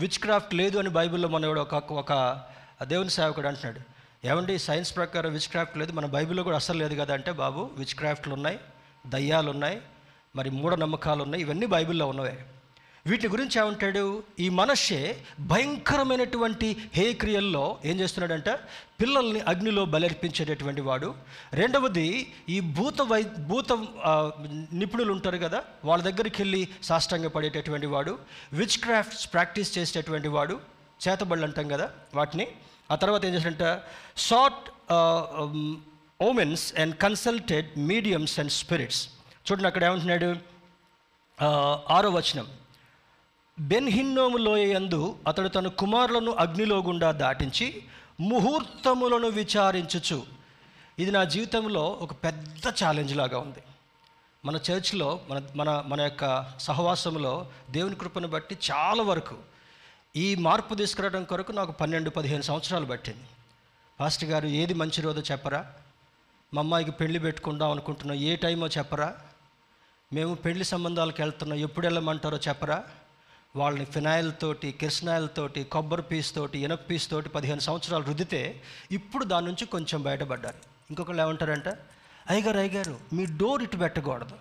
witchcraft 0.18 0.54
లేదు 0.54 0.78
అని 0.78 0.88
బైబిల్లో 0.88 1.28
మనవాడు 1.28 1.60
ఒక 1.60 1.74
ఒక 1.74 2.42
దేవుని 2.82 3.10
సేవకుడు 3.10 3.48
అంటున్నాడు. 3.48 3.80
ఏమండి 4.26 4.58
సైన్స్ 4.58 4.96
ప్రకారం 4.96 5.32
విచ్ 5.32 5.48
క్రాఫ్ట్ 5.48 5.78
లేదు? 5.78 5.92
మన 5.92 6.06
బైబిల్లో 6.06 6.42
కూడా 6.42 6.56
అసలు 6.56 6.78
లేదు 6.78 7.00
కదా 7.00 7.14
అంటే 7.14 7.32
బాబు 7.32 7.70
విచ్ 7.74 7.94
క్రాఫ్ట్లు 7.94 8.34
ఉన్నాయి 8.34 8.58
దయ్యాలు 9.06 9.50
ఉన్నాయి 9.50 9.80
మరి 10.36 10.50
మూఢనమ్మకాలు 10.50 11.22
ఉన్నాయి 11.22 11.42
ఇవన్నీ 11.44 11.66
బైబిల్లో 11.66 12.06
ఉన్నవే. 12.12 12.36
వీటి 13.06 13.28
గురించి 13.32 13.56
ఏమంటాడు? 13.60 14.22
ఈ 14.44 14.46
మనషే 14.48 15.00
భయంకరమైనటువంటి 15.40 16.68
హే 16.94 17.12
క్రియల్లో 17.12 17.64
ఏం 17.84 17.96
చేస్తున్నాడంట? 18.00 18.48
పిల్లల్ని 19.00 19.40
అగ్నిలో 19.40 19.84
బలర్పించేటటువంటి 19.84 20.80
వాడు. 20.80 21.14
రెండవది 21.52 22.08
ఈ 22.48 22.60
భూత 22.60 23.02
వై 23.02 23.22
భూత 23.22 23.72
నిపుణులు 24.72 25.12
ఉంటారు 25.12 25.36
కదా 25.36 25.62
వాళ్ళ 25.84 26.02
దగ్గరికి 26.04 26.42
వెళ్ళి 26.42 26.68
సాష్టంగా 26.82 27.28
పడేటటువంటి 27.28 27.86
వాడు. 27.86 28.18
విచ్ 28.52 28.78
క్రాఫ్ట్స్ 28.78 29.32
ప్రాక్టీస్ 29.32 29.78
చేసేటటువంటి 29.78 30.28
వాడు. 30.28 30.60
చేతబళ్ళు 31.08 31.44
అంటాం 31.44 31.68
కదా 31.68 31.90
వాటిని. 32.14 32.48
ఆ 32.90 32.94
తర్వాత 32.94 33.24
ఏం 33.26 33.34
చేశాడంట? 33.34 33.64
Sought 34.16 34.66
omens 36.22 36.66
and 36.80 36.94
consulted 36.96 37.68
mediums 37.78 38.40
and 38.40 38.52
spirits 38.52 39.02
చూడండి 39.46 39.66
అక్కడ 39.66 39.84
ఏమంటున్నాడు? 39.84 40.36
ఆరో 41.92 42.10
వచనం. 42.10 42.46
బెన్హిన్నోము 43.58 44.36
లోయందు 44.36 45.16
అతడు 45.26 45.48
తన 45.48 45.66
కుమారులను 45.66 46.32
అగ్నిలో 46.32 46.82
గుండా 46.82 47.10
దాటించి 47.10 47.84
ముహూర్తములను 48.20 49.28
విచారించుచు. 49.28 50.22
ఇది 50.98 51.10
నా 51.10 51.24
జీవితంలో 51.24 51.84
ఒక 52.00 52.12
పెద్ద 52.12 52.68
ఛాలెంజ్ 52.84 53.16
లాగా 53.16 53.38
ఉంది. 53.38 53.62
మన 54.44 54.56
చర్చ్లో 54.56 55.20
మన 55.30 55.42
మన 55.56 55.84
మన 55.86 56.00
యొక్క 56.00 56.24
సహవాసంలో 56.58 57.48
దేవుని 57.70 57.94
కృపను 57.94 58.28
బట్టి 58.28 58.58
చాలా 58.70 59.02
వరకు 59.02 59.36
ఈ 60.16 60.34
మార్పు 60.34 60.74
తీసుకురావడం 60.74 61.24
కొరకు 61.24 61.52
నాకు 61.52 61.72
పన్నెండు 61.72 62.10
పదిహేను 62.10 62.42
సంవత్సరాలు 62.42 62.86
పట్టింది. 62.86 63.24
పాస్టర్ 64.00 64.28
గారు 64.28 64.46
ఏది 64.46 64.74
మంచి 64.74 65.02
రోజో 65.02 65.22
చెప్పరా? 65.32 65.66
మా 66.54 66.60
అమ్మాయికి 66.62 66.90
పెళ్ళి 66.90 67.18
పెట్టుకుందాం 67.18 67.70
అనుకుంటున్నాం 67.70 68.18
ఏ 68.18 68.36
టైమో 68.36 68.66
చెప్పరా? 68.66 69.16
మేము 70.12 70.34
పెళ్ళి 70.34 70.64
సంబంధాలకు 70.64 71.16
వెళ్తున్నాం 71.22 71.58
ఎప్పుడు 71.58 71.86
వెళ్ళమంటారో 71.86 72.38
చెప్పరా? 72.48 72.84
వాళ్ళని 73.56 73.84
ఫినాయిల్ 73.84 74.32
తోటి 74.40 74.72
కిరసనాయిల్ 74.72 75.28
తోటి 75.36 75.64
కొబ్బరి 75.64 76.02
పీస్ 76.02 76.34
తోటి 76.34 76.58
ఇనప 76.58 76.80
పీస్ 76.90 77.10
తోటి 77.10 77.28
పదిహేను 77.28 77.60
సంవత్సరాలు 77.60 78.04
రుద్దితే 78.04 78.62
ఇప్పుడు 78.90 79.24
దాని 79.24 79.46
నుంచి 79.46 79.66
కొంచెం 79.66 80.02
బయటపడ్డారు. 80.02 80.56
ఇంకొకళ్ళు 80.90 81.22
ఏమంటారంట 81.22 81.68
అయ్యగారు 82.30 82.58
అయ్యగారు 82.58 83.00
మీ 83.12 83.26
డోర్ 83.26 83.62
ఇటు 83.62 83.76
పెట్టకూడదు. 83.76 84.38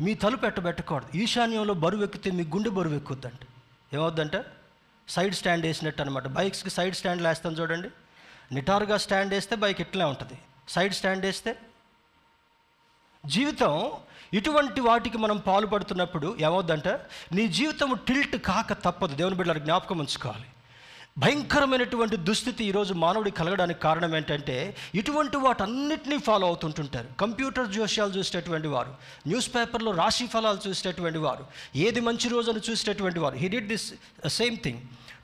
మీ 0.00 0.14
తలుపు 0.14 0.46
ఎట్ట 0.46 0.64
పెట్టకూడదు. 0.64 1.16
ఈశాన్యంలో 1.16 1.74
బరువు 1.74 2.02
ఎక్కితే 2.02 2.30
మీ 2.30 2.42
గుండె 2.42 2.70
బరువు 2.70 2.94
ఎక్కుద్దంట. 2.94 3.40
ఏమవుద్దంట? 3.94 4.44
సైడ్ 5.08 5.34
స్టాండ్ 5.34 5.66
వేసినట్టు 5.66 6.02
అనమాట 6.02 6.26
బైక్స్కి 6.26 6.70
సైడ్ 6.70 6.94
స్టాండ్ 6.94 7.22
వేస్తాను 7.22 7.56
చూడండి. 7.56 7.90
నిటారుగా 8.54 8.96
స్టాండ్ 8.96 9.34
వేస్తే 9.34 9.56
బైక్ 9.56 9.80
ఇట్లే 9.80 10.04
ఉంటుంది. 10.04 10.38
సైడ్ 10.68 10.94
స్టాండ్ 10.94 11.26
వేస్తే 11.26 11.56
జీవితం 13.26 13.92
ఇటువంటి 14.34 14.80
వాటికి 14.80 15.18
మనం 15.18 15.36
పాల్పడుతున్నప్పుడు 15.36 16.36
ఏమవుద్దంటే 16.40 17.00
నీ 17.32 17.48
జీవితం 17.48 17.98
టిల్ట్ 18.08 18.36
కాక 18.36 18.72
తప్పదు. 18.72 19.14
దేవుని 19.14 19.36
బిడ్డలకు 19.36 19.58
జ్ఞాపకం 19.58 19.98
ఉంచుకోవాలి. 19.98 20.44
భయంకరమైనటువంటి 21.18 22.16
దుస్థితి 22.16 22.64
ఈరోజు 22.64 22.94
మానవుడి 22.94 23.30
కలగడానికి 23.30 23.80
కారణం 23.80 24.16
ఏంటంటే 24.16 24.76
ఇటువంటి 24.94 25.36
వాటన్నిటినీ 25.36 26.18
ఫాలో 26.18 26.46
అవుతుంటుంటారు. 26.46 27.08
కంప్యూటర్ 27.20 27.68
జోష్యాలు 27.68 28.10
చూసేటటువంటి 28.10 28.68
వారు 28.68 28.94
న్యూస్ 29.26 29.54
పేపర్లో 29.54 29.92
రాశి 29.92 30.26
ఫలాలు 30.26 30.68
చూసేటటువంటి 30.68 31.18
వారు 31.18 31.46
ఏది 31.76 32.00
మంచి 32.00 32.28
రోజు 32.28 32.50
అని 32.50 32.60
చూసేటటువంటి 32.70 33.18
వారు. 33.18 33.36
He 33.36 33.48
did 33.48 33.68
this 33.68 33.94
same 34.28 34.56
thing 34.56 34.78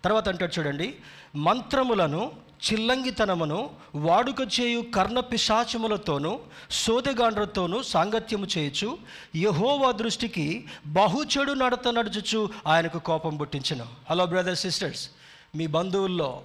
తర్వాత 0.05 0.29
అంటాడు 0.29 0.61
చూడండి 0.61 0.95
మంత్రములను 1.37 2.33
చిల్లంగితనమును 2.63 3.71
వాడుక 3.95 4.61
చేయు 4.61 4.81
కర్ణ 4.81 5.21
పిశాచములతోనూ 5.21 6.41
సోదెగాండ్రతోనూ 6.71 7.83
సాంగత్యము 7.83 8.47
చేయొచ్చు 8.59 8.99
యహోవా 9.37 9.91
దృష్టికి 9.91 10.67
బహుచెడు 10.87 11.53
నడత 11.53 11.89
నడుచుచు 11.89 12.51
ఆయనకు 12.67 12.99
కోపం 12.99 13.37
పుట్టించను. 13.37 13.87
హలో 14.11 14.27
బ్రదర్స్ 14.27 14.63
సిస్టర్స్ 14.63 15.11
మీ 15.55 15.67
బంధువుల్లో 15.67 16.43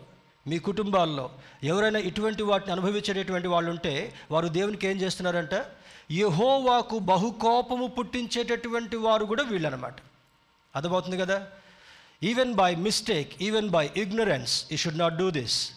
మీ 0.48 0.60
కుటుంబాల్లో 0.60 1.30
ఎవరైనా 1.64 2.00
ఇటువంటి 2.00 2.44
వాటిని 2.44 2.72
అనుభవించేటటువంటి 2.72 3.48
వాళ్ళు 3.48 3.70
ఉంటే 3.70 4.14
వారు 4.32 4.48
దేవునికి 4.48 4.88
ఏం 4.88 4.98
చేస్తున్నారంట? 4.98 5.66
యహోవాకు 6.12 7.00
బహుకోపము 7.00 7.88
పుట్టించేటటువంటి 7.88 8.96
వారు 8.96 9.26
కూడా 9.26 9.44
వీళ్ళనమాట. 9.44 9.96
అర్థమవుతుంది 10.76 11.18
కదా? 11.18 11.48
Even 12.24 12.54
by 12.54 12.76
mistake 12.76 13.44
even 13.44 13.70
by 13.70 13.90
ignorance 13.98 14.66
ఈ 14.72 14.78
షుడ్ 14.78 14.98
నాట్ 14.98 15.18
డూ 15.18 15.30
దిస్ 15.30 15.72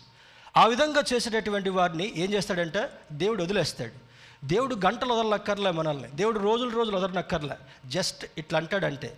ఆ 0.57 0.67
విధంగా 0.67 1.03
చేసేటటువంటి 1.13 1.71
వారిని 1.71 2.13
ఏం 2.17 2.33
చేస్తాడంటే 2.33 3.01
దేవుడు 3.13 3.43
వదిలేస్తాడు. 3.43 4.13
దేవుడు 4.47 4.75
గంటలు 4.75 5.15
వదలనక్కర్లే 5.15 5.71
మనల్ని. 5.71 6.09
దేవుడు 6.09 6.39
రోజులు 6.39 6.71
రోజులు 6.71 6.97
వదలనక్కర్లే. 6.97 7.57
జస్ట్ 7.87 8.27
ఇట్లా 8.39 8.59
అంటాడంటే 8.59 9.17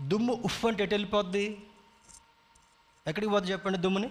దుమ్ము 0.00 0.32
ఉఫ్ 0.32 0.66
అంటే 0.66 0.82
ఎటు 0.82 0.94
వెళ్ళిపోద్ది? 0.94 1.62
ఎక్కడికి 3.06 3.32
పోద్ది 3.32 3.52
చెప్పండి 3.52 3.78
దుమ్ముని? 3.78 4.10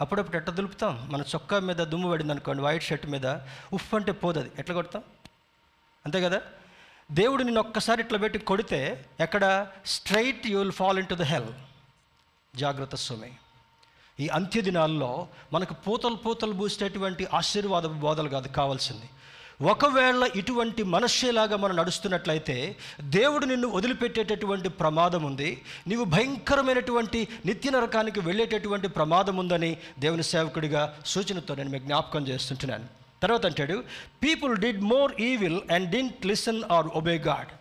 అప్పుడప్పుడు 0.00 0.36
ఎట్ట 0.36 0.50
దులుపుతాం? 0.50 1.08
మన 1.12 1.20
చొక్కా 1.20 1.58
మీద 1.58 1.76
దుమ్ము 1.76 2.10
పడింది 2.10 2.32
అనుకోండి 2.32 2.62
వైట్ 2.62 2.82
షర్ట్ 2.82 3.06
మీద 3.06 3.26
ఉఫ్ 3.72 3.94
అంటే 3.94 4.12
పోదది. 4.12 4.50
ఎట్లా 4.58 4.74
కొడతాం? 4.74 5.02
అంతే 6.04 6.20
కదా? 6.20 6.42
దేవుడు 7.12 7.42
నిన్ను 7.42 7.60
ఒక్కసారి 7.60 8.02
ఇట్లా 8.02 8.18
పెట్టి 8.18 8.38
కొడితే 8.38 9.06
ఎక్కడ? 9.20 9.66
Straight 9.86 10.46
you 10.46 10.58
will 10.58 10.72
fall 10.72 10.98
in 10.98 11.06
to 11.06 11.14
the 11.14 11.22
hell. 11.22 11.46
జాగ్రత్త 12.56 12.96
స్వామి. 12.96 13.32
ఈ 14.22 14.28
అంత్య 14.38 14.60
దినాల్లో 14.68 15.10
మనకు 15.52 15.74
పూతలు 15.86 16.18
పూతలు 16.24 16.54
పూసేటటువంటి 16.60 17.24
ఆశీర్వాద 17.34 17.86
బోధలు 18.04 18.28
కాదు 18.28 18.48
కావాల్సింది. 18.58 19.08
ఒకవేళ 19.70 20.22
ఇటువంటి 20.36 20.82
మనస్సేలాగా 20.92 21.56
మనం 21.56 21.74
నడుస్తున్నట్లయితే 21.76 22.76
దేవుడు 23.16 23.44
నిన్ను 23.50 23.68
వదిలిపెట్టేటటువంటి 23.68 24.68
ప్రమాదం 24.80 25.22
ఉంది. 25.30 25.50
నీవు 25.88 26.04
భయంకరమైనటువంటి 26.14 27.20
నిత్య 27.46 27.70
నరకానికి 27.70 28.20
వెళ్ళేటటువంటి 28.20 28.88
ప్రమాదం 28.88 29.36
ఉందని 29.36 29.70
దేవుని 29.98 30.22
సేవకుడిగా 30.32 30.82
సూచనతో 31.06 31.54
నేను 31.54 31.70
మీకు 31.70 31.84
జ్ఞాపకం 31.84 32.24
చేస్తుంటున్నాను. 32.28 32.86
తర్వాత 33.22 33.44
అంటాడు 33.46 33.76
people 34.22 34.54
did 34.64 34.82
more 34.92 35.12
evil 35.20 35.60
and 35.72 35.90
didn't 35.90 36.26
listen 36.26 36.62
or 36.72 36.86
obey 37.00 37.16
God 37.28 37.52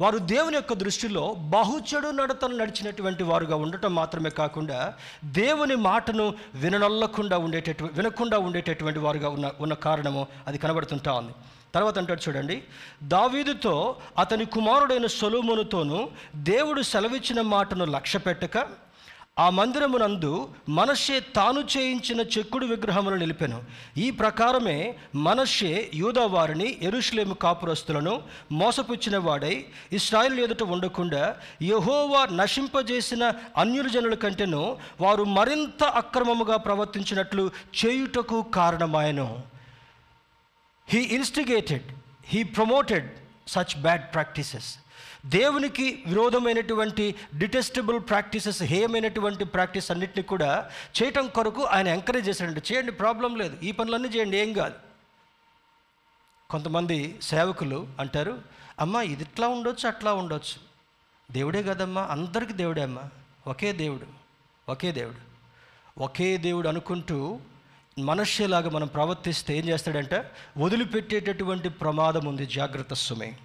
వారు 0.00 0.18
దేవుని 0.18 0.56
యొక్క 0.56 0.72
దృష్టిలో 0.72 1.34
బహుచెడు 1.38 2.10
నడతను 2.10 2.56
నడిచినటువంటి 2.56 3.22
వారుగా 3.22 3.56
ఉండటం 3.56 3.94
మాత్రమే 3.94 4.30
కాకుండా 4.30 4.94
దేవుని 5.24 5.76
మాటను 5.76 6.34
విననొల్లకుండా 6.54 7.38
ఉండేటటు 7.38 7.84
వినకుండా 7.84 8.38
ఉండేటటువంటి 8.38 8.98
వారుగా 8.98 9.28
ఉన్న 9.28 9.50
ఉన్న 9.60 9.74
కారణము 9.74 10.26
అది 10.46 10.58
కనబడుతుంటా 10.58 11.12
ఉంది. 11.12 11.32
తర్వాత 11.74 11.98
అంటాడు 11.98 12.22
చూడండి 12.28 12.62
దావీదుతో 13.02 13.96
అతని 14.18 14.44
కుమారుడైన 14.44 15.06
సొలోమునుతోనూ 15.06 16.08
దేవుడు 16.36 16.82
సెలవిచ్చిన 16.82 17.40
మాటను 17.40 17.84
లక్ష్య 17.84 18.18
పెట్టక 18.18 18.58
ఆ 19.38 19.50
మందిరమునందు 19.50 20.48
మనషే 20.68 21.20
తాను 21.36 21.60
చేయించిన 21.60 22.20
చెక్కుడు 22.20 22.66
విగ్రహమును 22.66 23.16
నిలిపెను. 23.16 23.62
ఈ 23.96 24.10
ప్రకారమే 24.10 24.94
మనషే 25.14 25.90
యూదా 25.94 26.26
వారిని 26.26 26.78
ఎరుషులేము 26.82 27.34
కాపురస్తులను 27.34 28.22
మోసపుచ్చిన 28.52 29.18
వాడై 29.18 29.64
ఇస్రాయిల్ 29.92 30.38
ఎదుట 30.40 30.62
ఉండకుండా 30.62 31.36
యహోవా 31.62 32.26
నశింపజేసిన 32.32 33.32
అన్యుల 33.56 33.88
జనుల 33.88 34.14
కంటేను 34.14 34.62
వారు 35.00 35.24
మరింత 35.24 35.84
అక్రమముగా 35.84 36.56
ప్రవర్తించినట్లు 36.56 37.50
చేయుటకు 37.84 38.42
కారణమాయను. 38.42 39.42
He 40.88 41.02
instigated 41.18 41.90
he 42.24 42.42
promoted 42.42 43.10
such 43.48 43.76
bad 43.82 44.12
practices 44.14 44.70
దేవునికి 45.26 46.02
విరోధమైనటువంటి 46.06 47.14
డిటెస్టబుల్ 47.38 48.00
ప్రాక్టీసెస్ 48.00 48.62
హేయమైనటువంటి 48.62 49.44
ప్రాక్టీస్ 49.44 49.90
అన్నిటిని 49.90 50.22
కూడా 50.22 50.70
చేయటం 51.02 51.26
కొరకు 51.26 51.62
ఆయన 51.62 51.88
ఎంకరేజ్ 51.88 52.28
చేశాడంటే 52.28 52.62
చేయండి 52.72 52.92
ప్రాబ్లం 52.92 53.36
లేదు. 53.36 53.56
ఈ 53.62 53.72
పనులన్నీ 53.72 54.08
చేయండి 54.08 54.36
ఏం 54.36 54.52
కాదు. 54.52 54.74
కొంతమంది 56.50 57.18
సేవకులు 57.22 57.86
అంటారు 58.00 58.42
అమ్మా 58.80 59.02
ఇది 59.02 59.22
ఇట్లా 59.22 59.48
ఉండొచ్చు 59.48 59.88
అట్లా 59.88 60.14
ఉండొచ్చు. 60.14 60.74
దేవుడే 61.32 61.62
కదమ్మా 61.62 62.02
అందరికీ 62.02 62.52
దేవుడే 62.52 62.82
అమ్మా 62.82 63.02
ఒకే 63.46 63.72
దేవుడు 63.72 64.06
ఒకే 64.70 64.92
దేవుడు. 64.92 65.34
ఒకే 66.02 66.36
దేవుడు 66.36 66.68
అనుకుంటూ 66.68 67.38
మనుష్యలాగా 67.98 68.70
మనం 68.70 68.86
ప్రవర్తిస్తే 68.86 69.58
ఏం 69.58 69.64
చేస్తాడంటే? 69.64 70.30
వదిలిపెట్టేటటువంటి 70.58 71.68
ప్రమాదం 71.68 72.24
ఉంది. 72.24 72.46
జాగ్రత్త 72.46 72.94
సుమే. 72.94 73.36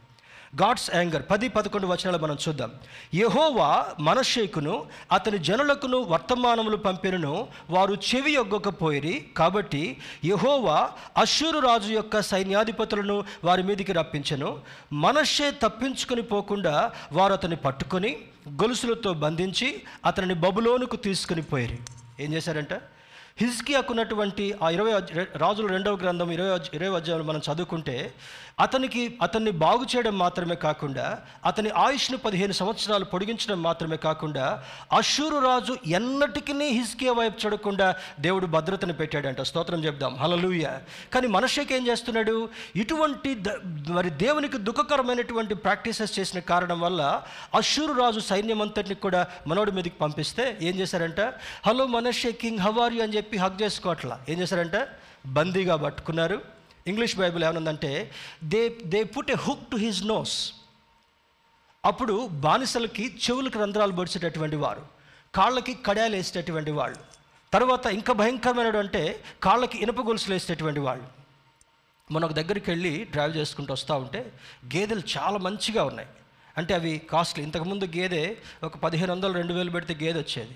గాడ్స్ 0.56 0.96
యాంగర్ 0.96 1.24
పది 1.32 1.50
పదకొండు 1.50 1.88
వచనాలు 1.88 2.18
మనం 2.18 2.38
చూద్దాం. 2.48 2.72
యహోవా 3.16 3.86
మనషేకును 4.00 4.86
అతని 5.12 5.38
జనులకును 5.38 5.98
వర్తమానములు 5.98 6.78
పంపినను 6.78 7.48
వారు 7.70 7.94
చెవి 7.94 8.38
ఒగ్గకపోయిరి 8.38 9.26
కాబట్టి 9.38 9.98
యహోవా 10.26 10.92
అశ్షూరు 11.18 11.60
రాజు 11.60 11.94
యొక్క 11.94 12.22
సైన్యాధిపతులను 12.22 13.24
వారి 13.44 13.64
మీదికి 13.64 13.94
రప్పించను. 13.94 14.60
మనషే 14.94 15.52
తప్పించుకుని 15.52 16.22
పోకుండా 16.22 16.92
వారు 17.12 17.34
అతన్ని 17.34 17.58
పట్టుకొని 17.58 18.18
గొలుసులతో 18.50 19.14
బంధించి 19.14 19.82
అతనిని 20.06 20.34
బబులోనుకు 20.34 20.96
తీసుకుని 20.96 21.42
పోయిరి. 21.42 21.80
ఏం 22.20 22.34
చేశారంట? 22.34 22.74
హిజ్కియాకున్నటువంటి 23.38 24.56
ఆ 24.64 24.70
ఇరవై 24.70 24.92
రాజుల 25.36 25.68
రెండవ 25.68 25.96
గ్రంథం 25.96 26.32
ఇరవై 26.32 26.60
ఇరవై 26.74 26.96
అధ్యాయంలో 26.96 27.26
మనం 27.26 27.42
చదువుకుంటే 27.54 28.14
అతనికి 28.60 29.18
అతన్ని 29.22 29.52
బాగు 29.52 29.86
చేయడం 29.96 30.18
మాత్రమే 30.18 30.56
కాకుండా 30.56 31.20
అతని 31.46 31.70
ఆయుష్ను 31.70 32.18
పదిహేను 32.18 32.52
సంవత్సరాలు 32.52 33.06
పొడిగించడం 33.06 33.64
మాత్రమే 33.64 33.98
కాకుండా 33.98 34.64
అశూరు 34.94 35.38
రాజు 35.38 35.78
ఎన్నటికీ 35.88 36.54
హిజ్కియా 36.54 37.14
వైపు 37.14 37.46
చూడకుండా 37.46 37.96
దేవుడు 38.20 38.46
భద్రతను 38.46 38.94
పెట్టాడంట. 38.94 39.42
స్తోత్రం 39.42 39.86
చెప్దాం. 39.86 40.16
హలలుయ 40.16 40.68
కానీ 41.14 41.28
మనషేకి 41.28 41.76
ఏం 41.76 41.88
చేస్తున్నాడు? 41.88 42.50
ఇటువంటి 42.76 43.36
ద- 43.36 43.88
మరి 43.88 44.10
దేవునికి 44.10 44.58
దుఃఖకరమైనటువంటి 44.58 45.56
ప్రాక్టీసెస్ 45.56 46.20
చేసిన 46.20 46.40
కారణం 46.40 46.82
వల్ల 46.82 47.22
అశూరు 47.56 47.94
రాజు 47.94 48.20
సైన్యం 48.20 48.62
అంతటిని 48.62 48.96
కూడా 48.96 49.28
మనోడి 49.48 49.72
మీదకి 49.72 49.90
పంపిస్తే 49.90 50.58
ఏం 50.62 50.76
చేశారంట? 50.76 51.22
హలో 51.66 51.88
మనషే 51.88 52.32
కింగ్ 52.32 52.60
హవారియు 52.60 53.04
అని 53.04 53.16
చెప్పి 53.16 53.38
హక్ 53.38 53.62
చేసుకోవట్లా. 53.62 54.20
ఏం 54.30 54.40
చేశారంట? 54.40 54.88
బందీగా 55.26 55.76
పట్టుకున్నారు. 55.76 56.59
English 56.90 57.16
Bible 57.18 57.44
ఏమనుందంటే 57.44 58.12
they 58.44 58.62
they 58.84 59.04
put 59.04 59.32
a 59.32 59.36
hook 59.36 59.68
to 59.72 59.76
his 59.76 60.02
nose. 60.08 60.36
అప్పుడు 61.86 62.28
బానిసలకి 62.28 63.06
చెవులకు 63.06 63.60
రంధ్రాలు 63.60 63.92
పొడిచేటటువంటి 63.92 64.56
వారు 64.56 64.84
కాళ్ళకి 65.36 65.74
కడాలు 65.74 66.16
వేసేటటువంటి 66.16 66.72
వాళ్ళు 66.72 66.98
తర్వాత 67.54 67.86
ఇంకా 67.86 68.14
భయంకరమైన 68.14 68.78
అంటే 68.78 69.24
కాళ్ళకి 69.44 69.78
ఇనుప 69.84 70.00
గొలుసులు 70.02 70.34
వేసేటటువంటి 70.36 70.80
వాళ్ళు. 70.80 71.06
మన 72.12 72.26
ఒక 72.26 72.32
దగ్గరికి 72.32 72.72
వెళ్ళి 72.72 73.04
డ్రైవ్ 73.04 73.38
చేసుకుంటూ 73.38 73.74
వస్తూ 73.74 73.94
ఉంటే 73.96 74.32
గేదెలు 74.76 75.02
చాలా 75.18 75.38
మంచిగా 75.38 75.84
ఉన్నాయి. 75.84 76.10
అంటే 76.58 76.74
అవి 76.74 76.94
కాస్ట్లీ. 77.12 77.44
ఇంతకుముందు 77.44 77.86
గేదె 77.86 78.38
ఒక 78.64 78.78
పదిహేను 78.78 79.12
వందలు 79.14 79.34
రెండు 79.34 79.54
వేలు 79.54 79.70
పెడితే 79.70 79.94
గేదె 80.06 80.20
వచ్చేది. 80.20 80.56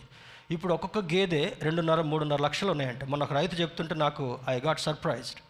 ఇప్పుడు 0.52 0.74
ఒక్కొక్క 0.74 1.14
గేదె 1.14 1.42
రెండున్నర 1.62 2.02
మూడున్నర 2.02 2.42
లక్షలు 2.42 2.72
ఉన్నాయంట. 2.72 3.04
మొన్న 3.04 3.24
ఒక 3.24 3.34
రైతు 3.34 3.56
చెప్తుంటే 3.56 3.96
నాకు 3.96 4.40
ఐ 4.50 4.60
గాట్ 4.60 4.80
సర్ప్రైజ్డ్ 4.80 5.42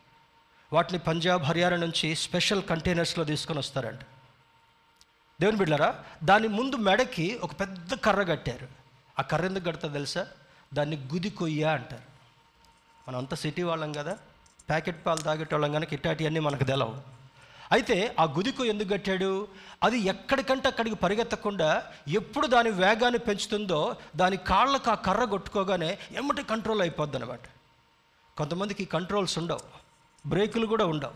వాటిని 0.73 0.99
పంజాబ్ 0.99 1.43
హర్యానా 1.43 1.75
నుంచి 1.75 2.15
స్పెషల్ 2.15 2.63
కంటైనర్స్లో 2.63 3.23
తీసుకొని 3.23 3.59
వస్తారంట. 3.59 3.99
దేవుని 5.41 5.57
బిడ్డారా 5.57 6.03
దాని 6.23 6.47
ముందు 6.47 6.75
మెడకి 6.75 7.39
ఒక 7.43 7.59
పెద్ద 7.59 7.93
కర్ర 7.93 8.23
కట్టారు. 8.23 8.67
ఆ 9.19 9.21
కర్ర 9.21 9.45
ఎందుకు 9.45 9.63
కడతారు 9.63 9.93
తెలుసా? 9.93 10.27
దాన్ని 10.73 10.95
గుది 11.13 11.29
కొయ్య 11.29 11.63
అంటారు. 11.63 12.01
మనం 13.07 13.17
అంతా 13.17 13.35
సిటీ 13.35 13.63
వాళ్ళం 13.63 13.91
కదా 13.91 14.17
ప్యాకెట్ 14.69 15.05
పాలు 15.05 15.21
తాగేటోళ్ళం 15.21 15.71
కనుక 15.71 15.93
ఇట్లాంటివన్నీ 15.93 16.39
మనకు 16.39 16.63
తెలవు. 16.63 17.01
అయితే 17.71 18.15
ఆ 18.19 18.23
గుదికు 18.23 18.65
ఎందుకు 18.65 18.89
కట్టాడు? 18.89 19.47
అది 19.83 19.97
ఎక్కడికంటే 19.97 20.67
అక్కడికి 20.67 20.95
పరిగెత్తకుండా 20.95 21.83
ఎప్పుడు 22.07 22.47
దాని 22.47 22.69
వేగాన్ని 22.69 23.19
పెంచుతుందో 23.19 23.95
దాని 24.15 24.37
కాళ్ళకు 24.37 24.91
ఆ 24.91 24.93
కర్ర 24.93 25.23
కొట్టుకోగానే 25.23 25.97
ఎమ్మటి 26.11 26.43
కంట్రోల్ 26.43 26.81
అయిపోద్ది 26.81 27.17
అనమాట 27.17 27.39
కొంతమందికి 28.37 28.85
కంట్రోల్స్ 28.85 29.37
ఉండవు. 29.37 29.82
బ్రేకులు 30.25 30.65
కూడా 30.65 30.85
ఉండవు. 30.85 31.11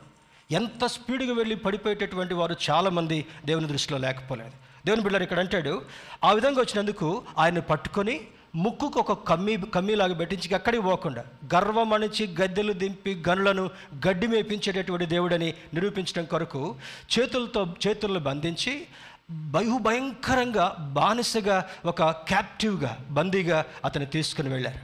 ఎంత 0.51 0.86
స్పీడ్గా 0.86 1.34
వెళ్ళి 1.34 1.55
పడిపోయేటటువంటి 1.55 2.34
వారు 2.34 2.55
చాలామంది 2.70 3.26
దేవుని 3.45 3.68
దృష్టిలో 3.68 3.97
లేకపోలేదు. 3.97 4.51
దేవుని 4.86 5.03
బిడ్డలు 5.03 5.24
ఇక్కడ 5.24 5.39
అంటాడు 5.39 5.86
ఆ 6.24 6.32
విధంగా 6.32 6.62
వచ్చినందుకు 6.62 7.24
ఆయన 7.38 7.60
పట్టుకొని 7.60 8.22
ముక్కుకు 8.55 8.99
ఒక 8.99 9.28
కమ్మి 9.28 9.58
కమ్మీలాగా 9.58 10.14
పెట్టించి 10.14 10.55
ఎక్కడికి 10.55 10.84
పోకుండా 10.84 11.26
గర్వం 11.55 11.93
అణిచి 11.93 12.36
గద్దెలు 12.41 12.74
దింపి 12.74 13.24
గనులను 13.30 13.70
గడ్డి 14.08 14.28
మేపించేటటువంటి 14.28 15.05
దేవుడని 15.05 15.53
నిరూపించడం 15.74 16.26
కొరకు 16.26 16.76
చేతులతో 17.20 17.68
చేతులను 17.88 18.20
బంధించి 18.20 18.88
బహుభయంకరంగా 19.32 20.76
బానిసగా 20.80 21.70
ఒక 21.86 22.03
క్యాప్టివ్గా 22.03 22.97
బందీగా 23.10 23.66
అతన్ని 23.86 24.10
తీసుకుని 24.10 24.49
వెళ్ళారు. 24.49 24.80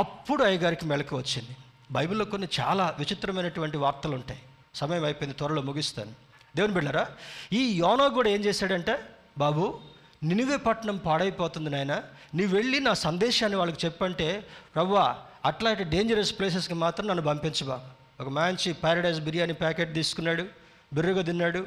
అప్పుడు 0.00 0.42
అయ్యగారికి 0.44 0.86
మెలకు 0.86 1.16
వచ్చింది. 1.16 1.56
బైబిల్లో 1.90 2.24
కొన్ని 2.24 2.48
చాలా 2.60 2.94
విచిత్రమైనటువంటి 2.98 3.76
వార్తలు 3.76 4.14
ఉంటాయి 4.14 4.40
సమయం 4.74 5.04
అయిపోయింది 5.04 5.36
త్వరలో 5.38 5.62
ముగిస్తాను. 5.62 6.12
దేవుని 6.56 6.74
బిళ్ళరా 6.74 7.06
ఈ 7.52 7.78
యోనో 7.78 8.08
కూడా 8.08 8.28
ఏం 8.28 8.40
చేశాడంటే 8.44 8.94
బాబు 9.38 9.80
నినివే 10.22 10.56
పట్టణం 10.56 10.96
పాడైపోతుంది 10.96 11.70
నాయన. 11.70 12.02
నీవు 12.34 12.54
వెళ్ళి 12.54 12.80
నా 12.80 12.94
సందేశాన్ని 12.94 13.58
వాళ్ళకి 13.58 13.86
చెప్పంటే 13.86 14.44
ప్రవ్వా 14.74 15.16
అట్లాంటి 15.44 15.84
డేంజరస్ 15.84 16.38
ప్లేసెస్కి 16.38 16.74
మాత్రం 16.74 17.06
నన్ను 17.06 17.22
పంపించు 17.22 17.66
బాబు. 17.66 17.86
ఒక 18.22 18.28
మంచి 18.28 18.72
ప్యారడైజ్ 18.72 19.20
బిర్యానీ 19.20 19.52
ప్యాకెట్ 19.52 19.94
తీసుకున్నాడు 19.94 20.44
బిర్రగా 20.92 21.22
తిన్నాడు 21.22 21.66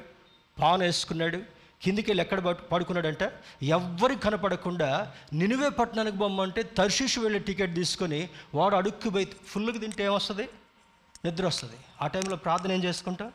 పాన్ 0.62 0.82
వేసుకున్నాడు 0.82 1.40
కిందికి 1.82 2.12
వెళ్ళి 2.12 2.22
ఎక్కడ 2.24 2.40
పడు 2.40 2.58
పడుకున్నాడంట? 2.58 3.32
ఎవ్వరి 3.64 4.16
కనపడకుండా 4.16 5.14
నినువే 5.34 5.70
పట్టణానికి 5.70 6.18
బొమ్మంటే 6.18 6.64
తర్షిషు 6.64 7.20
వెళ్ళి 7.20 7.40
టికెట్ 7.40 7.76
తీసుకొని 7.76 8.30
వాడు 8.56 8.76
అడుక్కు 8.76 9.10
పోయి 9.10 9.32
ఫుల్గా 9.46 9.80
తింటే 9.80 10.04
ఏమొస్తుంది? 10.04 10.50
నిద్ర 11.26 11.48
వస్తుంది. 11.48 11.76
ఆ 12.02 12.08
టైంలో 12.08 12.36
ప్రార్థన 12.36 12.72
ఏం 12.72 12.84
చేసుకుంటాం? 12.84 13.32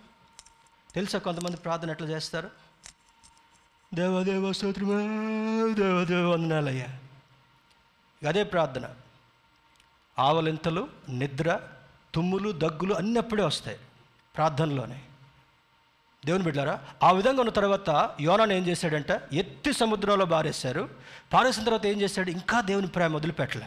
తెలుసా 0.94 1.18
కొంతమంది 1.18 1.56
ప్రార్థన 1.56 1.90
ఎట్లా 1.90 2.08
చేస్తారు? 2.08 2.50
దేవదేవ 3.94 4.52
స్తోత్రమే 4.52 5.06
దేవదేవ 5.72 6.30
వందనాలయ్యా. 6.30 6.86
అదే 8.28 8.44
ప్రార్థన. 8.44 8.94
ఆవలింతలు 10.18 10.88
నిద్ర 11.08 11.60
తుమ్ములు 12.14 12.52
దగ్గులు 12.52 12.94
అన్నీ 12.94 13.18
అప్పుడే 13.18 13.42
వస్తాయి 13.42 13.78
ప్రార్థనలోనే. 14.36 15.02
దేవుని 16.24 16.44
బిడ్డారా 16.44 16.80
ఆ 17.02 17.12
విధంగా 17.12 17.40
ఉన్న 17.40 17.50
తర్వాత 17.50 18.10
యోనాను 18.20 18.52
ఏం 18.52 18.66
చేశాడంట? 18.66 19.22
ఎత్తి 19.32 19.72
సముద్రంలో 19.72 20.24
బారేశారు 20.24 20.88
పారేసిన 21.32 21.64
తర్వాత 21.64 21.86
ఏం 21.86 22.00
చేశాడు? 22.00 22.30
ఇంకా 22.30 22.60
దేవుని 22.60 22.86
ప్రేమ 22.86 23.16
వదిలిపెట్టలే. 23.16 23.66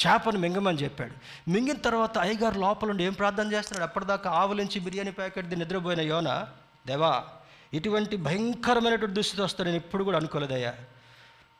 చేపను 0.00 0.38
మింగమని 0.38 0.78
చెప్పాడు. 0.78 1.14
మింగిన 1.50 1.76
తర్వాత 1.76 2.18
అయ్యగారు 2.18 2.60
లోపల 2.60 2.90
ఉండి 2.90 3.04
ఏం 3.04 3.12
ప్రార్థన 3.12 3.52
చేస్తున్నాడు? 3.52 3.90
అప్పటిదాకా 3.90 4.30
ఆవులించి 4.30 4.80
బిర్యానీ 4.80 5.10
ప్యాకెట్ 5.10 5.58
నిద్రపోయిన 5.58 6.00
యోన 6.00 6.46
దేవా 6.86 7.24
ఇటువంటి 7.72 8.16
భయంకరమైనటువంటి 8.16 9.14
దుస్థితి 9.14 9.42
వస్తా 9.42 9.64
నేను 9.64 9.76
ఇప్పుడు 9.76 10.04
కూడా 10.04 10.18
అనుకోలేదయ్యా. 10.18 10.74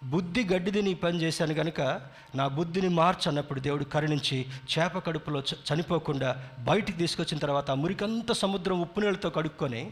బుద్ధి 0.04 0.44
గడ్డిది 0.44 0.82
నీ 0.82 0.94
పని 0.94 1.22
చేశాను 1.22 1.54
కనుక 1.54 2.00
నా 2.34 2.48
బుద్ధిని 2.48 2.88
మార్చు 2.88 3.28
అన్నప్పుడు 3.28 3.60
దేవుడు 3.60 3.84
కరుణించి 3.84 4.46
చేప 4.72 4.98
కడుపులో 4.98 5.40
చ- 5.40 5.74
చనిపోకుండా 5.74 6.48
బయటికి 6.58 6.98
తీసుకొచ్చిన 6.98 7.38
తర్వాత 7.38 7.70
ఆ 7.70 7.74
మురికంతా 7.74 8.34
సముద్రం 8.34 8.80
ఉప్పు 8.80 9.00
నీళ్ళతో 9.00 9.30
కడుక్కొని 9.30 9.90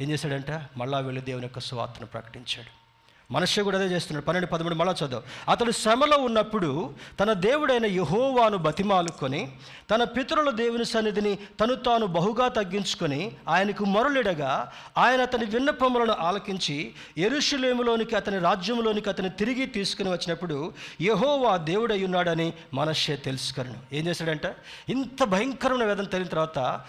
ఏం 0.00 0.10
చేశాడంట? 0.10 0.62
మళ్ళా 0.76 0.98
వెళ్ళి 0.98 1.22
దేవుని 1.22 1.44
యొక్క 1.44 1.58
స్వార్థను 1.58 2.06
ప్రకటించాడు. 2.06 2.84
మనుష్య 3.32 3.62
కూడా 3.62 3.78
అదే 3.78 3.94
చేస్తున్నాడు. 3.94 4.26
పన్నెండు 4.26 4.46
పదమూడు 4.46 4.74
మళ్ళా 4.74 5.06
చదువు. 5.06 5.22
అతడు 5.50 5.70
శ్రమలో 5.70 6.16
ఉన్నప్పుడు 6.16 6.94
తన 7.20 7.32
దేవుడైన 7.32 7.86
యహోవాను 7.86 8.58
బతిమాలుకొని 8.58 9.52
తన 9.90 10.04
పితరుల 10.04 10.50
దేవుని 10.50 10.84
సన్నిధిని 10.84 11.38
తను 11.60 11.74
తాను 11.74 12.06
బహుగా 12.06 12.48
తగ్గించుకొని 12.48 13.32
ఆయనకు 13.48 13.84
మొరలిడగా 13.84 14.72
ఆయన 14.98 15.22
అతని 15.22 15.44
విన్నపములను 15.44 16.12
ఆలకించి 16.12 16.94
ఎరుషులేములోనికి 17.18 18.16
అతని 18.16 18.38
రాజ్యంలోనికి 18.38 19.08
అతని 19.08 19.30
తిరిగి 19.30 19.66
తీసుకుని 19.66 20.10
వచ్చినప్పుడు 20.10 20.72
యహోవా 21.02 21.56
దేవుడై 21.56 22.04
ఉన్నాడని 22.04 22.52
మనషే 22.74 23.16
తెలుసుకరను 23.16 23.76
ఏం 23.92 24.06
చేశాడంట? 24.06 24.46
ఇంత 24.88 25.24
భయంకరమైన 25.24 25.84
వేదన 25.84 26.04
తెలియని 26.04 26.30
తర్వాత 26.30 26.80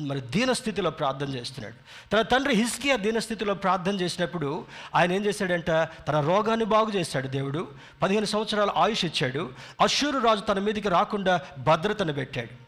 మరి 0.00 0.20
దీనస్థితిలో 0.20 0.90
ప్రార్థన 0.90 1.28
చేస్తున్నాడు. 1.28 1.74
తన 2.10 2.22
తండ్రి 2.22 2.54
హిస్కియా 2.54 2.96
దీనస్థితిలో 2.96 3.54
ప్రార్థన 3.54 4.00
చేసినప్పుడు 4.00 4.64
ఆయన 4.94 5.12
ఏం 5.12 5.24
చేశాడంట? 5.24 5.70
తన 6.08 6.20
రోగాన్ని 6.20 6.66
బాగు 6.66 6.90
చేశాడు 6.90 7.28
దేవుడు. 7.28 7.68
పదిహేను 8.02 8.24
సంవత్సరాల 8.24 8.70
ఆయుష్ 8.76 9.04
ఇచ్చాడు. 9.04 9.50
అశ్షూరు 9.80 10.18
రాజు 10.18 10.40
తన 10.40 10.58
మీదకి 10.58 10.88
రాకుండా 10.88 11.40
భద్రతను 11.58 12.12
పెట్టాడు. 12.12 12.63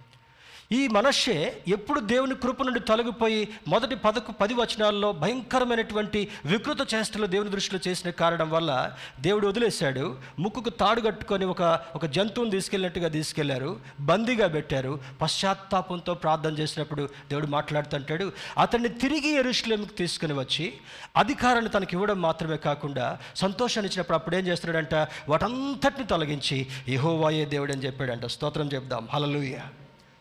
ఈ 0.73 0.89
మనషే 0.89 1.63
ఎప్పుడు 1.69 2.01
దేవుని 2.01 2.35
కృప 2.35 2.63
నుండి 2.63 2.81
తొలగిపోయి 2.81 3.49
మొదటి 3.69 3.97
పదకు 3.97 4.33
పది 4.33 4.55
వచనాల్లో 4.55 5.13
భయంకరమైనటువంటి 5.13 6.29
వికృత 6.45 6.95
చేష్టలు 6.95 7.27
దేవుని 7.27 7.51
దృష్టిలో 7.51 7.81
చేసిన 7.89 8.11
కారణం 8.11 8.51
వల్ల 8.51 8.93
దేవుడు 9.21 9.47
వదిలేశాడు. 9.47 10.17
ముక్కుకు 10.39 10.71
తాడు 10.71 11.01
కట్టుకొని 11.01 11.45
ఒక 11.45 11.81
ఒక 11.95 12.07
జంతువుని 12.07 12.51
తీసుకెళ్ళినట్టుగా 12.51 13.09
తీసుకెళ్ళారు. 13.09 13.77
బందీగా 14.01 14.47
పెట్టారు. 14.47 15.01
పశ్చాత్తాపంతో 15.23 16.15
ప్రార్థన 16.15 16.59
చేసినప్పుడు 16.59 17.03
దేవుడు 17.03 17.47
మాట్లాడుతుంటాడు 17.47 18.33
అతన్ని 18.59 18.89
తిరిగి 18.89 19.29
ఎరుషులేంకి 19.29 19.95
తీసుకుని 19.95 20.33
వచ్చి 20.33 20.73
అధికారాన్ని 21.17 21.71
తనకి 21.71 21.91
ఇవ్వడం 21.93 22.23
మాత్రమే 22.23 22.57
కాకుండా 22.57 23.19
సంతోషాన్ని 23.37 23.93
ఇచ్చినప్పుడు 23.93 24.15
అప్పుడు 24.15 24.37
ఏం 24.37 24.47
చేస్తున్నాడంట? 24.47 24.95
వాటంతటిని 25.29 26.07
తొలగించి 26.07 26.67
యహోవాయే 26.89 27.45
దేవుడు 27.45 27.73
అని 27.73 27.85
చెప్పాడంట. 27.85 28.27
స్తోత్రం 28.27 28.71
చెప్దాం. 28.75 29.09
Hallelujah 29.13 29.59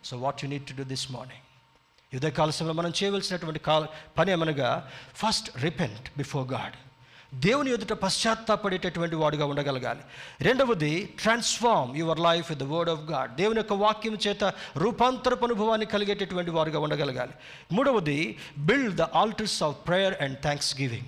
so 0.06 0.18
what 0.18 0.44
you 0.44 0.50
need 0.50 0.66
to 0.66 0.74
do 0.74 0.84
this 0.84 1.12
morning 1.12 1.42
యుద్ధకాల 2.14 2.50
సమయంలో 2.50 2.74
మనం 2.74 2.94
చేయవలసినటువంటి 3.04 3.60
కాల 3.60 3.88
పని 4.18 4.32
ఏమనగా 4.32 4.92
ఫస్ట్ 5.16 5.58
రిపెంట్ 5.58 6.10
బిఫోర్ 6.18 6.48
గాడ్ 6.48 6.74
దేవుని 7.36 7.72
ఎదుట 7.72 7.94
పశ్చాత్తాపడేటటువంటి 7.94 9.16
వాడుగా 9.16 9.46
ఉండగలగాలి. 9.46 10.00
రెండవది 10.42 11.10
transform 11.20 11.98
your 11.98 12.20
life 12.20 12.52
with 12.52 12.60
the 12.60 12.64
word 12.64 12.90
of 12.90 13.00
God 13.00 13.36
దేవుని 13.36 13.60
యొక్క 13.60 13.74
వాక్యం 13.74 14.18
చేత 14.28 14.44
రూపాంతరపు 14.78 15.46
అనుభవాన్ని 15.46 15.86
కలిగేటటువంటి 15.86 16.52
వారుగా 16.52 16.80
ఉండగలగాలి. 16.80 17.32
మూడవది 17.72 18.38
build 18.58 18.96
the 18.96 19.02
altars 19.02 19.64
of 19.64 19.76
prayer 19.88 20.22
and 20.22 20.40
thanksgiving 20.82 21.06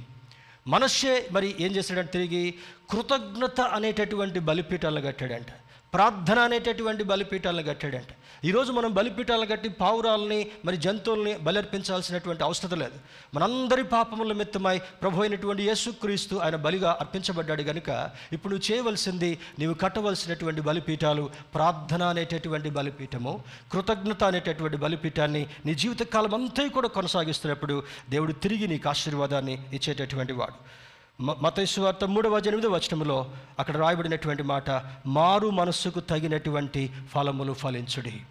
మనస్సే 0.67 1.27
మరి 1.31 1.55
ఏం 1.59 1.71
చేశాడంటే 1.71 2.11
తిరిగి 2.11 2.53
కృతజ్ఞత 2.89 3.61
అనేటటువంటి 3.61 4.39
బలిపీఠాలను 4.39 5.05
కట్టాడంటే. 5.07 5.53
ప్రార్థన 5.93 6.39
అనేటటువంటి 6.39 7.03
బలిపీఠాలను 7.03 7.63
కట్టాడంట. 7.63 8.11
ఈరోజు 8.45 8.71
మనం 8.71 8.93
బలిపీఠాలను 8.93 9.45
కట్టి 9.45 9.69
పావురాలని 9.69 10.47
మరి 10.65 10.77
జంతువుల్ని 10.77 11.37
బలర్పించాల్సినటువంటి 11.37 12.43
అవసరం 12.43 12.79
లేదు. 12.79 12.97
మనందరి 13.33 13.83
పాపముల 13.83 14.33
మిత్తమై 14.33 14.77
ప్రభు 14.77 15.21
అయినటువంటి 15.21 15.63
యేసుక్రీస్తు 15.63 16.35
ఆయన 16.35 16.55
బలిగా 16.55 16.97
అర్పించబడ్డాడు 16.99 17.63
కనుక 17.63 18.09
ఇప్పుడు 18.33 18.53
నువ్వు 18.53 18.71
చేయవలసింది 18.71 19.39
నీవు 19.59 19.73
కట్టవలసినటువంటి 19.73 20.61
బలిపీఠాలు 20.61 21.29
ప్రార్థన 21.55 22.03
అనేటటువంటి 22.03 22.69
బలిపీఠము 22.69 23.43
కృతజ్ఞత 23.71 24.23
అనేటటువంటి 24.23 24.77
బలిపీఠాన్ని 24.77 25.47
నీ 25.65 25.73
జీవితకాలం 25.73 26.33
అంతా 26.33 26.67
కూడా 26.67 26.87
కొనసాగిస్తున్నప్పుడు 26.87 27.83
దేవుడు 28.09 28.31
తిరిగి 28.31 28.67
నీకు 28.67 28.89
ఆశీర్వాదాన్ని 28.89 29.65
ఇచ్చేటటువంటి 29.73 30.33
వాడు. 30.33 30.86
మతేశ్వార్త 31.21 32.03
మూడవ 32.03 32.37
ఎనిమిది 32.37 32.67
వచనంలో 32.67 33.31
అక్కడ 33.59 33.77
రాయబడినటువంటి 33.77 34.43
మాట 34.43 34.69
మారు 35.05 35.49
మనస్సుకు 35.49 35.99
తగినటువంటి 35.99 36.91
ఫలములు 37.09 37.53
ఫలించుడి. 37.53 38.21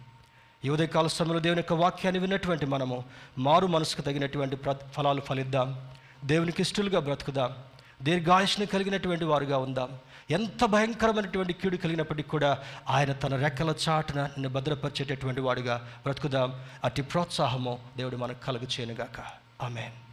ఈ 0.65 0.69
ఉదయకాల 0.69 1.07
సమయంలో 1.07 1.39
దేవుని 1.39 1.59
యొక్క 1.59 1.73
వాక్యాన్ని 1.73 2.19
విన్నటువంటి 2.19 2.65
మనము 2.65 3.03
మారు 3.37 3.67
మనసుకు 3.67 4.01
తగినటువంటి 4.01 4.55
ప్ర 4.55 4.75
ఫలాలు 4.91 5.21
ఫలిద్దాం. 5.21 5.89
దేవునికి 6.25 6.61
ఇష్టలుగా 6.61 6.99
బ్రతుకుదాం. 6.99 7.55
దీర్ఘాయుష్ని 8.01 8.65
కలిగినటువంటి 8.65 9.25
వారుగా 9.25 9.57
ఉందాం. 9.57 9.89
ఎంత 10.31 10.65
భయంకరమైనటువంటి 10.65 11.53
కీడు 11.53 11.77
కలిగినప్పటికీ 11.77 12.29
కూడా 12.29 12.57
ఆయన 12.89 13.11
తన 13.13 13.35
రెక్కల 13.35 13.73
చాటున 13.89 14.21
నిన్ను 14.21 14.49
భద్రపరిచేటటువంటి 14.49 15.41
వాడుగా 15.41 15.89
బ్రతుకుదాం. 16.03 16.53
అతి 16.83 17.01
ప్రోత్సాహము 17.01 17.79
దేవుడు 17.97 18.17
మనకు 18.17 18.45
కలుగు 18.45 18.63
చేయనుగాక. 18.63 19.19
ఆమెన్. 19.63 20.06